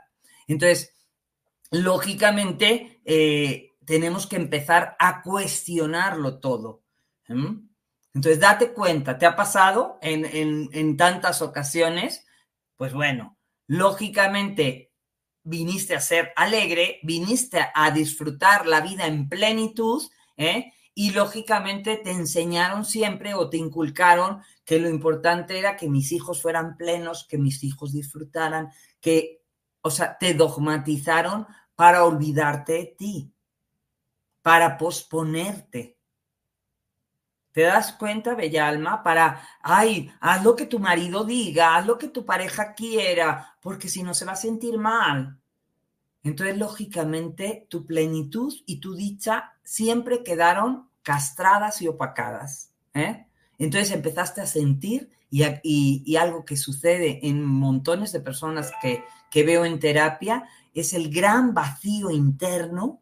Entonces, 0.48 0.94
lógicamente, 1.72 3.02
eh, 3.06 3.76
tenemos 3.86 4.28
que 4.28 4.36
empezar 4.36 4.96
a 5.00 5.22
cuestionarlo 5.22 6.40
todo. 6.40 6.84
Entonces, 7.28 8.40
date 8.40 8.74
cuenta, 8.74 9.18
¿te 9.18 9.26
ha 9.26 9.36
pasado 9.36 10.00
en, 10.02 10.26
en 10.72 10.98
tantas 10.98 11.42
ocasiones? 11.42 12.26
Pues 12.76 12.94
bueno, 12.94 13.38
lógicamente 13.68 14.92
viniste 15.48 15.96
a 15.96 16.02
ser 16.02 16.34
alegre, 16.36 17.00
viniste 17.04 17.66
a 17.74 17.92
disfrutar 17.92 18.68
la 18.68 18.82
vida 18.82 19.08
en 19.08 19.30
plenitud, 19.30 20.04
¿eh? 20.36 20.74
Y 21.00 21.12
lógicamente 21.12 21.98
te 21.98 22.10
enseñaron 22.10 22.84
siempre 22.84 23.36
o 23.36 23.52
te 23.52 23.58
inculcaron 23.58 24.42
que 24.66 24.80
lo 24.80 24.90
importante 24.90 25.60
era 25.60 25.78
que 25.78 25.88
mis 25.88 26.12
hijos 26.12 26.42
fueran 26.42 26.76
plenos, 26.76 27.28
que 27.30 27.38
mis 27.38 27.64
hijos 27.64 27.94
disfrutaran, 27.94 28.72
que, 29.00 29.44
o 29.82 29.92
sea, 29.92 30.18
te 30.18 30.34
dogmatizaron 30.34 31.46
para 31.76 32.04
olvidarte 32.04 32.74
de 32.74 32.96
ti, 32.98 33.32
para 34.42 34.76
posponerte. 34.76 36.00
¿Te 37.52 37.62
das 37.62 37.94
cuenta, 37.94 38.34
bella 38.34 38.68
alma? 38.68 39.04
Para, 39.04 39.48
ay, 39.62 40.12
haz 40.20 40.44
lo 40.44 40.56
que 40.56 40.66
tu 40.66 40.80
marido 40.80 41.26
diga, 41.26 41.76
haz 41.76 41.86
lo 41.86 42.00
que 42.00 42.08
tu 42.08 42.26
pareja 42.26 42.74
quiera, 42.74 43.56
porque 43.62 43.88
si 43.88 44.02
no 44.02 44.16
se 44.16 44.26
va 44.26 44.32
a 44.32 44.36
sentir 44.36 44.80
mal. 44.80 45.40
Entonces, 46.24 46.58
lógicamente, 46.58 47.68
tu 47.70 47.86
plenitud 47.86 48.52
y 48.66 48.80
tu 48.80 48.96
dicha 48.96 49.54
siempre 49.62 50.24
quedaron 50.24 50.87
castradas 51.08 51.82
y 51.82 51.88
opacadas. 51.88 52.74
¿eh? 52.94 53.28
Entonces 53.58 53.92
empezaste 53.92 54.42
a 54.42 54.46
sentir 54.46 55.10
y, 55.30 56.16
algo 56.18 56.44
que 56.44 56.58
sucede 56.58 57.26
en 57.26 57.46
montones 57.46 58.12
de 58.12 58.20
personas 58.20 58.74
que, 58.82 59.06
que 59.32 59.44
veo 59.44 59.64
en 59.64 59.80
terapia 59.80 60.44
es 60.74 60.92
el 60.92 61.10
gran 61.10 61.54
vacío 61.54 62.12
interno 62.12 63.00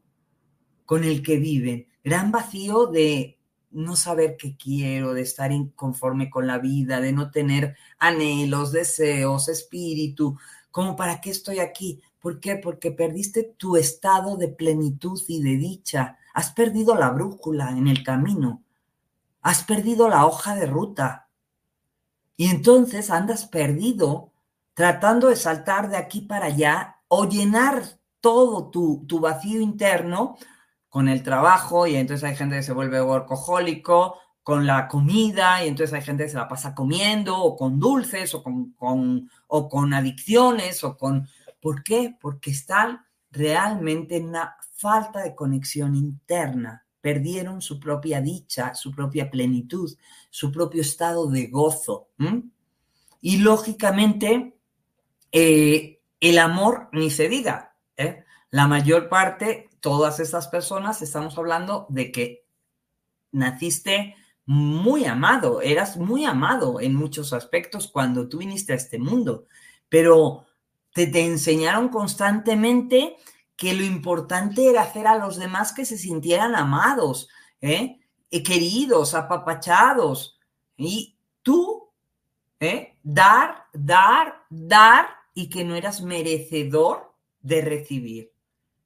con 0.85 1.03
el 1.03 1.23
que 1.23 1.37
viven, 1.37 1.87
gran 2.03 2.31
vacío 2.31 2.85
de 2.85 3.39
no 3.71 3.95
saber 3.95 4.37
qué 4.37 4.55
quiero, 4.55 5.15
de 5.15 5.23
estar 5.23 5.51
inconforme 5.51 6.29
con 6.29 6.45
la 6.45 6.59
vida, 6.59 7.01
de 7.01 7.11
no 7.11 7.31
tener 7.31 7.75
anhelos, 7.97 8.71
deseos, 8.71 9.49
espíritu, 9.49 10.37
como 10.69 10.95
para 10.95 11.21
qué 11.21 11.31
estoy 11.31 11.57
aquí, 11.57 12.03
¿Por 12.25 12.39
qué? 12.39 12.55
Porque 12.55 12.89
perdiste 12.89 13.53
tu 13.55 13.77
estado 13.77 14.35
de 14.35 14.47
plenitud 14.47 15.21
y 15.27 15.43
de 15.43 15.57
dicha. 15.57 16.17
Has 16.33 16.53
perdido 16.53 16.95
la 16.95 17.11
brújula 17.11 17.69
en 17.69 17.87
el 17.87 18.03
camino. 18.03 18.63
Has 19.43 19.63
perdido 19.63 20.09
la 20.09 20.25
hoja 20.25 20.55
de 20.55 20.65
ruta. 20.65 21.29
Y 22.35 22.49
entonces 22.49 23.11
andas 23.11 23.45
perdido 23.45 24.31
tratando 24.73 25.27
de 25.27 25.35
saltar 25.35 25.87
de 25.87 25.97
aquí 25.97 26.21
para 26.21 26.47
allá 26.47 26.95
o 27.09 27.25
llenar 27.25 27.83
todo 28.21 28.71
tu, 28.71 29.05
tu 29.05 29.19
vacío 29.19 29.61
interno 29.61 30.35
con 30.89 31.07
el 31.07 31.21
trabajo 31.21 31.85
y 31.85 31.95
entonces 31.95 32.27
hay 32.27 32.35
gente 32.35 32.55
que 32.55 32.63
se 32.63 32.73
vuelve 32.73 33.03
workahólico, 33.03 34.17
con 34.45 34.67
la 34.67 34.87
comida 34.87 35.65
y 35.65 35.67
entonces 35.67 35.91
hay 35.95 36.03
gente 36.03 36.23
que 36.23 36.29
se 36.29 36.37
la 36.37 36.47
pasa 36.47 36.75
comiendo 36.75 37.35
o 37.35 37.55
con 37.55 37.79
dulces 37.79 38.35
o 38.35 38.43
con, 38.43 38.73
con, 38.73 39.27
o 39.47 39.67
con 39.67 39.93
adicciones 39.93 40.83
o 40.83 40.95
con... 40.95 41.27
¿Por 41.65 41.81
qué? 41.81 42.15
Porque 42.21 42.51
están 42.51 43.07
realmente 43.31 44.17
en 44.17 44.27
una 44.29 44.55
falta 44.75 45.23
de 45.23 45.33
conexión 45.33 45.95
interna. 45.95 46.85
Perdieron 47.01 47.59
su 47.59 47.79
propia 47.79 48.21
dicha, 48.21 48.75
su 48.75 48.91
propia 48.91 49.31
plenitud, 49.31 49.91
su 50.29 50.51
propio 50.51 50.83
estado 50.83 51.25
de 51.25 51.47
gozo. 51.47 52.09
Y 53.19 53.37
lógicamente, 53.37 54.59
eh, 55.31 56.01
el 56.19 56.37
amor 56.37 56.87
ni 56.91 57.09
se 57.09 57.29
diga. 57.29 57.75
¿eh? 57.97 58.25
La 58.51 58.67
mayor 58.67 59.09
parte, 59.09 59.71
todas 59.79 60.19
estas 60.19 60.47
personas, 60.47 61.01
estamos 61.01 61.35
hablando 61.35 61.87
de 61.89 62.11
que 62.11 62.45
naciste 63.31 64.13
muy 64.45 65.05
amado, 65.05 65.63
eras 65.63 65.97
muy 65.97 66.25
amado 66.25 66.79
en 66.79 66.93
muchos 66.93 67.33
aspectos 67.33 67.87
cuando 67.87 68.29
tú 68.29 68.37
viniste 68.37 68.73
a 68.73 68.75
este 68.75 68.99
mundo, 68.99 69.47
pero 69.89 70.45
te, 70.95 71.07
te 71.07 71.25
enseñaron 71.25 71.89
constantemente 71.89 73.17
que 73.57 73.73
lo 73.73 73.83
importante 73.83 74.69
era 74.69 74.83
hacer 74.83 75.07
a 75.07 75.17
los 75.17 75.35
demás 75.35 75.73
que 75.73 75.83
se 75.83 75.97
sintieran 75.97 76.55
amados, 76.55 77.27
¿eh? 77.59 77.99
eh 78.31 78.43
queridos, 78.43 79.13
apapachados. 79.13 80.39
Y 80.77 81.17
tú, 81.43 81.89
¿eh? 82.61 82.97
dar, 83.03 83.65
dar, 83.73 84.45
dar, 84.49 85.07
y 85.33 85.49
que 85.49 85.65
no 85.65 85.75
eras 85.75 86.01
merecedor 86.01 87.13
de 87.41 87.59
recibir. 87.59 88.31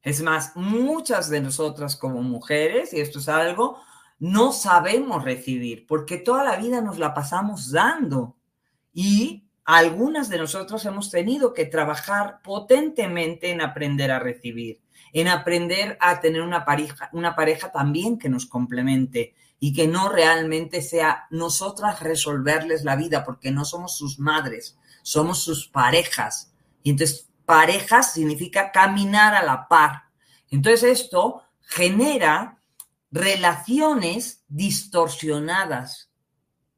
Es 0.02 0.24
más, 0.24 0.56
muchas 0.56 1.30
de 1.30 1.42
nosotras 1.42 1.96
como 1.96 2.24
mujeres, 2.24 2.92
y 2.92 3.02
esto 3.02 3.20
es 3.20 3.30
algo, 3.30 3.78
no 4.18 4.52
sabemos 4.52 5.24
recibir, 5.24 5.86
porque 5.86 6.18
toda 6.18 6.44
la 6.44 6.56
vida 6.56 6.82
nos 6.82 6.98
la 6.98 7.14
pasamos 7.14 7.72
dando. 7.72 8.36
Y 8.94 9.49
algunas 9.78 10.30
de 10.30 10.40
nosotros 10.40 10.84
hemos 10.86 11.12
tenido 11.12 11.54
que 11.54 11.66
trabajar 11.66 12.42
potentemente 12.42 13.52
en 13.52 13.62
aprender 13.62 14.10
a 14.10 14.18
recibir, 14.18 14.82
en 15.14 15.28
aprender 15.28 15.96
a 16.02 16.22
tener 16.22 16.42
una 16.42 16.66
pareja, 16.66 17.12
una 17.14 17.36
pareja 17.36 17.72
también 17.72 18.18
que 18.18 18.30
nos 18.30 18.48
complemente 18.48 19.36
y 19.60 19.72
que 19.74 19.88
no 19.88 20.10
realmente 20.10 20.82
sea 20.82 21.28
nosotras 21.30 22.00
resolverles 22.00 22.84
la 22.84 22.96
vida, 22.96 23.24
porque 23.24 23.52
no 23.52 23.64
somos 23.64 23.96
sus 23.96 24.18
madres, 24.18 24.76
somos 25.04 25.44
sus 25.44 25.68
parejas. 25.68 26.52
Y 26.82 26.90
entonces 26.90 27.30
parejas 27.46 28.14
significa 28.14 28.72
caminar 28.72 29.36
a 29.36 29.44
la 29.44 29.68
par. 29.68 30.06
Entonces 30.50 31.00
esto 31.00 31.44
genera 31.62 32.58
relaciones 33.12 34.44
distorsionadas, 34.48 36.10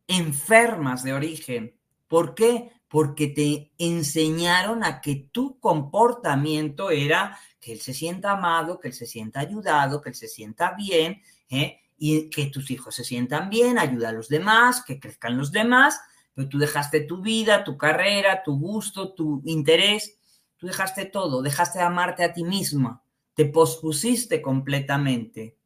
enfermas 0.08 1.04
de 1.04 1.14
origen. 1.14 1.78
¿Por 2.10 2.36
qué? 2.36 2.81
Porque 2.92 3.28
te 3.28 3.72
enseñaron 3.78 4.84
a 4.84 5.02
que 5.02 5.30
tu 5.32 5.60
comportamiento 5.60 6.92
era 6.92 7.40
que 7.60 7.72
él 7.72 7.80
se 7.80 7.94
sienta 7.94 8.34
amado, 8.34 8.80
que 8.80 8.90
él 8.90 8.94
se 8.94 9.06
sienta 9.08 9.40
ayudado, 9.40 10.02
que 10.02 10.10
él 10.10 10.16
se 10.16 10.28
sienta 10.28 10.74
bien, 10.74 11.22
¿eh? 11.50 11.80
y 11.98 12.30
que 12.30 12.48
tus 12.48 12.70
hijos 12.70 12.94
se 12.94 13.04
sientan 13.04 13.50
bien, 13.50 13.80
ayuda 13.80 14.10
a 14.10 14.14
los 14.14 14.28
demás, 14.28 14.84
que 14.84 15.00
crezcan 15.00 15.38
los 15.38 15.52
demás, 15.52 16.00
pero 16.34 16.50
tú 16.50 16.60
dejaste 16.60 17.02
tu 17.02 17.22
vida, 17.22 17.64
tu 17.64 17.78
carrera, 17.78 18.44
tu 18.44 18.60
gusto, 18.60 19.14
tu 19.14 19.42
interés 19.46 20.18
Tú 20.62 20.68
dejaste 20.68 21.06
todo, 21.06 21.42
dejaste 21.42 21.80
de 21.80 21.86
amarte 21.86 22.24
a 22.24 22.34
ti 22.34 22.44
misma, 22.44 23.02
te 23.34 23.46
pospusiste 23.46 24.44
completamente. 24.44 25.58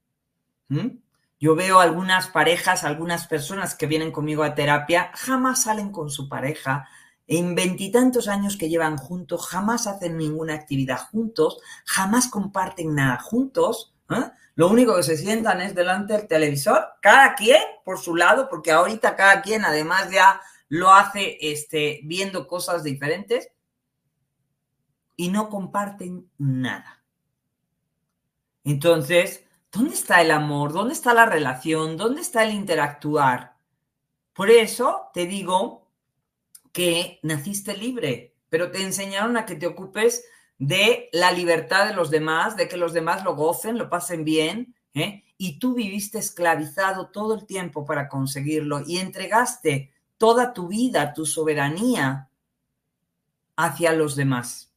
Yo 1.37 1.53
veo 1.53 1.81
algunas 1.81 2.29
parejas, 2.29 2.85
algunas 2.85 3.27
personas 3.27 3.75
que 3.75 3.87
vienen 3.87 4.13
conmigo 4.13 4.43
a 4.43 4.55
terapia, 4.55 5.11
jamás 5.13 5.63
salen 5.63 5.91
con 5.91 6.09
su 6.09 6.29
pareja, 6.29 6.87
en 7.27 7.55
veintitantos 7.55 8.27
años 8.27 8.57
que 8.57 8.69
llevan 8.69 8.97
juntos, 8.97 9.47
jamás 9.47 9.87
hacen 9.87 10.17
ninguna 10.17 10.53
actividad 10.53 10.99
juntos, 11.09 11.59
jamás 11.85 12.27
comparten 12.27 12.93
nada 12.93 13.19
juntos. 13.19 13.95
¿eh? 14.09 14.29
Lo 14.55 14.67
único 14.69 14.95
que 14.95 15.03
se 15.03 15.17
sientan 15.17 15.61
es 15.61 15.73
delante 15.73 16.13
del 16.13 16.27
televisor, 16.27 16.85
cada 17.01 17.35
quien 17.35 17.61
por 17.83 17.99
su 17.99 18.15
lado, 18.15 18.47
porque 18.49 18.71
ahorita 18.71 19.15
cada 19.15 19.41
quien 19.41 19.65
además 19.65 20.09
ya 20.11 20.41
lo 20.69 20.91
hace 20.91 21.37
este, 21.41 22.01
viendo 22.03 22.47
cosas 22.47 22.83
diferentes 22.83 23.49
y 25.15 25.29
no 25.29 25.49
comparten 25.49 26.29
nada. 26.37 27.03
Entonces, 28.63 29.43
¿dónde 29.71 29.93
está 29.93 30.21
el 30.21 30.31
amor? 30.31 30.73
¿Dónde 30.73 30.93
está 30.93 31.13
la 31.13 31.25
relación? 31.25 31.97
¿Dónde 31.97 32.21
está 32.21 32.43
el 32.43 32.53
interactuar? 32.53 33.55
Por 34.33 34.49
eso 34.49 35.09
te 35.13 35.25
digo 35.25 35.84
que 36.75 37.21
naciste 37.23 37.77
libre, 37.77 38.35
pero 38.49 38.69
te 38.69 38.81
enseñaron 38.81 39.37
a 39.37 39.45
que 39.45 39.55
te 39.55 39.65
ocupes 39.65 40.25
de 40.57 41.07
la 41.13 41.31
libertad 41.31 41.87
de 41.87 41.93
los 41.93 42.11
demás, 42.11 42.57
de 42.57 42.67
que 42.67 42.75
los 42.75 42.91
demás 42.91 43.23
lo 43.23 43.33
gocen, 43.33 43.77
lo 43.77 43.89
pasen 43.89 44.25
bien, 44.25 44.75
¿eh? 44.93 45.23
y 45.37 45.57
tú 45.57 45.73
viviste 45.73 46.17
esclavizado 46.17 47.07
todo 47.11 47.35
el 47.35 47.45
tiempo 47.45 47.85
para 47.85 48.09
conseguirlo 48.09 48.81
y 48.85 48.97
entregaste 48.97 49.93
toda 50.17 50.51
tu 50.51 50.67
vida, 50.67 51.13
tu 51.13 51.25
soberanía 51.25 52.27
hacia 53.55 53.93
los 53.93 54.17
demás 54.17 54.73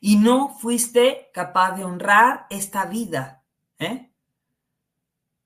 y 0.00 0.18
no 0.18 0.50
fuiste 0.50 1.30
capaz 1.34 1.72
de 1.72 1.84
honrar 1.84 2.46
esta 2.48 2.86
vida. 2.86 3.42
¿eh? 3.80 4.12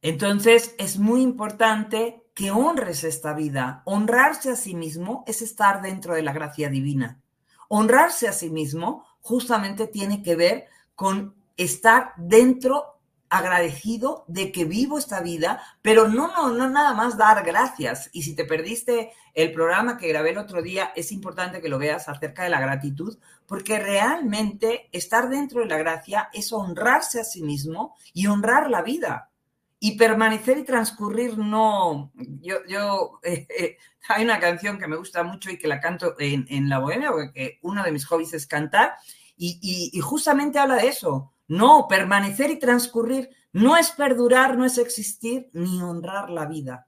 Entonces 0.03 0.75
es 0.79 0.99
muy 0.99 1.23
importante 1.23 2.25
que 2.35 2.51
honres 2.51 3.05
esta 3.05 3.35
vida. 3.35 3.83
Honrarse 3.85 4.51
a 4.51 4.57
sí 4.57 4.75
mismo 4.75 5.25
es 5.27 5.43
estar 5.43 5.83
dentro 5.83 6.15
de 6.15 6.23
la 6.23 6.33
gracia 6.33 6.71
divina. 6.71 7.21
Honrarse 7.69 8.27
a 8.27 8.33
sí 8.33 8.51
mismo 8.51 9.05
justamente 9.21 9.87
tiene 9.87 10.23
que 10.23 10.37
ver 10.37 10.67
con 10.95 11.35
estar 11.57 12.13
dentro 12.17 13.01
agradecido 13.29 14.25
de 14.27 14.51
que 14.51 14.65
vivo 14.65 14.99
esta 14.99 15.21
vida, 15.21 15.63
pero 15.83 16.09
no, 16.09 16.29
no, 16.29 16.51
no 16.51 16.69
nada 16.69 16.95
más 16.95 17.17
dar 17.17 17.45
gracias. 17.45 18.11
Y 18.13 18.23
si 18.23 18.35
te 18.35 18.45
perdiste 18.45 19.13
el 19.35 19.53
programa 19.53 19.97
que 19.97 20.09
grabé 20.09 20.31
el 20.31 20.39
otro 20.39 20.63
día, 20.63 20.93
es 20.97 21.13
importante 21.13 21.61
que 21.61 21.69
lo 21.69 21.79
veas 21.79 22.09
acerca 22.09 22.43
de 22.43 22.51
la 22.51 22.61
gratitud, 22.61 23.17
porque 23.47 23.79
realmente 23.79 24.89
estar 24.93 25.29
dentro 25.29 25.61
de 25.61 25.67
la 25.67 25.79
gracia 25.79 26.29
es 26.33 26.53
honrarse 26.53 27.21
a 27.21 27.25
sí 27.25 27.43
mismo 27.43 27.95
y 28.13 28.27
honrar 28.27 28.69
la 28.69 28.83
vida. 28.83 29.30
Y 29.81 29.97
permanecer 29.97 30.59
y 30.59 30.65
transcurrir 30.65 31.37
no... 31.39 32.13
Yo, 32.15 32.59
yo 32.69 33.19
eh, 33.25 33.49
eh, 33.59 33.79
hay 34.09 34.25
una 34.25 34.39
canción 34.39 34.79
que 34.79 34.87
me 34.87 34.97
gusta 34.97 35.25
mucho 35.25 35.51
y 35.51 35.59
que 35.59 35.67
la 35.67 35.81
canto 35.81 36.15
en, 36.19 36.69
la 36.69 36.79
bohemia, 36.79 37.11
porque 37.11 37.59
uno 37.63 37.83
de 37.83 37.91
mis 37.91 38.05
hobbies 38.07 38.35
es 38.35 38.47
cantar, 38.47 38.95
y, 39.37 39.91
y 39.93 39.99
justamente 40.01 40.59
habla 40.59 40.77
de 40.77 40.89
eso 40.89 41.33
no, 41.51 41.89
permanecer 41.89 42.49
y 42.53 42.61
transcurrir 42.61 43.29
no 43.53 43.77
es 43.77 43.91
perdurar, 43.91 44.57
no 44.57 44.65
es 44.65 44.79
existir, 44.79 45.51
ni 45.53 45.83
honrar 45.83 46.31
la 46.31 46.47
vida. 46.47 46.87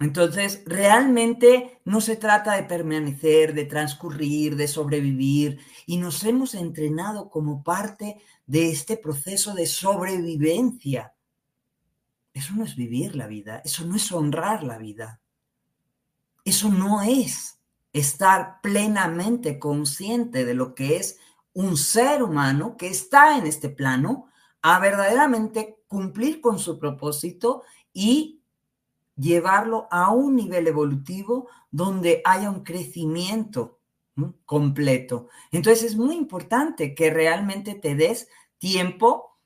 Entonces, 0.00 0.62
realmente 0.64 1.78
no 1.84 2.00
se 2.00 2.16
trata 2.16 2.56
de 2.56 2.62
permanecer, 2.62 3.52
de 3.52 3.66
transcurrir, 3.66 4.56
de 4.56 4.66
sobrevivir, 4.66 5.60
y 5.84 5.98
nos 5.98 6.24
hemos 6.24 6.54
entrenado 6.54 7.28
como 7.28 7.62
parte 7.62 8.16
de 8.46 8.70
este 8.70 8.96
proceso 8.96 9.52
de 9.52 9.66
sobrevivencia. 9.66 11.12
Eso 12.32 12.54
no 12.54 12.64
es 12.64 12.76
vivir 12.76 13.14
la 13.14 13.26
vida, 13.26 13.60
eso 13.62 13.84
no 13.84 13.96
es 13.96 14.10
honrar 14.10 14.62
la 14.62 14.78
vida, 14.78 15.20
eso 16.46 16.70
no 16.70 17.02
es 17.02 17.58
estar 17.92 18.62
plenamente 18.62 19.58
consciente 19.58 20.46
de 20.46 20.54
lo 20.54 20.74
que 20.74 20.96
es 20.96 21.18
un 21.52 21.76
ser 21.76 22.22
humano 22.22 22.78
que 22.78 22.88
está 22.88 23.36
en 23.36 23.46
este 23.46 23.68
plano 23.68 24.28
a 24.62 24.78
verdaderamente 24.78 25.82
cumplir 25.88 26.40
con 26.40 26.58
su 26.58 26.78
propósito 26.78 27.64
y 27.92 28.39
llevarlo 29.20 29.86
a 29.90 30.10
un 30.10 30.36
nivel 30.36 30.66
evolutivo 30.66 31.48
donde 31.70 32.22
haya 32.24 32.50
un 32.50 32.64
crecimiento 32.64 33.78
completo. 34.44 35.28
Entonces 35.52 35.92
es 35.92 35.96
muy 35.96 36.16
importante 36.16 36.94
que 36.94 37.10
realmente 37.10 37.74
te 37.74 37.94
des 37.94 38.28
tiempo 38.58 39.38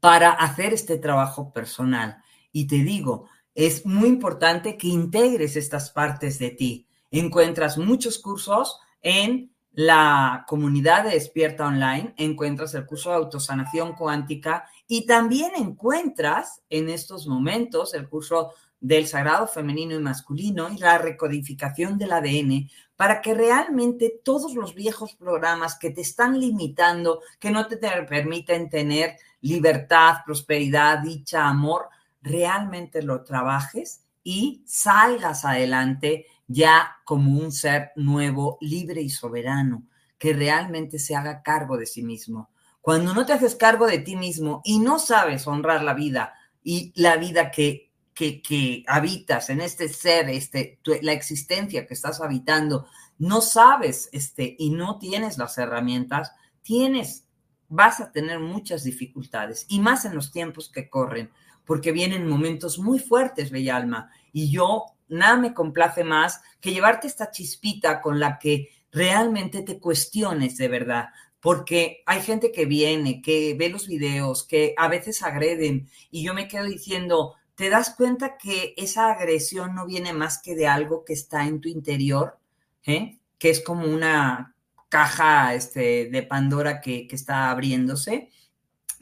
para 0.00 0.30
hacer 0.30 0.72
este 0.72 0.98
trabajo 0.98 1.52
personal. 1.52 2.22
Y 2.52 2.66
te 2.66 2.76
digo, 2.76 3.28
es 3.54 3.86
muy 3.86 4.08
importante 4.08 4.76
que 4.76 4.88
integres 4.88 5.56
estas 5.56 5.90
partes 5.90 6.38
de 6.38 6.50
ti 6.50 6.86
encuentras 7.10 7.78
muchos 7.78 8.18
cursos 8.18 8.78
en 9.00 9.52
la 9.72 10.44
comunidad 10.48 11.04
de 11.04 11.10
Despierta 11.10 11.66
Online, 11.66 12.14
encuentras 12.16 12.74
el 12.74 12.86
curso 12.86 13.10
de 13.10 13.16
autosanación 13.16 13.94
cuántica 13.94 14.66
y 14.88 15.04
también 15.04 15.52
encuentras 15.54 16.62
en 16.70 16.88
estos 16.88 17.26
momentos 17.26 17.92
el 17.92 18.08
curso 18.08 18.52
del 18.80 19.06
sagrado 19.06 19.46
femenino 19.46 19.94
y 19.94 19.98
masculino 19.98 20.68
y 20.70 20.78
la 20.78 20.98
recodificación 20.98 21.98
del 21.98 22.12
ADN 22.12 22.68
para 22.96 23.20
que 23.20 23.34
realmente 23.34 24.20
todos 24.24 24.54
los 24.54 24.74
viejos 24.74 25.14
programas 25.14 25.78
que 25.78 25.90
te 25.90 26.00
están 26.00 26.40
limitando, 26.40 27.20
que 27.38 27.50
no 27.50 27.66
te 27.66 27.76
permiten 27.76 28.70
tener 28.70 29.16
libertad, 29.42 30.16
prosperidad, 30.24 31.00
dicha, 31.00 31.46
amor, 31.46 31.88
realmente 32.22 33.02
lo 33.02 33.22
trabajes 33.22 34.02
y 34.24 34.62
salgas 34.66 35.44
adelante 35.44 36.26
ya 36.48 36.96
como 37.04 37.38
un 37.38 37.52
ser 37.52 37.92
nuevo, 37.96 38.58
libre 38.60 39.02
y 39.02 39.10
soberano, 39.10 39.84
que 40.18 40.32
realmente 40.32 40.98
se 40.98 41.14
haga 41.14 41.42
cargo 41.42 41.76
de 41.76 41.86
sí 41.86 42.02
mismo. 42.02 42.50
Cuando 42.80 43.14
no 43.14 43.26
te 43.26 43.32
haces 43.32 43.54
cargo 43.56 43.86
de 43.86 43.98
ti 43.98 44.16
mismo 44.16 44.62
y 44.64 44.78
no 44.78 44.98
sabes 44.98 45.46
honrar 45.46 45.82
la 45.82 45.94
vida 45.94 46.34
y 46.62 46.92
la 46.96 47.16
vida 47.16 47.50
que, 47.50 47.85
que, 48.16 48.82
habitas 48.88 49.50
en 49.50 49.60
este 49.60 49.88
ser, 49.88 50.30
este, 50.30 50.80
la 51.02 51.12
existencia 51.12 51.86
que 51.86 51.94
estás 51.94 52.20
habitando, 52.20 52.86
no 53.18 53.42
sabes 53.42 54.08
este, 54.12 54.56
y 54.58 54.70
no 54.70 54.98
tienes 54.98 55.36
las 55.36 55.58
herramientas, 55.58 56.32
tienes, 56.62 57.26
vas 57.68 58.00
a 58.00 58.10
tener 58.10 58.40
muchas 58.40 58.84
dificultades 58.84 59.66
y 59.68 59.80
más 59.80 60.06
en 60.06 60.14
los 60.14 60.32
tiempos 60.32 60.70
que 60.70 60.88
corren 60.88 61.30
porque 61.66 61.92
vienen 61.92 62.28
momentos 62.28 62.78
muy 62.78 62.98
fuertes, 62.98 63.50
Bella 63.50 63.76
Alma, 63.76 64.10
y 64.32 64.50
yo 64.50 64.84
nada 65.08 65.36
me 65.36 65.52
complace 65.52 66.04
más 66.04 66.40
que 66.60 66.72
llevarte 66.72 67.06
esta 67.08 67.30
chispita 67.30 68.00
con 68.00 68.18
la 68.18 68.38
que 68.38 68.70
realmente 68.92 69.62
te 69.62 69.78
cuestiones 69.78 70.56
de 70.56 70.68
verdad, 70.68 71.08
porque 71.40 72.02
hay 72.06 72.22
gente 72.22 72.50
que 72.52 72.64
viene, 72.64 73.20
que 73.20 73.54
ve 73.58 73.68
los 73.68 73.88
videos, 73.88 74.44
que 74.44 74.74
a 74.78 74.88
veces 74.88 75.22
agreden, 75.22 75.90
y 76.10 76.22
yo 76.22 76.34
me 76.34 76.48
quedo 76.48 76.64
diciendo, 76.64 77.34
¿te 77.56 77.70
das 77.70 77.90
cuenta 77.96 78.36
que 78.36 78.74
esa 78.76 79.10
agresión 79.10 79.74
no 79.74 79.86
viene 79.86 80.12
más 80.12 80.40
que 80.40 80.54
de 80.54 80.68
algo 80.68 81.04
que 81.04 81.14
está 81.14 81.46
en 81.46 81.60
tu 81.60 81.68
interior? 81.68 82.38
¿eh? 82.84 83.18
Que 83.38 83.50
es 83.50 83.60
como 83.60 83.86
una 83.86 84.54
caja 84.88 85.54
este, 85.54 86.08
de 86.10 86.22
Pandora 86.22 86.80
que, 86.80 87.08
que 87.08 87.16
está 87.16 87.50
abriéndose, 87.50 88.30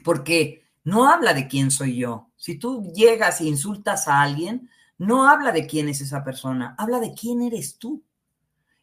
porque 0.03 0.63
no 0.83 1.09
habla 1.09 1.33
de 1.33 1.47
quién 1.47 1.69
soy 1.69 1.97
yo. 1.97 2.29
Si 2.37 2.57
tú 2.57 2.91
llegas 2.93 3.41
e 3.41 3.45
insultas 3.45 4.07
a 4.07 4.21
alguien, 4.21 4.69
no 4.97 5.27
habla 5.27 5.51
de 5.51 5.67
quién 5.67 5.89
es 5.89 5.99
esa 5.99 6.23
persona, 6.23 6.75
habla 6.77 6.99
de 6.99 7.13
quién 7.13 7.41
eres 7.41 7.77
tú. 7.77 8.03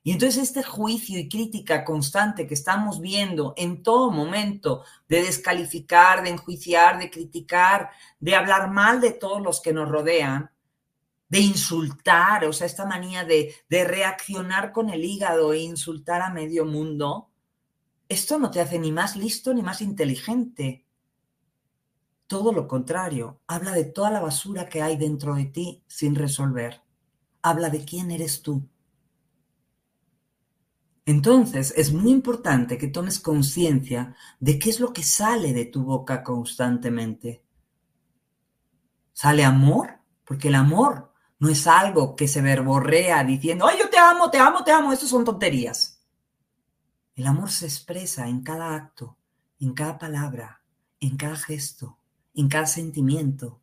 Y 0.05 0.13
entonces 0.13 0.43
este 0.43 0.63
juicio 0.63 1.19
y 1.19 1.29
crítica 1.29 1.85
constante 1.85 2.47
que 2.47 2.55
estamos 2.55 3.01
viendo 3.01 3.55
en 3.57 3.83
todo 3.83 4.11
momento 4.11 4.85
de 5.09 5.23
descalificar, 5.23 6.25
de 6.25 6.31
enjuiciar, 6.31 6.99
de 6.99 7.11
criticar, 7.11 7.91
de 8.19 8.35
hablar 8.35 8.71
mal 8.71 9.01
de 9.01 9.13
todos 9.13 9.41
los 9.41 9.61
que 9.61 9.73
nos 9.73 9.89
rodean, 9.89 10.51
de 11.29 11.41
insultar, 11.41 12.45
o 12.45 12.53
sea, 12.53 12.67
esta 12.67 12.85
manía 12.85 13.25
de, 13.25 13.55
de 13.69 13.85
reaccionar 13.85 14.73
con 14.73 14.91
el 14.91 15.05
hígado 15.05 15.53
e 15.53 15.61
insultar 15.61 16.21
a 16.21 16.31
medio 16.31 16.65
mundo, 16.67 17.31
esto 18.09 18.39
no 18.39 18.51
te 18.51 18.61
hace 18.61 18.79
ni 18.79 18.93
más 18.93 19.17
listo 19.17 19.55
ni 19.55 19.63
más 19.63 19.81
inteligente. 19.81 20.85
Todo 22.27 22.53
lo 22.53 22.69
contrario, 22.69 23.41
habla 23.47 23.73
de 23.73 23.85
toda 23.85 24.11
la 24.11 24.21
basura 24.21 24.69
que 24.69 24.83
hay 24.83 24.99
dentro 24.99 25.35
de 25.35 25.47
ti 25.47 25.83
sin 25.87 26.15
resolver. 26.15 26.83
Habla 27.41 27.71
de 27.71 27.85
quién 27.87 28.11
eres 28.11 28.43
tú. 28.43 28.69
Entonces 31.05 31.75
es 31.77 31.93
muy 31.93 32.13
importante 32.13 32.79
que 32.79 32.87
tomes 32.87 33.19
conciencia 33.19 34.15
de 34.39 34.59
qué 34.59 34.71
es 34.71 34.79
lo 34.79 34.93
que 34.93 35.03
sale 35.03 35.53
de 35.53 35.65
tu 35.65 35.85
boca 35.85 36.23
constantemente. 36.23 37.45
¿Sale 39.13 39.45
amor? 39.45 39.99
Porque 40.25 40.49
el 40.49 40.55
amor 40.55 41.13
no 41.41 41.49
es 41.49 41.67
algo 41.67 42.15
que 42.15 42.29
se 42.29 42.41
verborrea 42.41 43.25
diciendo, 43.25 43.67
ay, 43.67 43.79
yo 43.81 43.91
te 43.91 43.99
amo, 43.99 44.31
te 44.31 44.39
amo, 44.39 44.63
te 44.63 44.71
amo, 44.71 44.93
eso 44.93 45.09
son 45.09 45.25
tonterías. 45.25 46.01
El 47.17 47.27
amor 47.27 47.51
se 47.51 47.67
expresa 47.67 48.29
en 48.29 48.43
cada 48.43 48.75
acto, 48.75 49.19
en 49.59 49.75
cada 49.75 49.99
palabra, 49.99 50.63
en 51.01 51.17
cada 51.17 51.37
gesto, 51.37 51.99
en 52.35 52.49
cada 52.49 52.67
sentimiento, 52.67 53.61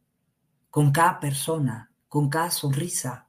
con 0.70 0.92
cada 0.92 1.20
persona, 1.20 1.92
con 2.10 2.30
cada 2.30 2.52
sonrisa, 2.52 3.28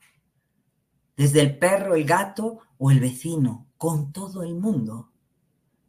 desde 1.16 1.40
el 1.42 1.58
perro, 1.58 1.94
el 1.94 2.04
gato 2.04 2.58
o 2.76 2.90
el 2.90 2.98
vecino, 2.98 3.69
con 3.80 4.12
todo 4.12 4.42
el 4.42 4.56
mundo. 4.56 5.10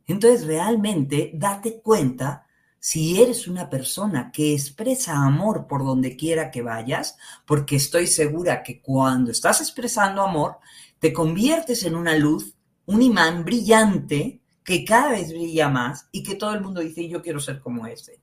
Entonces 0.07 0.47
realmente 0.47 1.31
date 1.33 1.81
cuenta 1.81 2.47
si 2.79 3.21
eres 3.21 3.49
una 3.49 3.69
persona 3.69 4.31
que 4.31 4.53
expresa 4.53 5.17
amor 5.17 5.67
por 5.67 5.83
donde 5.83 6.15
quiera 6.15 6.51
que 6.51 6.61
vayas, 6.61 7.17
porque 7.45 7.75
estoy 7.75 8.07
segura 8.07 8.63
que 8.63 8.81
cuando 8.81 9.29
estás 9.29 9.59
expresando 9.59 10.21
amor, 10.21 10.59
te 10.99 11.11
conviertes 11.11 11.83
en 11.83 11.95
una 11.95 12.15
luz, 12.15 12.55
un 12.85 13.01
imán 13.01 13.43
brillante 13.43 14.39
que 14.63 14.85
cada 14.85 15.09
vez 15.11 15.27
brilla 15.33 15.67
más 15.67 16.07
y 16.13 16.23
que 16.23 16.35
todo 16.35 16.53
el 16.53 16.61
mundo 16.61 16.79
dice, 16.79 17.09
yo 17.09 17.21
quiero 17.21 17.41
ser 17.41 17.59
como 17.59 17.87
ese. 17.87 18.21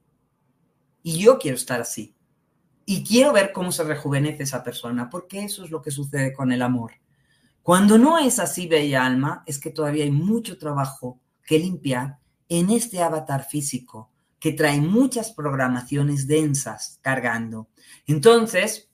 Y 1.03 1.19
yo 1.19 1.39
quiero 1.39 1.59
estar 1.59 1.83
así. 1.83 2.17
Y 2.87 3.05
quiero 3.05 3.35
ver 3.35 3.53
cómo 3.53 3.71
se 3.71 3.85
rejuvenece 3.85 4.45
esa 4.45 4.65
persona, 4.65 5.11
porque 5.11 5.45
eso 5.45 5.63
es 5.63 5.71
lo 5.71 5.83
que 5.83 5.91
sucede 5.91 6.33
con 6.33 6.53
el 6.53 6.63
amor. 6.63 6.93
Cuando 7.69 7.99
no 7.99 8.17
es 8.17 8.39
así, 8.39 8.67
bella 8.67 9.05
alma, 9.05 9.43
es 9.45 9.59
que 9.59 9.69
todavía 9.69 10.05
hay 10.05 10.11
mucho 10.11 10.57
trabajo 10.57 11.21
que 11.45 11.59
limpiar 11.59 12.19
en 12.49 12.71
este 12.71 13.03
avatar 13.03 13.45
físico 13.45 14.11
que 14.41 14.55
trae 14.55 14.81
muchas 14.81 15.33
programaciones 15.33 16.27
densas 16.27 16.99
cargando. 17.03 17.69
Entonces, 18.07 18.89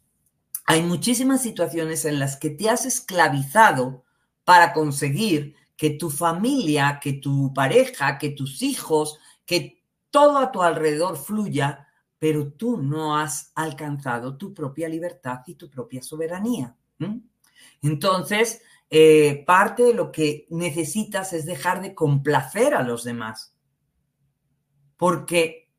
hay 0.67 0.83
muchísimas 0.83 1.41
situaciones 1.41 2.05
en 2.05 2.19
las 2.19 2.37
que 2.37 2.51
te 2.51 2.69
has 2.69 2.85
esclavizado 2.85 4.03
para 4.43 4.73
conseguir 4.73 5.55
que 5.77 5.91
tu 5.91 6.11
familia, 6.11 6.99
que 7.01 7.13
tu 7.13 7.55
pareja, 7.55 8.19
que 8.19 8.31
tus 8.31 8.61
hijos, 8.61 9.21
que 9.47 9.85
todo 10.11 10.39
a 10.39 10.51
tu 10.51 10.63
alrededor 10.63 11.17
fluya 11.17 11.87
pero 12.19 12.53
tú 12.53 12.79
no 12.79 13.17
has 13.17 13.53
alcanzado 13.55 14.37
tu 14.37 14.53
propia 14.53 14.89
libertad 14.89 15.43
y 15.47 15.55
tu 15.55 15.71
propia 15.71 16.03
soberanía. 16.03 16.75
Entonces, 17.83 18.63
eh, 18.91 19.43
parte 19.47 19.83
de 19.83 19.95
lo 19.95 20.13
que 20.13 20.47
necesitas 20.51 21.33
es 21.33 21.47
dejar 21.47 21.83
de 21.83 21.95
complacer 21.95 22.75
a 22.75 22.83
los 22.83 23.05
demás. 23.05 23.55
Porque 24.97 25.71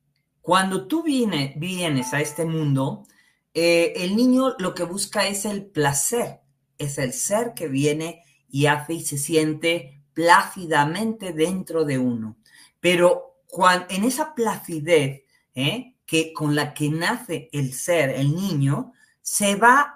cuando 0.42 0.88
tú 0.88 1.04
vienes 1.04 2.14
a 2.14 2.22
este 2.22 2.46
mundo, 2.46 3.08
eh, 3.54 3.94
el 3.96 4.16
niño 4.16 4.56
lo 4.60 4.76
que 4.76 4.84
busca 4.84 5.28
es 5.28 5.46
el 5.46 5.66
placer, 5.66 6.42
es 6.78 6.98
el 6.98 7.14
ser 7.14 7.54
que 7.56 7.68
viene 7.68 8.22
y 8.50 8.66
hace 8.66 8.94
y 8.94 9.02
se 9.02 9.18
siente 9.18 10.04
plácidamente 10.14 11.34
dentro 11.34 11.86
de 11.86 11.98
uno. 11.98 12.38
Pero 12.80 13.40
cuando, 13.48 13.88
en 13.90 14.04
esa 14.04 14.36
placidez, 14.36 15.24
¿eh? 15.56 15.96
que 16.06 16.34
con 16.34 16.54
la 16.54 16.74
que 16.74 16.90
nace 16.90 17.50
el 17.52 17.74
ser, 17.74 18.10
el 18.10 18.36
niño, 18.36 18.94
se 19.22 19.56
va 19.56 19.95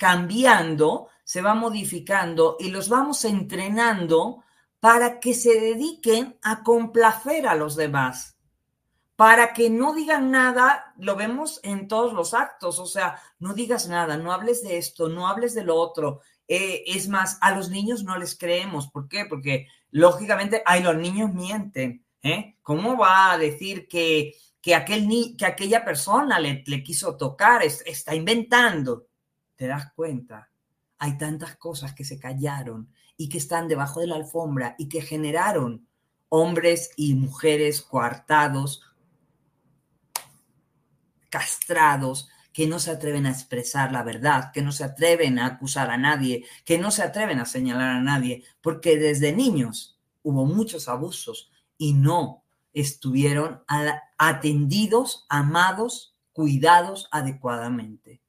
cambiando, 0.00 1.08
se 1.24 1.42
va 1.42 1.52
modificando 1.52 2.56
y 2.58 2.70
los 2.70 2.88
vamos 2.88 3.26
entrenando 3.26 4.42
para 4.80 5.20
que 5.20 5.34
se 5.34 5.60
dediquen 5.60 6.38
a 6.40 6.62
complacer 6.62 7.46
a 7.46 7.54
los 7.54 7.76
demás, 7.76 8.38
para 9.14 9.52
que 9.52 9.68
no 9.68 9.92
digan 9.92 10.30
nada, 10.30 10.94
lo 10.96 11.16
vemos 11.16 11.60
en 11.64 11.86
todos 11.86 12.14
los 12.14 12.32
actos, 12.32 12.78
o 12.78 12.86
sea, 12.86 13.20
no 13.38 13.52
digas 13.52 13.88
nada, 13.88 14.16
no 14.16 14.32
hables 14.32 14.62
de 14.62 14.78
esto, 14.78 15.10
no 15.10 15.28
hables 15.28 15.52
de 15.52 15.64
lo 15.64 15.76
otro. 15.76 16.22
Eh, 16.48 16.82
es 16.86 17.06
más, 17.06 17.36
a 17.42 17.54
los 17.54 17.68
niños 17.68 18.02
no 18.02 18.16
les 18.16 18.38
creemos, 18.38 18.88
¿por 18.88 19.06
qué? 19.06 19.26
Porque 19.26 19.66
lógicamente, 19.90 20.62
ay, 20.64 20.82
los 20.82 20.96
niños 20.96 21.34
mienten, 21.34 22.06
¿eh? 22.22 22.56
¿Cómo 22.62 22.96
va 22.96 23.32
a 23.32 23.38
decir 23.38 23.86
que 23.86 24.34
que, 24.60 24.74
aquel 24.74 25.08
ni, 25.08 25.36
que 25.36 25.46
aquella 25.46 25.84
persona 25.84 26.38
le, 26.38 26.62
le 26.66 26.82
quiso 26.82 27.16
tocar, 27.16 27.62
está 27.62 28.14
inventando. 28.14 29.06
¿Te 29.60 29.66
das 29.66 29.92
cuenta? 29.92 30.48
Hay 31.00 31.18
tantas 31.18 31.56
cosas 31.56 31.92
que 31.92 32.02
se 32.02 32.18
callaron 32.18 32.90
y 33.18 33.28
que 33.28 33.36
están 33.36 33.68
debajo 33.68 34.00
de 34.00 34.06
la 34.06 34.16
alfombra 34.16 34.74
y 34.78 34.88
que 34.88 35.02
generaron 35.02 35.86
hombres 36.30 36.92
y 36.96 37.14
mujeres 37.14 37.82
coartados, 37.82 38.80
castrados, 41.28 42.30
que 42.54 42.66
no 42.66 42.78
se 42.78 42.90
atreven 42.90 43.26
a 43.26 43.32
expresar 43.32 43.92
la 43.92 44.02
verdad, 44.02 44.50
que 44.50 44.62
no 44.62 44.72
se 44.72 44.84
atreven 44.84 45.38
a 45.38 45.44
acusar 45.44 45.90
a 45.90 45.98
nadie, 45.98 46.46
que 46.64 46.78
no 46.78 46.90
se 46.90 47.02
atreven 47.02 47.38
a 47.38 47.44
señalar 47.44 47.90
a 47.96 48.00
nadie, 48.00 48.44
porque 48.62 48.96
desde 48.96 49.34
niños 49.34 50.00
hubo 50.22 50.46
muchos 50.46 50.88
abusos 50.88 51.50
y 51.76 51.92
no 51.92 52.44
estuvieron 52.72 53.62
atendidos, 54.16 55.26
amados, 55.28 56.16
cuidados 56.32 57.08
adecuadamente. 57.12 58.22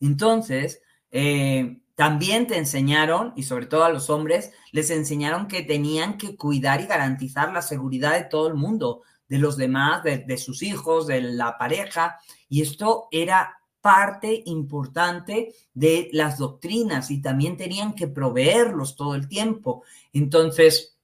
Entonces, 0.00 0.82
eh, 1.10 1.78
también 1.94 2.46
te 2.46 2.58
enseñaron, 2.58 3.32
y 3.36 3.44
sobre 3.44 3.66
todo 3.66 3.84
a 3.84 3.90
los 3.90 4.10
hombres, 4.10 4.52
les 4.70 4.90
enseñaron 4.90 5.48
que 5.48 5.62
tenían 5.62 6.18
que 6.18 6.36
cuidar 6.36 6.82
y 6.82 6.86
garantizar 6.86 7.52
la 7.52 7.62
seguridad 7.62 8.12
de 8.12 8.24
todo 8.24 8.48
el 8.48 8.54
mundo, 8.54 9.02
de 9.28 9.38
los 9.38 9.56
demás, 9.56 10.02
de, 10.04 10.38
sus 10.38 10.62
hijos, 10.62 11.06
de 11.06 11.22
la 11.22 11.56
pareja, 11.56 12.18
y 12.48 12.60
esto 12.60 13.08
era 13.10 13.56
parte 13.80 14.42
importante 14.46 15.54
de 15.72 16.10
las 16.12 16.38
doctrinas 16.38 17.10
y 17.10 17.22
también 17.22 17.56
tenían 17.56 17.94
que 17.94 18.08
proveerlos 18.08 18.94
todo 18.94 19.14
el 19.14 19.26
tiempo. 19.26 19.84
Entonces, 20.12 20.95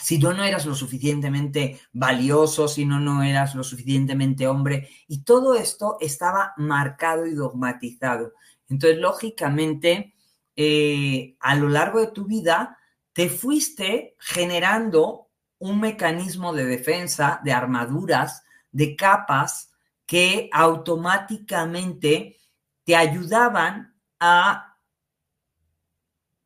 si 0.00 0.18
tú 0.18 0.32
no 0.32 0.44
eras 0.44 0.66
lo 0.66 0.74
suficientemente 0.74 1.80
valioso, 1.92 2.68
si 2.68 2.84
no, 2.84 2.98
no 2.98 3.22
eras 3.22 3.54
lo 3.54 3.62
suficientemente 3.62 4.46
hombre, 4.46 4.88
y 5.08 5.22
todo 5.22 5.54
esto 5.54 5.96
estaba 6.00 6.54
marcado 6.56 7.26
y 7.26 7.34
dogmatizado. 7.34 8.32
Entonces, 8.68 8.98
lógicamente, 8.98 10.14
eh, 10.56 11.36
a 11.40 11.54
lo 11.54 11.68
largo 11.68 12.00
de 12.00 12.12
tu 12.12 12.26
vida, 12.26 12.78
te 13.12 13.28
fuiste 13.28 14.16
generando 14.18 15.28
un 15.58 15.80
mecanismo 15.80 16.52
de 16.52 16.64
defensa, 16.64 17.40
de 17.44 17.52
armaduras, 17.52 18.42
de 18.70 18.96
capas 18.96 19.72
que 20.06 20.48
automáticamente 20.52 22.38
te 22.84 22.96
ayudaban 22.96 23.94
a 24.18 24.78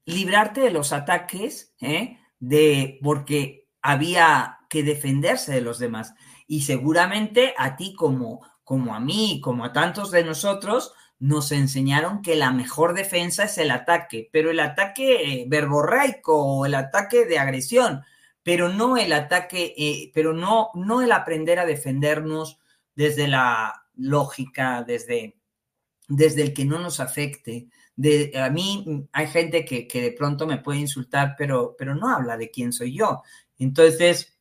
librarte 0.07 0.61
de 0.61 0.71
los 0.71 0.93
ataques, 0.93 1.75
¿eh? 1.81 2.19
De 2.49 2.99
porque 3.03 3.66
había 3.80 4.59
que 4.68 4.82
defenderse 4.82 5.53
de 5.53 5.61
los 5.61 5.78
demás. 5.78 6.14
Y 6.47 6.62
seguramente 6.62 7.55
a 7.57 7.76
ti 7.76 7.95
como, 7.95 8.47
como 8.64 8.95
a 8.95 9.01
mí, 9.01 9.40
como 9.42 9.64
a 9.64 9.72
tantos 9.72 10.11
de 10.11 10.24
nosotros, 10.24 10.92
nos 11.18 11.53
enseñaron 11.53 12.22
que 12.22 12.36
la 12.36 12.51
mejor 12.51 12.95
defensa 12.95 13.45
es 13.45 13.57
el 13.59 13.70
ataque, 13.70 14.28
pero 14.32 14.51
el 14.51 14.61
ataque 14.61 15.42
eh, 15.42 15.45
verborreico 15.49 16.36
o 16.36 16.66
el 16.66 16.74
ataque 16.74 17.24
de 17.24 17.38
agresión, 17.38 18.03
pero 18.42 18.68
no 18.68 18.97
el 18.97 19.12
ataque, 19.12 19.74
eh, 19.76 20.11
pero 20.12 20.34
no, 20.34 20.70
no 20.74 21.01
el 21.01 21.12
aprender 21.12 21.59
a 21.59 21.66
defendernos 21.66 22.59
desde 22.95 23.26
la 23.28 23.86
lógica, 23.95 24.82
desde, 24.82 25.38
desde 26.09 26.42
el 26.42 26.53
que 26.53 26.66
no 26.66 26.78
nos 26.78 27.01
afecte. 27.01 27.68
De, 27.97 28.32
a 28.34 28.51
mí 28.51 29.07
hay 29.12 29.26
gente 29.28 29.64
que, 29.64 29.86
que, 29.86 30.03
de 30.03 30.12
pronto 30.12 30.47
me 30.47 30.59
puede 30.59 30.80
insultar, 30.80 31.34
pero, 31.38 31.74
pero 31.78 31.95
no 31.95 32.09
habla 32.09 32.36
de 32.36 32.51
quién 32.51 32.72
soy 32.72 32.97
yo. 32.97 33.22
Entonces, 33.59 34.36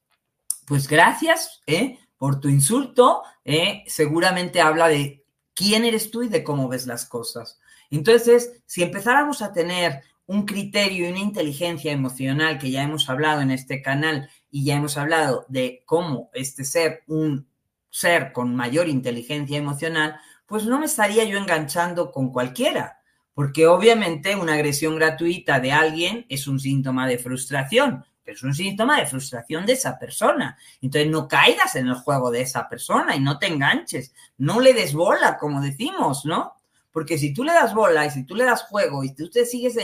pues 0.65 0.87
gracias 0.87 1.61
¿eh? 1.67 1.99
por 2.17 2.39
tu 2.39 2.49
insulto. 2.49 3.23
¿eh? 3.45 3.83
Seguramente 3.87 4.61
habla 4.61 4.87
de 4.87 5.23
quién 5.53 5.85
eres 5.85 6.11
tú 6.11 6.23
y 6.23 6.29
de 6.29 6.43
cómo 6.43 6.67
ves 6.67 6.87
las 6.87 7.05
cosas. 7.05 7.59
Entonces, 7.89 8.63
si 8.65 8.81
empezáramos 8.81 9.41
a 9.41 9.53
tener 9.53 10.01
un 10.25 10.45
criterio 10.45 11.07
y 11.07 11.11
una 11.11 11.19
inteligencia 11.19 11.91
emocional 11.91 12.57
que 12.57 12.71
ya 12.71 12.83
hemos 12.83 13.09
hablado 13.09 13.41
en 13.41 13.51
este 13.51 13.81
canal 13.81 14.29
y 14.49 14.65
ya 14.65 14.75
hemos 14.75 14.97
hablado 14.97 15.45
de 15.49 15.83
cómo 15.85 16.29
este 16.33 16.63
ser, 16.63 17.03
un 17.07 17.47
ser 17.89 18.31
con 18.31 18.55
mayor 18.55 18.87
inteligencia 18.87 19.57
emocional, 19.57 20.17
pues 20.45 20.65
no 20.65 20.79
me 20.79 20.85
estaría 20.85 21.23
yo 21.25 21.37
enganchando 21.37 22.11
con 22.11 22.31
cualquiera, 22.31 23.01
porque 23.34 23.67
obviamente 23.67 24.36
una 24.36 24.53
agresión 24.53 24.95
gratuita 24.95 25.59
de 25.59 25.71
alguien 25.71 26.25
es 26.29 26.47
un 26.47 26.59
síntoma 26.59 27.07
de 27.07 27.17
frustración, 27.17 28.05
pero 28.23 28.38
es 28.38 28.43
un 28.43 28.53
síntoma 28.53 28.99
de 28.99 29.07
frustración 29.07 29.65
de 29.65 29.73
esa 29.73 29.97
persona. 29.97 30.57
Entonces 30.81 31.09
no 31.09 31.27
caigas 31.27 31.75
en 31.75 31.88
el 31.88 31.95
juego 31.95 32.31
de 32.31 32.41
esa 32.41 32.69
persona 32.69 33.15
y 33.15 33.19
no 33.19 33.39
te 33.39 33.47
enganches, 33.47 34.13
no 34.38 34.59
le 34.59 34.73
des 34.73 34.93
bola, 34.93 35.38
como 35.38 35.61
decimos, 35.61 36.25
¿no? 36.25 36.53
Porque 36.91 37.17
si 37.17 37.34
tú 37.34 37.43
le 37.43 37.53
das 37.53 37.73
bola 37.73 38.05
y 38.05 38.11
si 38.11 38.23
tú 38.23 38.36
le 38.36 38.43
das 38.43 38.63
juego 38.63 39.03
y 39.03 39.15
tú 39.15 39.29
te 39.29 39.45
sigues 39.45 39.77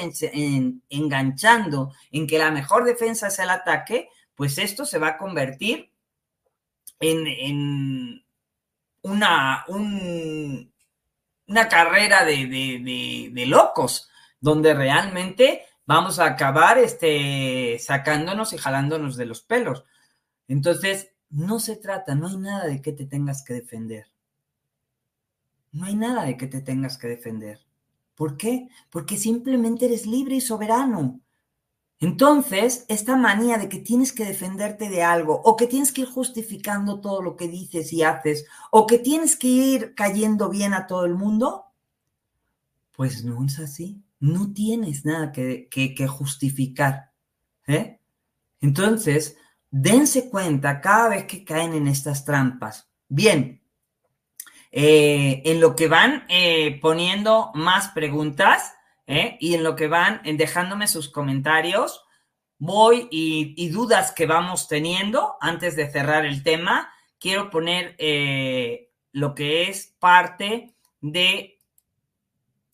enganchando 0.90 1.92
en 2.12 2.28
que 2.28 2.38
la 2.38 2.52
mejor 2.52 2.86
defensa 2.86 3.28
es 3.28 3.40
el 3.40 3.50
ataque, 3.50 4.10
pues 4.36 4.60
esto 4.60 4.86
se 4.86 5.00
va 5.00 5.08
a 5.10 5.18
convertir 5.18 5.92
en, 7.00 8.24
una, 9.02 9.66
una 11.50 11.68
carrera 11.68 12.24
de, 12.24 13.44
locos, 13.48 14.10
donde 14.40 14.74
realmente 14.74 15.64
vamos 15.86 16.20
a 16.20 16.26
acabar 16.26 16.78
este, 16.78 17.78
sacándonos 17.80 18.54
y 18.54 18.58
jalándonos 18.58 19.18
de 19.18 19.26
los 19.26 19.42
pelos. 19.42 19.84
Entonces, 20.48 21.12
no 21.30 21.60
se 21.60 21.76
trata, 21.76 22.14
no 22.16 22.28
hay 22.28 22.38
nada 22.38 22.66
de 22.66 22.82
que 22.82 22.94
te 22.94 23.06
tengas 23.06 23.44
que 23.44 23.56
defender. 23.56 24.06
No 25.72 25.86
hay 25.86 25.96
nada 25.96 26.24
de 26.24 26.38
que 26.38 26.48
te 26.48 26.62
tengas 26.62 26.98
que 26.98 27.08
defender. 27.08 27.60
¿Por 28.16 28.38
qué? 28.38 28.68
Porque 28.90 29.18
simplemente 29.18 29.86
eres 29.86 30.06
libre 30.06 30.36
y 30.36 30.42
soberano. 30.42 31.20
Entonces, 32.02 32.86
esta 32.88 33.18
manía 33.18 33.58
de 33.58 33.68
que 33.68 33.80
tienes 33.80 34.14
que 34.14 34.24
defenderte 34.24 34.90
de 34.90 35.04
algo, 35.04 35.42
o 35.44 35.58
que 35.58 35.68
tienes 35.68 35.92
que 35.92 36.02
ir 36.02 36.08
justificando 36.08 37.02
todo 37.02 37.22
lo 37.22 37.36
que 37.36 37.50
dices 37.50 37.92
y 37.92 38.04
haces, 38.04 38.46
o 38.72 38.88
que 38.88 39.00
tienes 39.00 39.36
que 39.36 39.48
ir 39.48 39.96
cayendo 39.96 40.50
bien 40.50 40.74
a 40.74 40.88
todo 40.88 41.06
el 41.06 41.16
mundo, 41.16 41.66
pues 42.96 43.24
no 43.26 43.46
es 43.46 43.60
así. 43.60 44.02
No 44.20 44.52
tienes 44.54 45.06
nada 45.06 45.32
que, 45.32 46.08
justificar. 46.08 47.12
¿eh? 47.68 48.00
Entonces, 48.60 49.38
dense 49.70 50.30
cuenta 50.30 50.82
cada 50.82 51.10
vez 51.10 51.26
que 51.26 51.44
caen 51.44 51.74
en 51.74 51.88
estas 51.88 52.26
trampas. 52.26 52.90
Bien, 53.08 53.62
eh, 54.72 55.42
en 55.46 55.62
lo 55.62 55.76
que 55.76 55.88
van 55.88 56.26
eh, 56.30 56.80
poniendo 56.82 57.52
más 57.56 57.90
preguntas 57.90 58.74
eh, 59.10 59.38
y 59.40 59.56
en 59.56 59.64
lo 59.64 59.76
que 59.76 59.88
van 59.88 60.22
dejándome 60.24 60.88
sus 60.88 61.10
comentarios, 61.10 62.06
voy 62.58 63.08
y, 63.12 63.70
dudas 63.70 64.12
que 64.12 64.26
vamos 64.26 64.68
teniendo 64.68 65.36
antes 65.42 65.76
de 65.76 65.90
cerrar 65.90 66.26
el 66.26 66.44
tema, 66.44 66.94
quiero 67.20 67.50
poner 67.50 67.96
lo 69.12 69.36
que 69.36 69.70
es 69.70 69.96
parte 70.00 70.76
de 71.02 71.60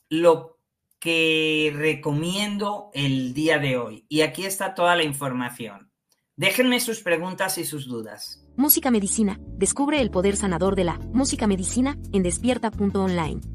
lo 0.09 0.55
que 0.99 1.71
recomiendo 1.75 2.89
el 2.93 3.33
día 3.33 3.59
de 3.59 3.77
hoy. 3.77 4.05
Y 4.09 4.21
aquí 4.21 4.45
está 4.45 4.73
toda 4.73 4.95
la 4.95 5.03
información. 5.03 5.91
Déjenme 6.35 6.79
sus 6.79 7.01
preguntas 7.01 7.57
y 7.57 7.63
sus 7.63 7.87
dudas. 7.87 8.43
Música 8.57 8.91
Medicina. 8.91 9.39
Descubre 9.57 10.01
el 10.01 10.11
poder 10.11 10.35
sanador 10.35 10.75
de 10.75 10.83
la 10.83 10.97
música 11.13 11.47
medicina 11.47 11.97
en 12.11 12.23
despierta.online. 12.23 13.54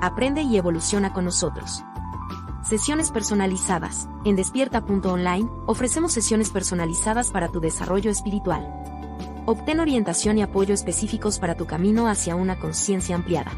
Aprende 0.00 0.42
y 0.42 0.56
evoluciona 0.56 1.12
con 1.12 1.24
nosotros. 1.24 1.82
Sesiones 2.62 3.10
personalizadas. 3.10 4.08
En 4.24 4.36
despierta.online, 4.36 5.48
ofrecemos 5.66 6.12
sesiones 6.12 6.50
personalizadas 6.50 7.32
para 7.32 7.48
tu 7.48 7.58
desarrollo 7.58 8.08
espiritual. 8.08 8.64
Obtén 9.44 9.80
orientación 9.80 10.38
y 10.38 10.42
apoyo 10.42 10.72
específicos 10.72 11.40
para 11.40 11.56
tu 11.56 11.66
camino 11.66 12.06
hacia 12.06 12.36
una 12.36 12.60
conciencia 12.60 13.16
ampliada. 13.16 13.50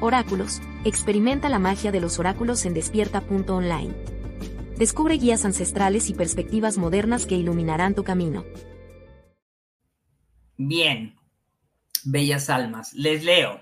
Oráculos. 0.00 0.60
Experimenta 0.84 1.48
la 1.48 1.60
magia 1.60 1.92
de 1.92 2.00
los 2.00 2.18
oráculos 2.18 2.64
en 2.64 2.74
despierta.online. 2.74 3.94
Descubre 4.76 5.14
guías 5.18 5.44
ancestrales 5.44 6.10
y 6.10 6.14
perspectivas 6.14 6.78
modernas 6.78 7.26
que 7.26 7.36
iluminarán 7.36 7.94
tu 7.94 8.02
camino. 8.02 8.44
Bien, 10.56 11.14
bellas 12.04 12.50
almas, 12.50 12.92
les 12.94 13.24
leo. 13.24 13.60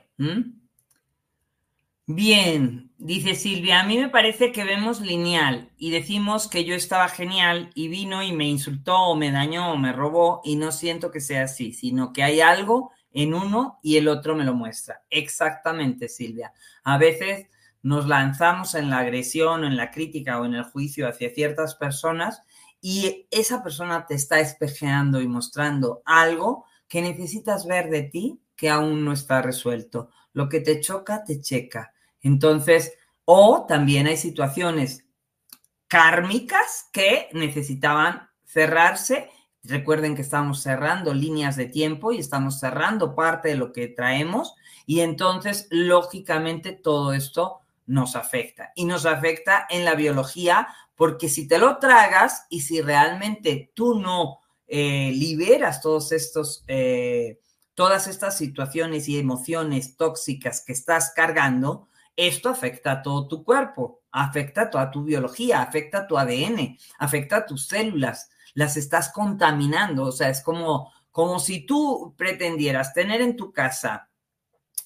Bien, 2.14 2.92
dice 2.98 3.34
Silvia, 3.34 3.80
a 3.80 3.86
mí 3.86 3.96
me 3.96 4.10
parece 4.10 4.52
que 4.52 4.64
vemos 4.64 5.00
lineal 5.00 5.70
y 5.78 5.92
decimos 5.92 6.46
que 6.46 6.66
yo 6.66 6.74
estaba 6.74 7.08
genial 7.08 7.70
y 7.74 7.88
vino 7.88 8.22
y 8.22 8.32
me 8.32 8.46
insultó 8.46 8.98
o 8.98 9.16
me 9.16 9.30
dañó 9.30 9.72
o 9.72 9.78
me 9.78 9.94
robó 9.94 10.42
y 10.44 10.56
no 10.56 10.72
siento 10.72 11.10
que 11.10 11.20
sea 11.20 11.44
así, 11.44 11.72
sino 11.72 12.12
que 12.12 12.22
hay 12.22 12.42
algo 12.42 12.90
en 13.14 13.32
uno 13.32 13.78
y 13.82 13.96
el 13.96 14.08
otro 14.08 14.36
me 14.36 14.44
lo 14.44 14.52
muestra. 14.52 15.02
Exactamente, 15.08 16.06
Silvia. 16.10 16.52
A 16.84 16.98
veces 16.98 17.46
nos 17.80 18.06
lanzamos 18.06 18.74
en 18.74 18.90
la 18.90 18.98
agresión, 18.98 19.64
en 19.64 19.78
la 19.78 19.90
crítica 19.90 20.38
o 20.38 20.44
en 20.44 20.52
el 20.54 20.64
juicio 20.64 21.08
hacia 21.08 21.30
ciertas 21.30 21.76
personas 21.76 22.42
y 22.82 23.26
esa 23.30 23.62
persona 23.62 24.04
te 24.04 24.16
está 24.16 24.38
espejeando 24.38 25.22
y 25.22 25.28
mostrando 25.28 26.02
algo 26.04 26.66
que 26.88 27.00
necesitas 27.00 27.66
ver 27.66 27.88
de 27.88 28.02
ti 28.02 28.38
que 28.54 28.68
aún 28.68 29.02
no 29.02 29.14
está 29.14 29.40
resuelto. 29.40 30.10
Lo 30.34 30.50
que 30.50 30.60
te 30.60 30.78
choca, 30.78 31.24
te 31.24 31.40
checa. 31.40 31.91
Entonces, 32.22 32.94
O 33.24 33.66
también 33.68 34.08
hay 34.08 34.16
situaciones 34.16 35.06
kármicas 35.86 36.88
que 36.92 37.28
necesitaban 37.32 38.28
cerrarse. 38.44 39.30
Recuerden 39.62 40.16
que 40.16 40.22
estamos 40.22 40.60
cerrando 40.60 41.14
líneas 41.14 41.54
de 41.54 41.66
tiempo 41.66 42.12
y 42.12 42.18
estamos 42.18 42.58
cerrando 42.58 43.14
parte 43.14 43.50
de 43.50 43.56
lo 43.56 43.72
que 43.72 43.86
traemos 43.86 44.54
y 44.86 45.00
entonces, 45.00 45.68
lógicamente, 45.70 46.72
todo 46.72 47.12
esto 47.12 47.60
nos 47.86 48.16
afecta 48.16 48.72
y 48.74 48.84
nos 48.84 49.06
afecta 49.06 49.66
en 49.68 49.84
la 49.84 49.94
biología 49.94 50.68
porque 50.94 51.28
si 51.28 51.48
te 51.48 51.58
lo 51.58 51.78
tragas 51.78 52.46
y 52.48 52.60
si 52.60 52.80
realmente 52.80 53.72
tú 53.74 53.98
no 53.98 54.38
eh, 54.66 55.12
liberas 55.12 55.80
todos 55.80 56.12
estos, 56.12 56.64
eh, 56.68 57.40
todas 57.74 58.06
estas 58.06 58.36
situaciones 58.36 59.08
y 59.08 59.18
emociones 59.18 59.96
tóxicas 59.96 60.64
que 60.64 60.72
estás 60.72 61.12
cargando, 61.14 61.88
esto 62.16 62.48
afecta 62.48 62.92
a 62.92 63.02
todo 63.02 63.28
tu 63.28 63.44
cuerpo, 63.44 64.02
afecta 64.10 64.62
a 64.62 64.70
toda 64.70 64.90
tu 64.90 65.04
biología, 65.04 65.62
afecta 65.62 65.98
a 65.98 66.06
tu 66.06 66.18
ADN, 66.18 66.76
afecta 66.98 67.36
a 67.36 67.46
tus 67.46 67.66
células, 67.66 68.30
las 68.54 68.76
estás 68.76 69.10
contaminando. 69.12 70.04
O 70.04 70.12
sea, 70.12 70.28
es 70.28 70.42
como, 70.42 70.92
como 71.10 71.38
si 71.38 71.66
tú 71.66 72.14
pretendieras 72.16 72.92
tener 72.92 73.20
en 73.20 73.36
tu 73.36 73.52
casa 73.52 74.10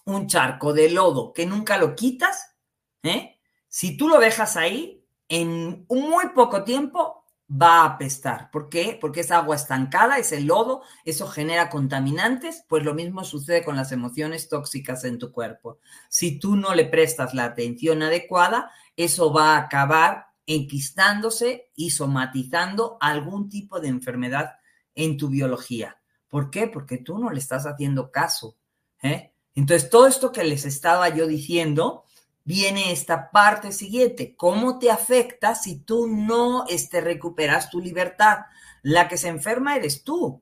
un 0.05 0.29
charco 0.29 0.73
de 0.73 0.91
lodo 0.91 1.33
que 1.33 1.47
nunca 1.47 1.79
lo 1.79 1.97
quitas, 1.97 2.57
¿eh? 3.03 3.41
si 3.69 3.97
tú 3.97 4.09
lo 4.09 4.19
dejas 4.19 4.57
ahí, 4.57 5.05
en 5.29 5.85
muy 5.89 6.29
poco 6.35 6.63
tiempo 6.63 7.26
va 7.51 7.83
a 7.83 7.85
apestar. 7.85 8.51
¿Por 8.51 8.69
qué? 8.69 8.99
Porque 9.01 9.21
es 9.21 9.31
agua 9.31 9.57
estancada, 9.57 10.19
es 10.19 10.33
el 10.33 10.47
lodo, 10.47 10.83
eso 11.05 11.29
genera 11.29 11.71
contaminantes, 11.71 12.65
pues 12.69 12.85
lo 12.85 12.95
mismo 12.95 13.25
sucede 13.25 13.65
con 13.65 13.77
las 13.77 13.93
emociones 13.93 14.49
tóxicas 14.49 15.05
en 15.05 15.19
tu 15.19 15.31
cuerpo. 15.33 15.79
Si 16.09 16.39
tú 16.39 16.57
no 16.57 16.75
le 16.75 16.87
prestas 16.87 17.35
la 17.35 17.45
atención 17.45 18.03
adecuada, 18.03 18.71
eso 18.97 19.33
va 19.33 19.55
a 19.57 19.59
acabar 19.59 20.27
enquistándose 20.47 21.71
y 21.75 21.91
somatizando 21.91 22.97
algún 23.01 23.49
tipo 23.49 23.81
de 23.81 23.89
enfermedad 23.89 24.55
en 24.95 25.17
tu 25.17 25.29
biología. 25.29 25.99
¿Por 26.29 26.51
qué? 26.51 26.67
Porque 26.67 26.99
tú 26.99 27.19
no 27.19 27.31
le 27.31 27.39
estás 27.39 27.67
haciendo 27.67 28.11
caso. 28.11 28.57
¿eh? 29.03 29.33
Entonces, 29.55 29.91
todo 29.91 30.07
esto 30.07 30.33
que 30.33 30.45
les 30.45 30.65
estaba 30.65 31.09
yo 31.09 31.27
diciendo, 31.27 32.05
viene 32.47 32.93
esta 32.93 33.31
parte 33.31 33.73
siguiente. 33.73 34.35
¿Cómo 34.37 34.79
te 34.79 34.91
afecta 34.91 35.55
si 35.55 35.81
tú 35.81 36.07
no 36.07 36.65
este, 36.69 37.03
recuperas 37.03 37.69
tu 37.69 37.81
libertad? 37.81 38.47
La 38.83 39.09
que 39.09 39.19
se 39.19 39.29
enferma 39.29 39.77
eres 39.77 40.05
tú. 40.05 40.41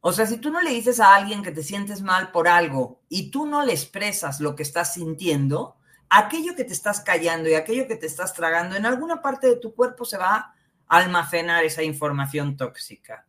O 0.00 0.12
sea, 0.12 0.26
si 0.26 0.36
tú 0.36 0.50
no 0.50 0.60
le 0.60 0.70
dices 0.70 1.00
a 1.00 1.16
alguien 1.16 1.42
que 1.42 1.50
te 1.50 1.64
sientes 1.64 2.02
mal 2.02 2.30
por 2.30 2.46
algo 2.46 3.00
y 3.08 3.30
tú 3.30 3.46
no 3.46 3.64
le 3.64 3.72
expresas 3.72 4.38
lo 4.38 4.54
que 4.54 4.62
estás 4.62 4.92
sintiendo, 4.94 5.78
aquello 6.10 6.54
que 6.54 6.64
te 6.64 6.74
estás 6.74 7.00
callando 7.00 7.48
y 7.48 7.54
aquello 7.54 7.88
que 7.88 7.96
te 7.96 8.06
estás 8.06 8.34
tragando, 8.34 8.76
en 8.76 8.84
alguna 8.84 9.22
parte 9.22 9.48
de 9.48 9.56
tu 9.56 9.74
cuerpo 9.74 10.04
se 10.04 10.18
va 10.18 10.36
a 10.36 10.54
almacenar 10.88 11.64
esa 11.64 11.82
información 11.82 12.56
tóxica. 12.56 13.26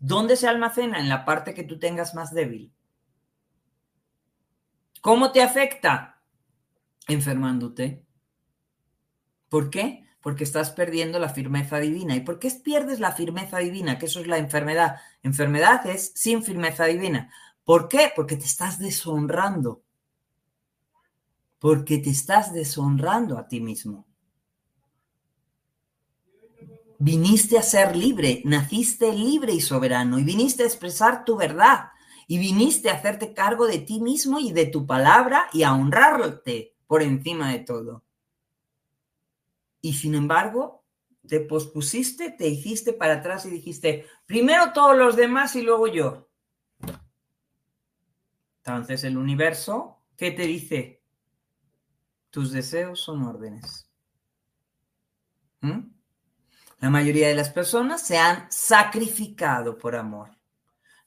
¿Dónde 0.00 0.36
se 0.36 0.48
almacena? 0.48 0.98
En 0.98 1.10
la 1.10 1.26
parte 1.26 1.52
que 1.52 1.64
tú 1.64 1.78
tengas 1.78 2.14
más 2.14 2.32
débil. 2.32 2.72
¿Cómo 5.00 5.32
te 5.32 5.42
afecta? 5.42 6.20
Enfermándote. 7.06 8.04
¿Por 9.48 9.70
qué? 9.70 10.04
Porque 10.20 10.44
estás 10.44 10.70
perdiendo 10.70 11.18
la 11.18 11.28
firmeza 11.28 11.78
divina. 11.78 12.16
¿Y 12.16 12.20
por 12.20 12.38
qué 12.38 12.50
pierdes 12.50 13.00
la 13.00 13.12
firmeza 13.12 13.58
divina? 13.58 13.98
Que 13.98 14.06
eso 14.06 14.20
es 14.20 14.26
la 14.26 14.38
enfermedad. 14.38 14.96
Enfermedad 15.22 15.86
es 15.86 16.12
sin 16.14 16.42
firmeza 16.42 16.84
divina. 16.84 17.32
¿Por 17.64 17.88
qué? 17.88 18.12
Porque 18.14 18.36
te 18.36 18.44
estás 18.44 18.78
deshonrando. 18.78 19.82
Porque 21.58 21.98
te 21.98 22.10
estás 22.10 22.52
deshonrando 22.52 23.38
a 23.38 23.46
ti 23.48 23.60
mismo. 23.60 24.06
Viniste 27.00 27.56
a 27.56 27.62
ser 27.62 27.94
libre, 27.94 28.42
naciste 28.44 29.12
libre 29.12 29.52
y 29.54 29.60
soberano 29.60 30.18
y 30.18 30.24
viniste 30.24 30.64
a 30.64 30.66
expresar 30.66 31.24
tu 31.24 31.36
verdad 31.36 31.90
y 32.30 32.38
viniste 32.38 32.90
a 32.90 32.94
hacerte 32.94 33.32
cargo 33.32 33.66
de 33.66 33.78
ti 33.78 34.00
mismo 34.00 34.38
y 34.38 34.52
de 34.52 34.66
tu 34.66 34.86
palabra 34.86 35.48
y 35.52 35.62
a 35.62 35.72
honrarte 35.72 36.76
por 36.86 37.02
encima 37.02 37.50
de 37.50 37.60
todo. 37.60 38.04
Y 39.80 39.94
sin 39.94 40.14
embargo, 40.14 40.84
te 41.26 41.40
pospusiste, 41.40 42.30
te 42.30 42.46
hiciste 42.46 42.92
para 42.92 43.14
atrás 43.14 43.46
y 43.46 43.50
dijiste, 43.50 44.06
primero 44.26 44.72
todos 44.74 44.96
los 44.96 45.16
demás 45.16 45.56
y 45.56 45.62
luego 45.62 45.86
yo. 45.86 46.28
Entonces 48.58 49.04
el 49.04 49.16
universo, 49.16 50.02
¿qué 50.14 50.30
te 50.30 50.42
dice? 50.42 51.02
Tus 52.28 52.52
deseos 52.52 53.00
son 53.00 53.22
órdenes. 53.22 53.90
¿Mm? 55.62 55.80
La 56.80 56.90
mayoría 56.90 57.28
de 57.28 57.34
las 57.34 57.48
personas 57.48 58.06
se 58.06 58.18
han 58.18 58.52
sacrificado 58.52 59.78
por 59.78 59.96
amor. 59.96 60.37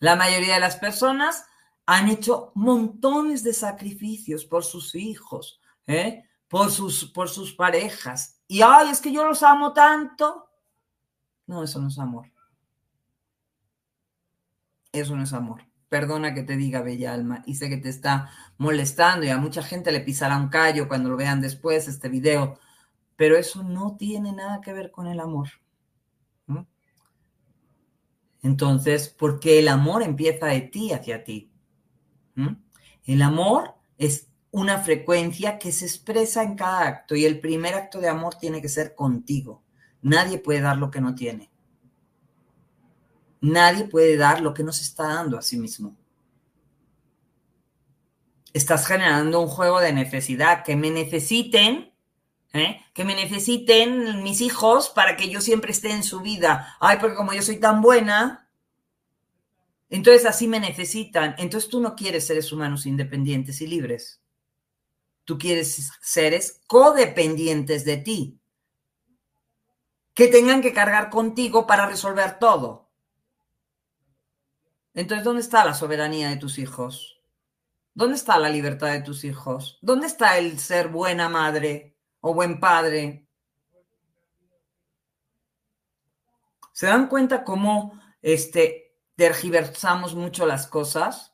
La 0.01 0.15
mayoría 0.15 0.55
de 0.55 0.59
las 0.59 0.77
personas 0.77 1.45
han 1.85 2.09
hecho 2.09 2.51
montones 2.55 3.43
de 3.43 3.53
sacrificios 3.53 4.45
por 4.45 4.63
sus 4.63 4.95
hijos, 4.95 5.61
¿eh? 5.85 6.25
por, 6.47 6.71
sus, 6.71 7.05
por 7.05 7.29
sus 7.29 7.53
parejas. 7.53 8.41
Y, 8.47 8.63
ay, 8.63 8.89
es 8.89 8.99
que 8.99 9.11
yo 9.11 9.23
los 9.23 9.43
amo 9.43 9.73
tanto. 9.73 10.49
No, 11.45 11.63
eso 11.63 11.79
no 11.79 11.89
es 11.89 11.99
amor. 11.99 12.31
Eso 14.91 15.15
no 15.15 15.21
es 15.23 15.33
amor. 15.33 15.61
Perdona 15.87 16.33
que 16.33 16.41
te 16.41 16.57
diga, 16.57 16.81
bella 16.81 17.13
alma, 17.13 17.43
y 17.45 17.55
sé 17.55 17.69
que 17.69 17.77
te 17.77 17.89
está 17.89 18.31
molestando 18.57 19.27
y 19.27 19.29
a 19.29 19.37
mucha 19.37 19.61
gente 19.61 19.91
le 19.91 19.99
pisará 19.99 20.35
un 20.35 20.49
callo 20.49 20.87
cuando 20.87 21.09
lo 21.09 21.15
vean 21.15 21.41
después 21.41 21.87
este 21.87 22.09
video, 22.09 22.59
pero 23.17 23.37
eso 23.37 23.61
no 23.61 23.97
tiene 23.97 24.31
nada 24.31 24.61
que 24.61 24.73
ver 24.73 24.89
con 24.89 25.05
el 25.05 25.19
amor. 25.19 25.49
Entonces, 28.41 29.09
porque 29.09 29.59
el 29.59 29.67
amor 29.67 30.03
empieza 30.03 30.47
de 30.47 30.61
ti 30.61 30.91
hacia 30.93 31.23
ti. 31.23 31.51
El 33.03 33.21
amor 33.21 33.75
es 33.97 34.27
una 34.51 34.79
frecuencia 34.79 35.59
que 35.59 35.71
se 35.71 35.85
expresa 35.85 36.43
en 36.43 36.55
cada 36.55 36.87
acto 36.87 37.15
y 37.15 37.25
el 37.25 37.39
primer 37.39 37.75
acto 37.75 37.99
de 37.99 38.09
amor 38.09 38.35
tiene 38.35 38.61
que 38.61 38.69
ser 38.69 38.95
contigo. 38.95 39.63
Nadie 40.01 40.39
puede 40.39 40.61
dar 40.61 40.77
lo 40.77 40.89
que 40.89 41.01
no 41.01 41.13
tiene. 41.13 41.51
Nadie 43.39 43.85
puede 43.85 44.17
dar 44.17 44.41
lo 44.41 44.53
que 44.53 44.63
no 44.63 44.71
se 44.71 44.83
está 44.83 45.07
dando 45.07 45.37
a 45.37 45.41
sí 45.41 45.57
mismo. 45.57 45.95
Estás 48.53 48.85
generando 48.85 49.39
un 49.39 49.47
juego 49.47 49.79
de 49.79 49.93
necesidad, 49.93 50.63
que 50.63 50.75
me 50.75 50.91
necesiten 50.91 51.90
¿eh? 52.53 52.81
que 52.93 53.05
me 53.05 53.15
necesiten 53.15 54.23
mis 54.23 54.41
hijos 54.41 54.89
para 54.89 55.15
que 55.15 55.29
yo 55.29 55.41
siempre 55.41 55.71
esté 55.71 55.91
en 55.91 56.03
su 56.03 56.21
vida. 56.21 56.75
Ay, 56.79 56.97
porque 56.99 57.15
como 57.15 57.33
yo 57.33 57.41
soy 57.41 57.59
tan 57.59 57.81
buena, 57.81 58.49
entonces 59.89 60.25
así 60.25 60.47
me 60.47 60.59
necesitan. 60.59 61.35
Entonces 61.37 61.69
tú 61.69 61.79
no 61.79 61.95
quieres 61.95 62.27
seres 62.27 62.51
humanos 62.51 62.85
independientes 62.85 63.61
y 63.61 63.67
libres. 63.67 64.21
Tú 65.23 65.37
quieres 65.37 65.91
seres 66.01 66.61
codependientes 66.67 67.85
de 67.85 67.97
ti, 67.97 68.39
que 70.13 70.27
tengan 70.27 70.61
que 70.61 70.73
cargar 70.73 71.09
contigo 71.09 71.67
para 71.67 71.85
resolver 71.85 72.39
todo. 72.39 72.89
Entonces, 74.93 75.23
¿dónde 75.23 75.41
está 75.41 75.63
la 75.63 75.73
soberanía 75.73 76.29
de 76.29 76.37
tus 76.37 76.57
hijos? 76.57 77.21
¿Dónde 77.93 78.15
está 78.15 78.37
la 78.39 78.49
libertad 78.49 78.91
de 78.91 79.01
tus 79.01 79.23
hijos? 79.23 79.77
¿Dónde 79.81 80.07
está 80.07 80.37
el 80.37 80.59
ser 80.59 80.89
buena 80.89 81.29
madre? 81.29 81.90
O 82.21 82.33
buen 82.33 82.59
padre. 82.59 83.27
¿Se 86.71 86.87
dan 86.87 87.07
cuenta 87.07 87.43
cómo 87.43 87.99
este, 88.21 88.95
tergiversamos 89.15 90.15
mucho 90.15 90.45
las 90.45 90.67
cosas? 90.67 91.33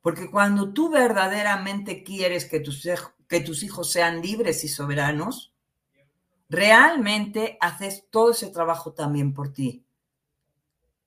Porque 0.00 0.30
cuando 0.30 0.72
tú 0.72 0.90
verdaderamente 0.90 2.02
quieres 2.02 2.46
que 2.46 2.60
tus, 2.60 2.88
que 3.28 3.40
tus 3.40 3.62
hijos 3.62 3.90
sean 3.90 4.22
libres 4.22 4.64
y 4.64 4.68
soberanos, 4.68 5.54
realmente 6.48 7.58
haces 7.60 8.08
todo 8.10 8.30
ese 8.30 8.48
trabajo 8.48 8.92
también 8.92 9.34
por 9.34 9.52
ti. 9.52 9.84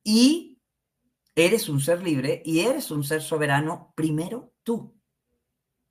Y 0.04 0.60
eres 1.36 1.70
un 1.70 1.80
ser 1.82 2.04
libre 2.04 2.42
y 2.46 2.62
eres 2.62 2.92
un 2.92 3.04
ser 3.04 3.22
soberano 3.22 3.92
primero 3.96 4.54
tú. 4.64 4.94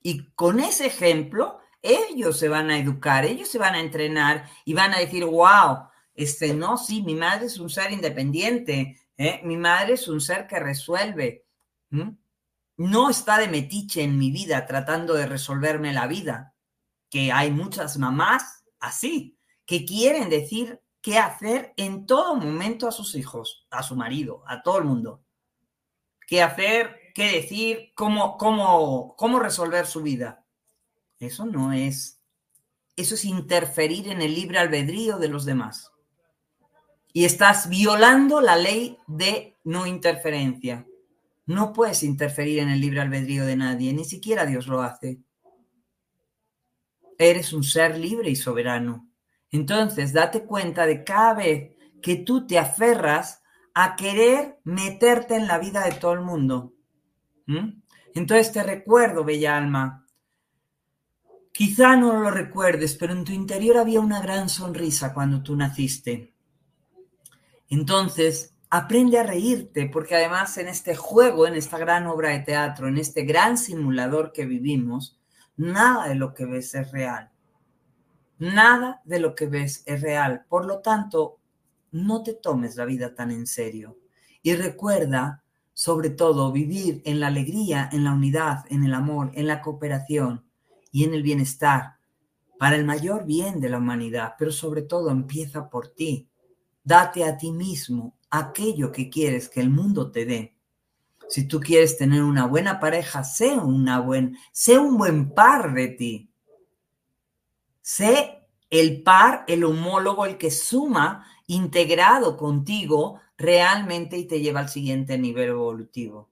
Y 0.02 0.30
con 0.32 0.60
ese 0.60 0.86
ejemplo 0.86 1.58
ellos 1.82 2.38
se 2.38 2.48
van 2.48 2.70
a 2.70 2.78
educar, 2.78 3.24
ellos 3.24 3.48
se 3.48 3.58
van 3.58 3.74
a 3.74 3.80
entrenar 3.80 4.48
y 4.64 4.72
van 4.72 4.94
a 4.94 4.98
decir, 4.98 5.24
wow, 5.24 5.88
este, 6.14 6.54
no, 6.54 6.78
sí, 6.78 7.02
mi 7.02 7.14
madre 7.14 7.46
es 7.46 7.58
un 7.58 7.68
ser 7.68 7.90
independiente, 7.90 9.00
¿eh? 9.16 9.40
mi 9.44 9.56
madre 9.56 9.94
es 9.94 10.08
un 10.08 10.20
ser 10.20 10.46
que 10.46 10.60
resuelve. 10.60 11.44
No 12.76 13.10
está 13.10 13.38
de 13.38 13.48
metiche 13.48 14.02
en 14.02 14.18
mi 14.18 14.30
vida 14.30 14.64
tratando 14.66 15.14
de 15.14 15.26
resolverme 15.26 15.92
la 15.92 16.06
vida, 16.06 16.54
que 17.10 17.32
hay 17.32 17.50
muchas 17.50 17.98
mamás 17.98 18.64
así, 18.80 19.36
que 19.66 19.84
quieren 19.84 20.30
decir 20.30 20.80
qué 21.00 21.18
hacer 21.18 21.74
en 21.76 22.06
todo 22.06 22.36
momento 22.36 22.88
a 22.88 22.92
sus 22.92 23.14
hijos, 23.14 23.66
a 23.70 23.82
su 23.82 23.96
marido, 23.96 24.42
a 24.46 24.62
todo 24.62 24.78
el 24.78 24.84
mundo. 24.84 25.24
Qué 26.26 26.42
hacer, 26.42 27.12
qué 27.14 27.32
decir, 27.32 27.92
cómo, 27.94 28.38
cómo, 28.38 29.14
cómo 29.16 29.38
resolver 29.38 29.86
su 29.86 30.02
vida. 30.02 30.41
Eso 31.22 31.46
no 31.46 31.72
es, 31.72 32.20
eso 32.96 33.14
es 33.14 33.24
interferir 33.24 34.08
en 34.08 34.22
el 34.22 34.34
libre 34.34 34.58
albedrío 34.58 35.18
de 35.18 35.28
los 35.28 35.44
demás. 35.44 35.92
Y 37.12 37.26
estás 37.26 37.68
violando 37.68 38.40
la 38.40 38.56
ley 38.56 38.98
de 39.06 39.56
no 39.62 39.86
interferencia. 39.86 40.84
No 41.46 41.72
puedes 41.72 42.02
interferir 42.02 42.58
en 42.58 42.70
el 42.70 42.80
libre 42.80 43.02
albedrío 43.02 43.46
de 43.46 43.54
nadie, 43.54 43.92
ni 43.92 44.04
siquiera 44.04 44.46
Dios 44.46 44.66
lo 44.66 44.82
hace. 44.82 45.20
Eres 47.18 47.52
un 47.52 47.62
ser 47.62 47.96
libre 47.96 48.28
y 48.28 48.34
soberano. 48.34 49.08
Entonces, 49.52 50.12
date 50.12 50.44
cuenta 50.44 50.86
de 50.86 51.04
cada 51.04 51.34
vez 51.34 51.76
que 52.02 52.16
tú 52.16 52.48
te 52.48 52.58
aferras 52.58 53.44
a 53.74 53.94
querer 53.94 54.58
meterte 54.64 55.36
en 55.36 55.46
la 55.46 55.60
vida 55.60 55.84
de 55.84 55.92
todo 55.92 56.14
el 56.14 56.22
mundo. 56.22 56.74
Entonces 58.12 58.50
te 58.50 58.64
recuerdo, 58.64 59.22
bella 59.22 59.56
alma, 59.56 60.01
quizá 61.53 61.96
no 61.96 62.14
lo 62.14 62.30
recuerdes, 62.30 62.96
pero 62.96 63.12
en 63.12 63.24
tu 63.24 63.32
interior 63.32 63.76
había 63.76 64.00
una 64.00 64.20
gran 64.20 64.48
sonrisa 64.48 65.12
cuando 65.12 65.42
tú 65.42 65.55
naciste. 65.55 66.34
Entonces, 67.68 68.55
aprende 68.70 69.18
a 69.18 69.22
reírte, 69.22 69.88
porque 69.92 70.16
además 70.16 70.57
en 70.59 70.68
este 70.68 70.96
juego, 70.96 71.46
en 71.46 71.55
esta 71.55 71.78
gran 71.78 72.07
obra 72.07 72.30
de 72.30 72.40
teatro, 72.40 72.88
en 72.88 72.98
este 72.98 73.24
gran 73.24 73.59
simulador 73.59 74.32
que 74.32 74.46
vivimos, 74.46 75.20
nada 75.57 76.09
de 76.09 76.14
lo 76.14 76.32
que 76.34 76.46
ves 76.46 76.74
es 76.74 76.90
real. 76.90 77.30
Nada 78.38 79.00
de 79.05 79.20
lo 79.20 79.34
que 79.34 79.46
ves 79.46 79.82
es 79.86 80.00
real. 80.00 80.44
Por 80.48 80.64
lo 80.64 80.80
tanto, 80.80 81.38
no 81.92 82.22
te 82.22 82.32
tomes 82.32 82.76
la 82.76 82.86
vida 82.86 83.14
tan 83.14 83.30
en 83.30 83.46
serio. 83.46 83.98
Y 84.42 84.55
recuerda, 84.55 85.44
sobre 85.74 86.11
todo, 86.11 86.50
vivir 86.50 87.03
en 87.05 87.20
la 87.20 87.28
alegría, 87.28 87.88
en 87.92 88.05
la 88.05 88.12
unidad, 88.12 88.64
en 88.68 88.84
el 88.84 88.94
amor, 88.94 89.30
en 89.34 89.46
la 89.46 89.61
cooperación 89.61 90.41
y 90.93 91.05
en 91.05 91.14
el 91.14 91.22
bienestar, 91.22 91.97
para 92.59 92.76
el 92.76 92.84
mayor 92.84 93.24
bien 93.24 93.61
de 93.61 93.70
la 93.70 93.78
humanidad. 93.78 94.34
Pero 94.38 94.53
sobre 94.53 94.82
todo, 94.82 95.11
empieza 95.11 95.68
por 95.68 95.88
ti. 95.88 96.28
Date 96.84 97.24
a 97.24 97.36
ti 97.36 97.51
mismo 97.51 98.16
aquello 98.30 98.93
que 98.93 99.11
quieres 99.11 99.49
que 99.49 99.61
el 99.61 99.70
mundo 99.70 100.12
te 100.12 100.24
dé. 100.24 100.57
Si 101.28 101.49
tú 101.49 101.61
quieres 101.61 101.97
tener 101.97 102.22
una 102.22 102.47
buena 102.47 102.78
pareja, 102.78 103.24
sé, 103.24 103.57
una 103.57 104.01
buen, 104.01 104.36
sé 104.53 104.78
un 104.78 104.97
buen 104.99 105.30
par 105.30 105.74
de 105.74 105.88
ti. 105.88 106.30
Sé 107.80 108.47
el 108.70 109.03
par, 109.03 109.45
el 109.49 109.64
homólogo, 109.64 110.26
el 110.26 110.38
que 110.38 110.51
suma 110.51 111.26
integrado 111.47 112.36
contigo 112.36 113.20
realmente 113.36 114.16
y 114.18 114.26
te 114.26 114.40
lleva 114.40 114.61
al 114.61 114.68
siguiente 114.68 115.18
nivel 115.18 115.49
evolutivo. 115.49 116.30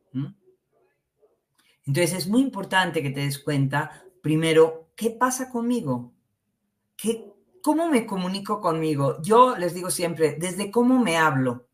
Entonces 1.86 2.12
es 2.12 2.28
muy 2.28 2.40
importante 2.40 3.02
que 3.02 3.10
te 3.10 3.20
des 3.20 3.38
cuenta, 3.38 4.04
primero, 4.22 4.90
¿qué 4.96 5.10
pasa 5.10 5.50
conmigo? 5.50 6.12
¿Qué, 6.96 7.32
¿Cómo 7.62 7.88
me 7.88 8.06
comunico 8.06 8.60
conmigo? 8.60 9.20
Yo 9.22 9.56
les 9.56 9.74
digo 9.74 9.90
siempre, 9.90 10.36
desde 10.38 10.70
cómo 10.70 10.98
me 10.98 11.18
hablo. 11.18 11.68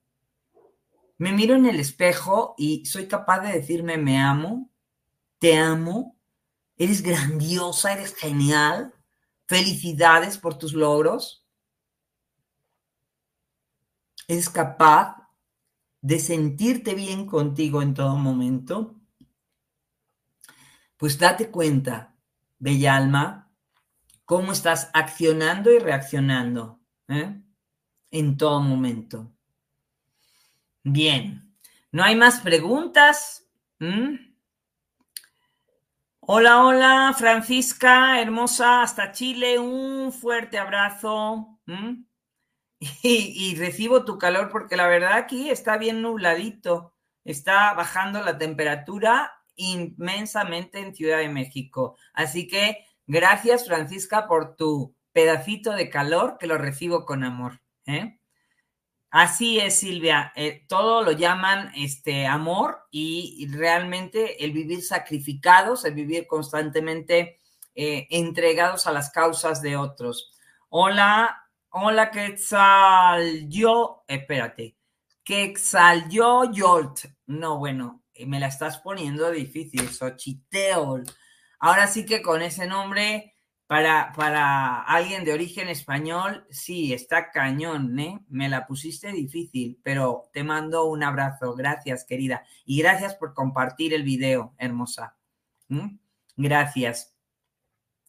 Me 1.18 1.32
miro 1.32 1.55
en 1.55 1.66
el 1.66 1.80
espejo 1.80 2.55
y 2.59 2.84
soy 2.86 3.07
capaz 3.07 3.40
de 3.40 3.53
decirme 3.53 3.97
me 3.97 4.20
amo, 4.20 4.70
te 5.38 5.57
amo, 5.57 6.16
eres 6.76 7.03
grandiosa, 7.03 7.92
eres 7.92 8.14
genial, 8.14 8.94
felicidades 9.47 10.38
por 10.38 10.59
tus 10.59 10.74
logros. 10.74 11.47
¿Es 14.28 14.51
capaz 14.51 15.16
de 16.01 16.18
sentirte 16.18 16.94
bien 16.94 17.26
contigo 17.26 17.80
en 17.80 17.94
todo 17.94 18.16
momento? 18.16 18.97
Pues 20.97 21.18
date 21.18 21.51
cuenta, 21.51 22.15
bella 22.59 22.96
alma, 22.96 23.50
cómo 24.24 24.52
estás 24.52 24.90
accionando 24.92 25.72
y 25.72 25.78
reaccionando 25.78 26.80
¿eh? 27.09 27.40
en 28.11 28.36
todo 28.36 28.61
momento. 28.61 29.32
Bien, 30.82 31.57
¿no 31.92 32.04
hay 32.04 32.16
más 32.16 32.40
preguntas? 32.40 33.48
Hola, 36.20 36.64
hola, 36.64 37.14
Francisca, 37.16 38.20
hermosa, 38.20 38.82
hasta 38.82 39.12
Chile, 39.12 39.59
un 39.59 40.12
fuerte 40.12 40.59
abrazo. 40.59 41.61
Y, 43.02 43.54
recibo 43.57 44.04
tu 44.04 44.18
calor 44.18 44.50
porque 44.50 44.76
la 44.76 44.86
verdad 44.86 45.14
aquí 45.14 45.50
está 45.50 45.78
bien 45.78 46.02
nubladito, 46.02 46.94
está 47.24 47.72
bajando 47.74 48.22
la 48.22 48.36
temperatura 48.38 49.36
inmensamente 49.57 50.78
en 50.78 50.94
Ciudad 50.94 51.18
de 51.18 51.28
México. 51.28 51.96
Así 52.12 52.46
que 52.46 52.86
gracias 53.07 53.66
Francisca 53.66 54.26
por 54.28 54.57
tu 54.57 54.94
pedacito 55.12 55.72
de 55.72 55.90
calor 55.90 56.36
que 56.38 56.46
lo 56.46 56.59
recibo 56.59 57.04
con 57.04 57.24
amor. 57.24 57.61
¿eh? 57.86 58.18
Así 59.11 59.59
es, 59.59 59.78
Silvia. 59.78 60.32
Eh, 60.36 60.64
todo 60.68 61.02
lo 61.02 61.12
llaman 61.12 61.72
este 61.74 62.26
amor 62.26 62.86
y, 62.90 63.48
realmente 63.50 64.44
el 64.44 64.52
vivir 64.52 64.82
sacrificados, 64.82 65.84
el 65.84 65.94
vivir 65.94 66.26
constantemente 66.26 67.38
eh, 67.74 68.07
entregados 68.11 68.86
a 68.86 68.92
las 68.92 69.11
causas 69.11 69.62
de 69.62 69.76
otros. 69.76 70.32
Hola, 70.68 71.46
Hola, 71.78 72.11
Quetzal, 72.11 73.50
yo, 73.50 74.02
espérate, 74.09 74.78
Quetzal, 75.22 76.09
yo, 76.09 76.50
Yolt. 76.50 77.00
No, 77.26 77.59
bueno, 77.59 78.02
me 78.26 78.40
la 78.40 78.46
estás 78.48 78.78
poniendo 78.78 79.30
difícil, 79.30 79.88
Xochiteol. 79.88 81.04
Ahora 81.58 81.86
sí 81.86 82.06
que 82.06 82.22
con 82.22 82.42
ese 82.42 82.66
nombre, 82.66 83.34
para, 83.66 84.12
para 84.14 84.82
alguien 84.82 85.24
de 85.24 85.32
origen 85.32 85.68
español, 85.68 86.46
sí, 86.50 86.92
está 86.92 87.30
cañón, 87.30 87.98
¿eh? 87.98 88.20
Me 88.28 88.48
la 88.48 88.66
pusiste 88.66 89.10
difícil, 89.10 89.80
pero 89.82 90.30
te 90.32 90.44
mando 90.44 90.84
un 90.86 91.02
abrazo. 91.02 91.54
Gracias, 91.54 92.04
querida. 92.04 92.44
Y 92.64 92.78
gracias 92.80 93.14
por 93.16 93.34
compartir 93.34 93.92
el 93.92 94.04
video, 94.04 94.54
hermosa. 94.58 95.16
¿Mm? 95.68 95.98
Gracias. 96.36 97.16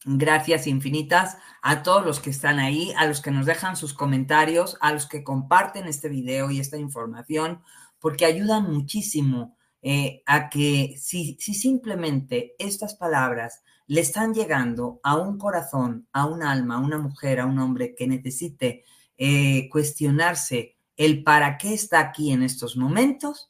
Gracias 0.06 0.68
infinitas 0.68 1.38
a 1.62 1.82
todos 1.82 2.06
los 2.06 2.20
que 2.20 2.30
están 2.30 2.60
ahí, 2.60 2.94
a 2.96 3.08
los 3.08 3.20
que 3.20 3.32
nos 3.32 3.48
dejan 3.48 3.76
sus 3.76 3.94
comentarios, 3.94 4.78
a 4.80 4.94
los 4.94 5.08
que 5.08 5.24
comparten 5.24 5.88
este 5.88 6.08
video 6.08 6.52
y 6.52 6.60
esta 6.60 6.78
información, 6.78 7.64
porque 8.00 8.26
ayudan 8.26 8.72
muchísimo 8.72 9.57
eh, 9.90 10.22
a 10.26 10.50
que 10.50 10.98
si, 11.00 11.38
si 11.40 11.54
simplemente 11.54 12.56
estas 12.60 12.96
palabras 12.96 13.64
le 13.86 14.02
están 14.02 14.34
llegando 14.34 15.00
a 15.02 15.16
un 15.16 15.38
corazón, 15.38 16.10
a 16.12 16.26
un 16.26 16.44
alma, 16.44 16.76
a 16.76 16.80
una 16.80 16.98
mujer, 16.98 17.40
a 17.40 17.46
un 17.46 17.58
hombre 17.58 17.96
que 17.96 18.06
necesite 18.06 18.84
eh, 19.18 19.70
cuestionarse 19.70 20.76
el 20.98 21.24
para 21.24 21.58
qué 21.58 21.74
está 21.74 22.02
aquí 22.02 22.34
en 22.34 22.44
estos 22.44 22.76
momentos, 22.76 23.50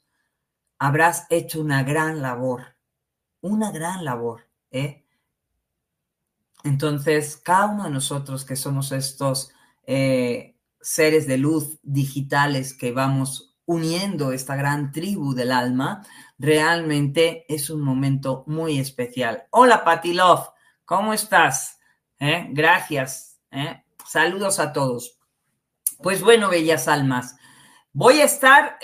habrás 0.77 1.25
hecho 1.31 1.59
una 1.59 1.81
gran 1.81 2.21
labor, 2.21 2.75
una 3.41 3.71
gran 3.71 4.05
labor. 4.05 4.47
¿eh? 4.69 5.05
Entonces, 6.63 7.35
cada 7.37 7.65
uno 7.65 7.85
de 7.85 7.89
nosotros 7.89 8.45
que 8.45 8.55
somos 8.55 8.91
estos 8.91 9.49
eh, 9.87 10.55
seres 10.81 11.25
de 11.25 11.39
luz 11.39 11.79
digitales 11.81 12.75
que 12.75 12.91
vamos 12.91 13.56
uniendo 13.67 14.31
esta 14.31 14.55
gran 14.55 14.91
tribu 14.91 15.33
del 15.35 15.51
alma, 15.51 16.01
realmente 16.39 17.45
es 17.49 17.69
un 17.69 17.81
momento 17.81 18.43
muy 18.47 18.79
especial. 18.79 19.43
Hola, 19.51 19.83
Patilov, 19.83 20.53
¿cómo 20.85 21.13
estás? 21.13 21.77
¿Eh? 22.17 22.47
Gracias. 22.51 23.39
¿eh? 23.51 23.83
Saludos 24.05 24.59
a 24.59 24.71
todos. 24.71 25.19
Pues 26.01 26.21
bueno, 26.21 26.49
bellas 26.49 26.87
almas, 26.87 27.35
voy 27.91 28.21
a 28.21 28.25
estar 28.25 28.79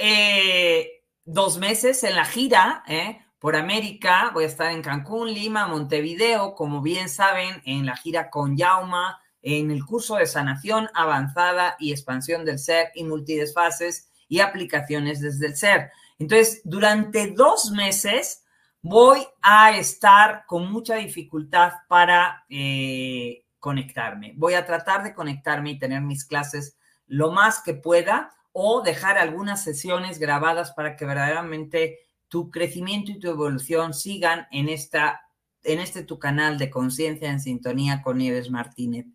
dos 1.24 1.58
meses 1.60 2.04
en 2.04 2.16
la 2.16 2.26
gira, 2.26 2.84
¿eh? 2.88 3.20
por 3.40 3.56
América. 3.56 4.32
Voy 4.34 4.44
a 4.44 4.48
estar 4.48 4.72
en 4.72 4.82
Cancún, 4.82 5.34
Lima, 5.34 5.66
Montevideo, 5.66 6.56
como 6.56 6.82
bien 6.82 7.08
saben, 7.08 7.62
en 7.66 7.86
la 7.86 7.96
gira 7.96 8.30
con 8.30 8.58
Yauma, 8.58 9.22
en 9.42 9.72
el 9.72 9.86
curso 9.86 10.16
de 10.16 10.26
sanación 10.26 10.90
avanzada 10.94 11.78
y 11.80 11.92
expansión 11.92 12.44
del 12.44 12.60
ser 12.60 12.92
y 12.96 13.06
multidesfases 13.06 14.10
y 14.34 14.40
aplicaciones 14.40 15.22
desde 15.22 15.46
el 15.46 15.56
ser. 15.56 15.92
Entonces, 16.18 16.62
durante 16.64 17.28
dos 17.34 17.70
meses 17.70 18.44
voy 18.82 19.20
a 19.44 19.78
estar 19.78 20.46
con 20.48 20.72
mucha 20.72 20.96
dificultad 20.96 21.74
para 21.88 22.44
eh, 22.50 23.46
conectarme. 23.60 24.34
Voy 24.36 24.56
a 24.56 24.66
tratar 24.66 25.04
de 25.04 25.14
conectarme 25.14 25.70
y 25.70 25.78
tener 25.78 26.02
mis 26.02 26.26
clases 26.26 26.78
lo 27.06 27.32
más 27.32 27.62
que 27.62 27.76
pueda 27.76 28.34
o 28.54 28.82
dejar 28.82 29.20
algunas 29.20 29.64
sesiones 29.64 30.18
grabadas 30.18 30.72
para 30.72 30.96
que 30.96 31.06
verdaderamente 31.06 32.00
tu 32.28 32.50
crecimiento 32.50 33.12
y 33.12 33.20
tu 33.20 33.30
evolución 33.30 33.94
sigan 33.94 34.48
en, 34.50 34.68
esta, 34.68 35.30
en 35.64 35.80
este 35.80 36.02
tu 36.02 36.18
canal 36.18 36.58
de 36.58 36.72
conciencia 36.72 37.30
en 37.30 37.40
sintonía 37.40 38.02
con 38.02 38.18
Nieves 38.18 38.50
Martínez. 38.50 39.06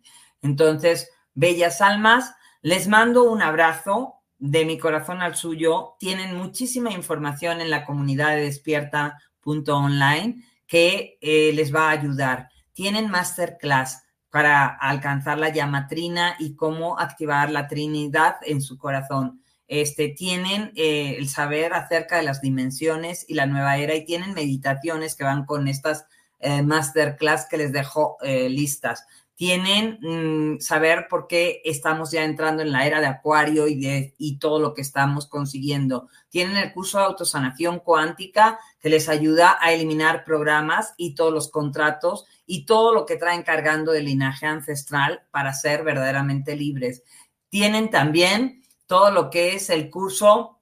Entonces, 0.41 1.11
bellas 1.33 1.81
almas, 1.81 2.33
les 2.61 2.87
mando 2.87 3.29
un 3.29 3.41
abrazo 3.41 4.18
de 4.39 4.65
mi 4.65 4.77
corazón 4.77 5.21
al 5.21 5.35
suyo. 5.35 5.95
Tienen 5.99 6.35
muchísima 6.35 6.91
información 6.91 7.61
en 7.61 7.69
la 7.69 7.85
comunidad 7.85 8.35
de 8.35 8.43
despierta.online 8.43 10.43
que 10.65 11.17
eh, 11.21 11.51
les 11.53 11.73
va 11.73 11.89
a 11.89 11.91
ayudar. 11.91 12.49
tienen 12.73 13.09
masterclass 13.09 14.03
para 14.29 14.67
alcanzar 14.67 15.37
la 15.37 15.49
llamatrina 15.49 16.35
y 16.39 16.55
cómo 16.55 16.97
activar 16.97 17.51
la 17.51 17.67
Trinidad 17.67 18.37
en 18.43 18.61
su 18.61 18.77
corazón. 18.77 19.43
Este, 19.67 20.09
tienen 20.09 20.71
eh, 20.75 21.15
el 21.17 21.27
saber 21.27 21.73
acerca 21.73 22.17
de 22.17 22.23
las 22.23 22.39
dimensiones 22.39 23.25
y 23.27 23.33
la 23.33 23.47
nueva 23.47 23.77
era 23.77 23.95
y 23.95 24.05
tienen 24.05 24.33
meditaciones 24.33 25.15
que 25.15 25.25
van 25.25 25.45
con 25.45 25.67
estas 25.67 26.05
eh, 26.39 26.61
masterclass 26.61 27.47
que 27.49 27.57
les 27.57 27.73
dejo 27.73 28.17
listas 28.21 29.05
tienen 29.39 29.99
mm, 30.01 30.59
saber 30.59 31.07
por 31.09 31.25
qué 31.25 31.61
estamos 31.63 32.11
ya 32.11 32.25
entrando 32.25 32.61
en 32.61 32.73
la 32.73 32.85
era 32.85 32.99
de 32.99 33.07
Acuario 33.07 33.69
y, 33.69 33.79
de, 33.79 34.13
y 34.17 34.37
todo 34.37 34.59
lo 34.59 34.73
que 34.73 34.81
estamos 34.81 35.27
consiguiendo. 35.27 36.09
Tienen 36.27 36.57
el 36.57 36.73
curso 36.73 36.97
de 36.97 37.05
autosanación 37.05 37.79
cuántica 37.79 38.59
que 38.81 38.89
les 38.89 39.07
ayuda 39.07 39.57
a 39.61 39.71
eliminar 39.71 40.25
programas 40.25 40.93
y 40.97 41.15
todos 41.15 41.33
los 41.33 41.49
contratos 41.49 42.25
y 42.45 42.65
todo 42.65 42.93
lo 42.93 43.05
que 43.05 43.15
traen 43.15 43.43
cargando 43.43 43.93
del 43.93 44.07
linaje 44.07 44.45
ancestral 44.45 45.21
para 45.31 45.53
ser 45.53 45.85
verdaderamente 45.85 46.57
libres. 46.57 47.03
Tienen 47.47 47.89
también 47.89 48.61
todo 48.87 49.09
lo 49.09 49.29
que 49.29 49.55
es 49.55 49.69
el 49.69 49.89
curso 49.89 50.59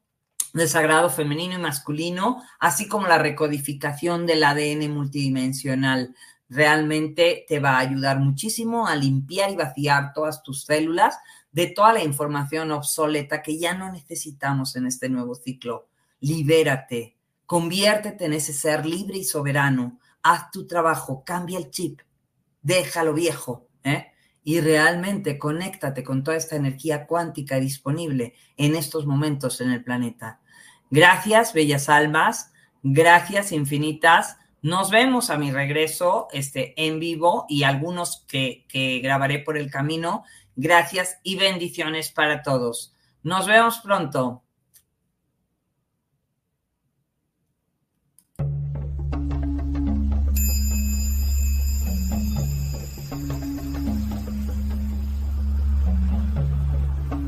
de 0.53 0.67
sagrado 0.67 1.09
femenino 1.09 1.55
y 1.55 1.61
masculino, 1.61 2.43
así 2.59 2.87
como 2.87 3.07
la 3.07 3.17
recodificación 3.17 4.27
del 4.27 4.43
ADN 4.43 4.93
multidimensional 4.93 6.13
realmente 6.49 7.45
te 7.47 7.59
va 7.59 7.71
a 7.77 7.79
ayudar 7.79 8.19
muchísimo 8.19 8.87
a 8.87 8.95
limpiar 8.95 9.51
y 9.51 9.55
vaciar 9.55 10.13
todas 10.13 10.43
tus 10.43 10.65
células 10.65 11.17
de 11.51 11.67
toda 11.67 11.93
la 11.93 12.03
información 12.03 12.71
obsoleta 12.71 13.41
que 13.41 13.57
ya 13.57 13.73
no 13.73 13.91
necesitamos 13.91 14.75
en 14.75 14.87
este 14.87 15.09
nuevo 15.09 15.35
ciclo. 15.35 15.89
Libérate, 16.19 17.17
conviértete 17.45 18.25
en 18.25 18.33
ese 18.33 18.53
ser 18.53 18.85
libre 18.85 19.17
y 19.17 19.23
soberano, 19.23 19.99
haz 20.23 20.51
tu 20.51 20.67
trabajo, 20.67 21.23
cambia 21.25 21.57
el 21.57 21.69
chip, 21.69 22.01
déjalo 22.61 23.13
viejo, 23.13 23.67
¿eh? 23.83 24.11
y 24.43 24.61
realmente 24.61 25.37
conéctate 25.37 26.03
con 26.03 26.23
toda 26.23 26.37
esta 26.37 26.55
energía 26.55 27.05
cuántica 27.05 27.59
disponible 27.59 28.33
en 28.55 28.75
estos 28.75 29.05
momentos 29.05 29.59
en 29.59 29.71
el 29.71 29.83
planeta. 29.83 30.39
Gracias, 30.89 31.53
bellas 31.53 31.89
almas, 31.89 32.51
gracias 32.81 33.51
infinitas 33.51 34.37
nos 34.61 34.89
vemos 34.89 35.29
a 35.29 35.37
mi 35.37 35.51
regreso 35.51 36.27
este, 36.31 36.73
en 36.77 36.99
vivo 36.99 37.45
y 37.47 37.63
algunos 37.63 38.25
que, 38.27 38.65
que 38.67 38.99
grabaré 38.99 39.39
por 39.39 39.57
el 39.57 39.69
camino. 39.69 40.23
Gracias 40.55 41.19
y 41.23 41.37
bendiciones 41.37 42.11
para 42.11 42.41
todos. 42.41 42.93
Nos 43.23 43.45
vemos 43.45 43.79
pronto. 43.79 44.43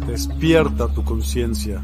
Despierta 0.07 0.91
tu 0.91 1.03
conciencia. 1.05 1.84